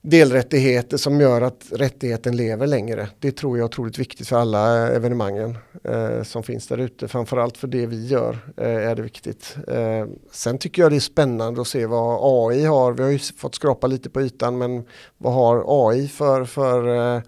delrättigheter 0.02 0.98
som 0.98 1.22
gör 1.22 1.42
att 1.42 1.66
rättigheten 1.72 2.38
lever 2.38 2.68
längre. 2.68 3.10
Det 3.20 3.32
tror 3.32 3.58
jag 3.58 3.64
är 3.64 3.68
otroligt 3.68 4.00
viktigt 4.00 4.28
för 4.28 4.36
alla 4.36 4.88
eh, 4.88 4.96
evenemangen 4.96 5.58
eh, 5.84 6.24
som 6.24 6.44
finns 6.44 6.68
där 6.68 6.78
ute. 6.78 7.08
Framförallt 7.08 7.58
för 7.58 7.68
det 7.68 7.86
vi 7.86 8.08
gör 8.08 8.40
eh, 8.58 8.90
är 8.90 8.96
det 8.96 9.02
viktigt. 9.02 9.56
Eh, 9.68 10.08
sen 10.32 10.58
tycker 10.58 10.82
jag 10.82 10.92
det 10.92 10.96
är 10.96 11.00
spännande 11.00 11.62
att 11.62 11.68
se 11.68 11.86
vad 11.86 12.20
AI 12.22 12.66
har. 12.66 12.94
Vi 12.94 13.04
har 13.04 13.10
ju 13.10 13.20
fått 13.20 13.56
skrapa 13.56 13.88
lite 13.88 14.10
på 14.10 14.22
ytan 14.22 14.58
men 14.58 14.86
vad 15.18 15.34
har 15.34 15.90
AI 15.90 16.08
för, 16.08 16.46
för 16.46 17.16
eh, 17.16 17.22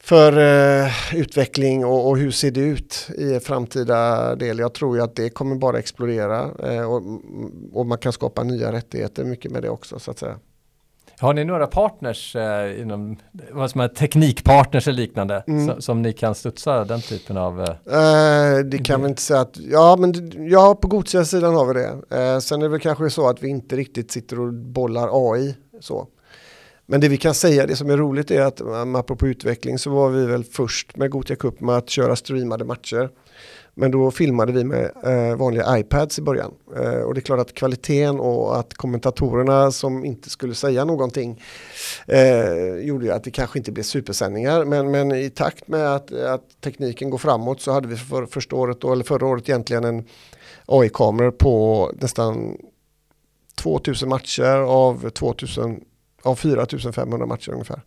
för 0.00 0.38
eh, 0.38 1.14
utveckling 1.14 1.84
och, 1.84 2.08
och, 2.08 2.18
hur 2.18 2.30
ser 2.30 2.50
det 2.50 2.60
ut 2.60 3.10
i 3.18 3.40
framtida 3.40 4.34
del. 4.34 4.58
Jag 4.58 4.74
tror 4.74 4.96
ju 4.96 5.02
att 5.02 5.16
det 5.16 5.30
kommer 5.30 5.56
bara 5.56 5.78
explodera 5.78 6.50
eh, 6.62 6.92
och, 6.92 7.02
och, 7.72 7.86
man 7.86 7.98
kan 7.98 8.12
skapa 8.12 8.44
nya 8.44 8.72
rättigheter 8.72 9.24
mycket 9.24 9.52
med 9.52 9.62
det 9.62 9.68
också 9.68 9.98
så 9.98 10.10
att 10.10 10.18
säga. 10.18 10.38
Har 11.18 11.34
ni 11.34 11.44
några 11.44 11.66
partners 11.66 12.36
eh, 12.36 12.80
inom, 12.80 13.16
vad 13.52 13.70
som 13.70 13.80
är 13.80 13.88
teknikpartners 13.88 14.88
eller 14.88 14.96
liknande, 14.96 15.44
mm. 15.46 15.66
som, 15.66 15.82
som, 15.82 16.02
ni 16.02 16.12
kan 16.12 16.34
studsa 16.34 16.84
den 16.84 17.00
typen 17.00 17.36
av? 17.36 17.60
Eh, 17.60 17.68
eh 17.68 18.58
det 18.58 18.78
kan 18.78 19.02
vi 19.02 19.08
inte 19.08 19.22
säga 19.22 19.40
att, 19.40 19.56
ja 19.56 19.96
men 19.98 20.32
ja 20.50 20.74
på 20.74 20.88
godssidan 20.88 21.54
har 21.54 21.66
vi 21.66 21.74
det. 21.74 22.18
Eh, 22.18 22.38
sen 22.38 22.60
är 22.60 22.64
det 22.64 22.68
väl 22.68 22.80
kanske 22.80 23.10
så 23.10 23.28
att 23.28 23.42
vi 23.42 23.48
inte 23.48 23.76
riktigt 23.76 24.10
sitter 24.10 24.40
och 24.40 24.54
bollar 24.54 25.32
AI 25.32 25.54
så. 25.80 26.08
Men 26.90 27.00
det 27.00 27.08
vi 27.08 27.16
kan 27.16 27.34
säga, 27.34 27.66
det 27.66 27.76
som 27.76 27.90
är 27.90 27.96
roligt 27.96 28.30
är 28.30 28.40
att 28.40 28.60
apropå 28.96 29.26
utveckling 29.26 29.78
så 29.78 29.90
var 29.90 30.08
vi 30.08 30.26
väl 30.26 30.44
först 30.44 30.96
med 30.96 31.10
Gotia 31.10 31.36
Cup 31.36 31.60
med 31.60 31.76
att 31.76 31.90
köra 31.90 32.16
streamade 32.16 32.64
matcher. 32.64 33.10
Men 33.80 33.90
då 33.90 34.10
filmade 34.10 34.52
vi 34.52 34.64
med 34.64 34.90
eh, 35.04 35.36
vanliga 35.36 35.78
iPads 35.78 36.18
i 36.18 36.22
början. 36.22 36.54
Eh, 36.76 37.00
och 37.00 37.14
det 37.14 37.20
är 37.20 37.22
klart 37.22 37.40
att 37.40 37.54
kvaliteten 37.54 38.20
och 38.20 38.58
att 38.58 38.74
kommentatorerna 38.74 39.70
som 39.70 40.04
inte 40.04 40.30
skulle 40.30 40.54
säga 40.54 40.84
någonting 40.84 41.42
eh, 42.06 42.74
gjorde 42.80 43.14
att 43.14 43.24
det 43.24 43.30
kanske 43.30 43.58
inte 43.58 43.72
blev 43.72 43.82
supersändningar. 43.82 44.64
Men, 44.64 44.90
men 44.90 45.12
i 45.12 45.30
takt 45.30 45.68
med 45.68 45.94
att, 45.94 46.12
att 46.12 46.60
tekniken 46.60 47.10
går 47.10 47.18
framåt 47.18 47.60
så 47.60 47.72
hade 47.72 47.88
vi 47.88 47.96
för 47.96 48.26
första 48.26 48.56
året, 48.56 48.80
då, 48.80 48.92
eller 48.92 49.04
förra 49.04 49.26
året 49.26 49.48
egentligen 49.48 49.84
en 49.84 50.04
AI-kameror 50.66 51.30
på 51.30 51.90
nästan 52.00 52.56
2000 53.54 54.08
matcher 54.08 54.56
av, 54.58 55.10
2000, 55.10 55.80
av 56.22 56.34
4500 56.34 57.26
matcher 57.26 57.52
ungefär. 57.52 57.82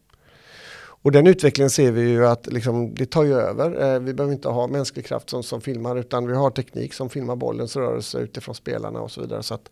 Och 1.02 1.12
den 1.12 1.28
utvecklingen 1.28 1.70
ser 1.70 1.92
vi 1.92 2.02
ju 2.02 2.28
att 2.28 2.48
liksom, 2.48 2.96
det 2.96 3.06
tar 3.06 3.24
ju 3.24 3.34
över. 3.34 3.94
Eh, 3.94 4.00
vi 4.00 4.14
behöver 4.14 4.34
inte 4.34 4.50
ha 4.50 4.68
mänsklig 4.68 5.06
kraft 5.06 5.30
som, 5.30 5.44
som 5.44 5.62
filmar 5.62 5.96
utan 5.96 6.28
vi 6.28 6.36
har 6.36 6.50
teknik 6.50 6.94
som 6.94 7.10
filmar 7.10 7.36
bollens 7.36 7.76
rörelse 7.76 8.20
utifrån 8.20 8.56
spelarna 8.56 9.02
och 9.02 9.12
så 9.12 9.22
vidare. 9.22 9.44
Så 9.44 9.54
att, 9.54 9.70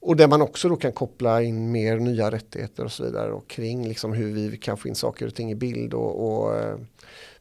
och 0.00 0.16
där 0.16 0.28
man 0.28 0.42
också 0.42 0.68
då 0.68 0.76
kan 0.76 0.92
koppla 0.92 1.42
in 1.42 1.72
mer 1.72 1.96
nya 1.96 2.30
rättigheter 2.30 2.84
och 2.84 2.92
så 2.92 3.04
vidare 3.04 3.32
och 3.32 3.48
kring 3.48 3.88
liksom 3.88 4.12
hur 4.12 4.50
vi 4.50 4.56
kan 4.56 4.76
få 4.76 4.88
in 4.88 4.94
saker 4.94 5.26
och 5.26 5.34
ting 5.34 5.50
i 5.50 5.54
bild 5.54 5.94
och, 5.94 6.42
och 6.44 6.56
eh, 6.56 6.76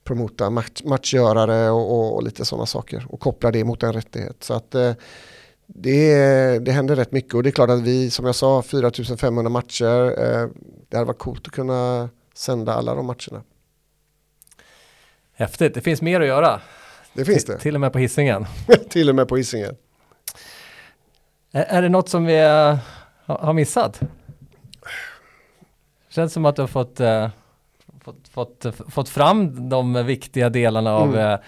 promota 0.03 0.49
match, 0.49 0.81
matchgörare 0.85 1.69
och, 1.69 1.91
och, 1.91 2.15
och 2.15 2.23
lite 2.23 2.45
sådana 2.45 2.65
saker 2.65 3.05
och 3.09 3.19
koppla 3.19 3.51
det 3.51 3.63
mot 3.63 3.83
en 3.83 3.93
rättighet. 3.93 4.43
Så 4.43 4.53
att 4.53 4.75
eh, 4.75 4.93
det, 5.67 6.59
det 6.59 6.71
händer 6.71 6.95
rätt 6.95 7.11
mycket 7.11 7.33
och 7.33 7.43
det 7.43 7.49
är 7.49 7.51
klart 7.51 7.69
att 7.69 7.81
vi, 7.81 8.09
som 8.09 8.25
jag 8.25 8.35
sa, 8.35 8.61
4500 8.61 9.49
matcher. 9.49 10.23
Eh, 10.23 10.47
det 10.89 10.97
hade 10.97 11.07
varit 11.07 11.19
coolt 11.19 11.47
att 11.47 11.53
kunna 11.53 12.09
sända 12.37 12.73
alla 12.73 12.95
de 12.95 13.05
matcherna. 13.05 13.43
Häftigt, 15.33 15.73
det 15.73 15.81
finns 15.81 16.01
mer 16.01 16.21
att 16.21 16.27
göra. 16.27 16.61
Det 17.13 17.25
finns 17.25 17.45
det. 17.45 17.57
Till 17.57 17.75
och 17.75 17.81
med 17.81 17.93
på 17.93 17.99
hissingen. 17.99 18.45
till 18.89 19.09
och 19.09 19.15
med 19.15 19.27
på 19.27 19.37
hissingen. 19.37 19.75
Är, 21.51 21.81
det 21.81 21.89
något 21.89 22.09
som 22.09 22.25
vi 22.25 22.41
uh, 22.41 22.77
har 23.25 23.53
missat? 23.53 24.01
Känns 26.09 26.33
som 26.33 26.45
att 26.45 26.55
du 26.55 26.61
har 26.61 26.67
fått, 26.67 26.99
eh, 26.99 27.29
fått, 28.03 28.27
fått, 28.27 28.65
fått 28.89 29.09
fram 29.09 29.69
de 29.69 30.05
viktiga 30.05 30.49
delarna 30.49 30.93
av 30.95 31.09
Mm. 31.09 31.31
eh, 31.31 31.39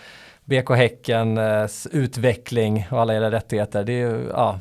BK 0.46 0.70
Häckens 0.70 1.88
utveckling 1.92 2.88
och 2.92 3.02
alla 3.02 3.16
era 3.16 3.32
rättigheter. 3.32 3.84
Det 3.84 3.94
är 3.94 4.10
ju 4.10 4.28
ja, 4.30 4.60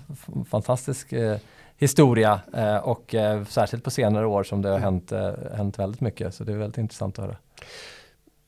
fantastisk 0.50 1.12
eh, 1.12 1.38
historia 1.78 2.40
eh, 2.54 2.76
och 2.76 3.14
eh, 3.14 3.44
särskilt 3.44 3.84
på 3.84 3.90
senare 3.90 4.26
år 4.26 4.42
som 4.42 4.62
det 4.62 4.68
har 4.68 4.78
hänt, 4.78 5.12
eh, 5.12 5.30
hänt 5.54 5.78
väldigt 5.78 6.00
mycket. 6.00 6.34
Så 6.34 6.44
det 6.44 6.52
är 6.52 6.56
väldigt 6.56 6.78
intressant 6.78 7.18
att 7.18 7.24
höra. 7.24 7.36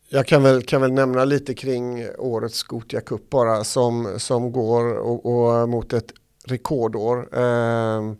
Jag 0.09 0.27
kan 0.27 0.43
väl, 0.43 0.63
kan 0.63 0.81
väl 0.81 0.93
nämna 0.93 1.25
lite 1.25 1.55
kring 1.55 2.07
årets 2.19 2.63
Gotia 2.63 3.01
Cup 3.01 3.31
bara 3.31 3.65
som, 3.65 4.15
som 4.19 4.53
går 4.53 4.99
och, 4.99 5.27
och 5.27 5.69
mot 5.69 5.93
ett 5.93 6.13
rekordår. 6.45 7.39
Ehm, 7.39 8.17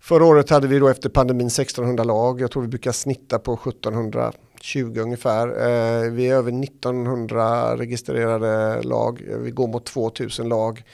förra 0.00 0.24
året 0.24 0.50
hade 0.50 0.68
vi 0.68 0.78
då 0.78 0.88
efter 0.88 1.08
pandemin 1.08 1.46
1600 1.46 2.04
lag. 2.04 2.40
Jag 2.40 2.50
tror 2.50 2.62
vi 2.62 2.68
brukar 2.68 2.92
snitta 2.92 3.38
på 3.38 3.54
1720 3.54 5.00
ungefär. 5.00 5.48
Ehm, 5.68 6.14
vi 6.14 6.28
är 6.28 6.34
över 6.34 6.62
1900 6.62 7.76
registrerade 7.76 8.82
lag. 8.82 9.22
Vi 9.38 9.50
går 9.50 9.68
mot 9.68 9.86
2000 9.86 10.48
lag. 10.48 10.84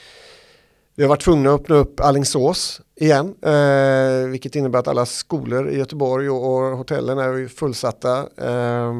Vi 0.97 1.03
har 1.03 1.09
varit 1.09 1.21
tvungna 1.21 1.53
att 1.53 1.61
öppna 1.61 1.75
upp 1.75 1.99
Allingsås 1.99 2.81
igen, 2.95 3.35
eh, 3.41 4.29
vilket 4.29 4.55
innebär 4.55 4.79
att 4.79 4.87
alla 4.87 5.05
skolor 5.05 5.69
i 5.69 5.77
Göteborg 5.77 6.29
och, 6.29 6.55
och 6.55 6.77
hotellen 6.77 7.17
är 7.17 7.47
fullsatta. 7.47 8.19
Eh, 8.37 8.93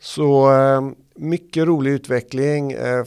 så 0.00 0.52
eh, 0.52 0.90
mycket 1.14 1.66
rolig 1.66 1.90
utveckling. 1.90 2.72
Eh, 2.72 3.04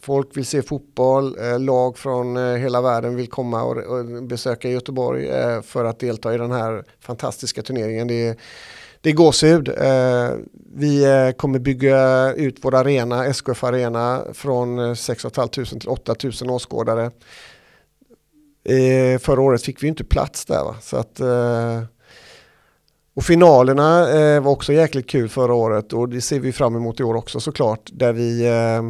folk 0.00 0.36
vill 0.36 0.46
se 0.46 0.62
fotboll. 0.62 1.36
Eh, 1.38 1.60
lag 1.60 1.98
från 1.98 2.36
eh, 2.36 2.54
hela 2.54 2.80
världen 2.80 3.16
vill 3.16 3.28
komma 3.28 3.62
och, 3.62 3.76
och 3.76 4.22
besöka 4.22 4.68
Göteborg 4.68 5.28
eh, 5.28 5.62
för 5.62 5.84
att 5.84 5.98
delta 5.98 6.34
i 6.34 6.38
den 6.38 6.52
här 6.52 6.84
fantastiska 7.00 7.62
turneringen. 7.62 8.08
Det 8.08 8.26
är, 8.28 8.36
det 9.04 9.10
är 9.10 9.14
gåshud. 9.14 9.68
Eh, 9.68 10.30
vi 10.74 11.04
eh, 11.04 11.30
kommer 11.30 11.58
bygga 11.58 12.32
ut 12.32 12.56
vår 12.62 12.74
arena, 12.74 13.26
SKF 13.26 13.64
Arena, 13.64 14.24
från 14.32 14.78
eh, 14.78 14.94
6 14.94 15.22
500 15.22 15.48
till 15.48 15.88
8 15.88 16.14
000 16.42 16.50
åskådare. 16.50 17.10
Eh, 18.64 19.18
förra 19.18 19.40
året 19.40 19.62
fick 19.62 19.82
vi 19.82 19.88
inte 19.88 20.04
plats 20.04 20.44
där. 20.44 20.64
Va? 20.64 20.76
Så 20.80 20.96
att, 20.96 21.20
eh, 21.20 21.82
och 23.14 23.24
finalerna 23.24 24.10
eh, 24.10 24.40
var 24.40 24.52
också 24.52 24.72
jäkligt 24.72 25.10
kul 25.10 25.28
förra 25.28 25.54
året 25.54 25.92
och 25.92 26.08
det 26.08 26.20
ser 26.20 26.40
vi 26.40 26.52
fram 26.52 26.76
emot 26.76 27.00
i 27.00 27.02
år 27.02 27.14
också 27.14 27.40
såklart. 27.40 27.90
Där 27.92 28.12
vi, 28.12 28.46
eh, 28.46 28.82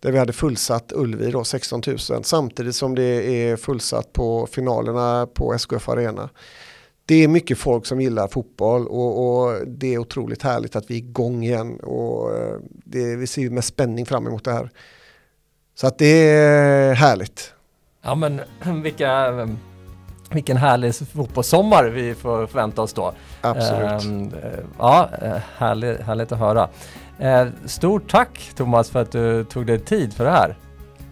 där 0.00 0.12
vi 0.12 0.18
hade 0.18 0.32
fullsatt 0.32 0.92
Ullevi 0.94 1.30
då, 1.30 1.44
16 1.44 1.82
000 1.86 1.98
samtidigt 2.24 2.74
som 2.74 2.94
det 2.94 3.30
är 3.30 3.56
fullsatt 3.56 4.12
på 4.12 4.46
finalerna 4.46 5.26
på 5.34 5.54
SKF 5.54 5.88
Arena. 5.88 6.28
Det 7.06 7.14
är 7.14 7.28
mycket 7.28 7.58
folk 7.58 7.86
som 7.86 8.00
gillar 8.00 8.28
fotboll 8.28 8.86
och, 8.86 9.42
och 9.42 9.66
det 9.66 9.94
är 9.94 9.98
otroligt 9.98 10.42
härligt 10.42 10.76
att 10.76 10.90
vi 10.90 10.94
är 10.94 10.98
igång 10.98 11.44
igen 11.44 11.80
och 11.80 12.36
eh, 12.36 12.56
det, 12.84 13.16
vi 13.16 13.26
ser 13.26 13.50
med 13.50 13.64
spänning 13.64 14.06
fram 14.06 14.26
emot 14.26 14.44
det 14.44 14.52
här. 14.52 14.70
Så 15.74 15.86
att 15.86 15.98
det 15.98 16.28
är 16.28 16.94
härligt. 16.94 17.54
Ja 18.02 18.14
men 18.14 18.40
vilka, 18.82 19.32
vilken 20.30 20.56
härlig 20.56 20.94
fotbollssommar 20.94 21.84
vi 21.84 22.14
får 22.14 22.46
förvänta 22.46 22.82
oss 22.82 22.92
då. 22.92 23.12
Absolut. 23.40 24.04
Ehm, 24.04 24.24
eh, 24.24 24.58
ja, 24.78 25.08
eh, 25.22 25.36
härligt, 25.56 26.00
härligt 26.00 26.32
att 26.32 26.38
höra. 26.38 26.68
Eh, 27.18 27.46
stort 27.66 28.10
tack 28.10 28.50
Thomas 28.56 28.90
för 28.90 29.02
att 29.02 29.12
du 29.12 29.44
tog 29.44 29.66
dig 29.66 29.78
tid 29.78 30.14
för 30.14 30.24
det 30.24 30.30
här. 30.30 30.56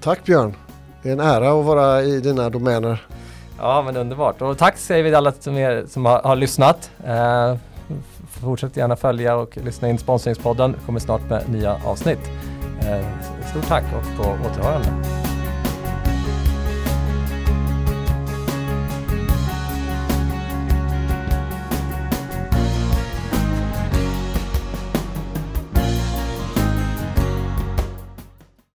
Tack 0.00 0.24
Björn. 0.24 0.54
Det 1.02 1.08
är 1.08 1.12
en 1.12 1.20
ära 1.20 1.60
att 1.60 1.64
vara 1.64 2.02
i 2.02 2.20
dina 2.20 2.50
domäner. 2.50 3.06
Ja 3.60 3.82
men 3.82 3.96
underbart 3.96 4.42
och 4.42 4.58
tack 4.58 4.76
säger 4.76 5.02
vi 5.02 5.08
till 5.08 5.16
alla 5.16 5.32
som, 5.32 5.58
er, 5.58 5.84
som 5.88 6.06
har, 6.06 6.22
har 6.22 6.36
lyssnat. 6.36 6.90
Eh, 7.06 7.56
fortsätt 8.40 8.76
gärna 8.76 8.96
följa 8.96 9.36
och 9.36 9.56
lyssna 9.56 9.88
in 9.88 9.98
Sponsringspodden. 9.98 10.76
kommer 10.86 11.00
snart 11.00 11.30
med 11.30 11.48
nya 11.48 11.76
avsnitt. 11.86 12.30
Eh, 12.80 13.06
stort 13.50 13.68
tack 13.68 13.84
och 13.84 14.24
på 14.24 14.30
återhörande. 14.50 14.88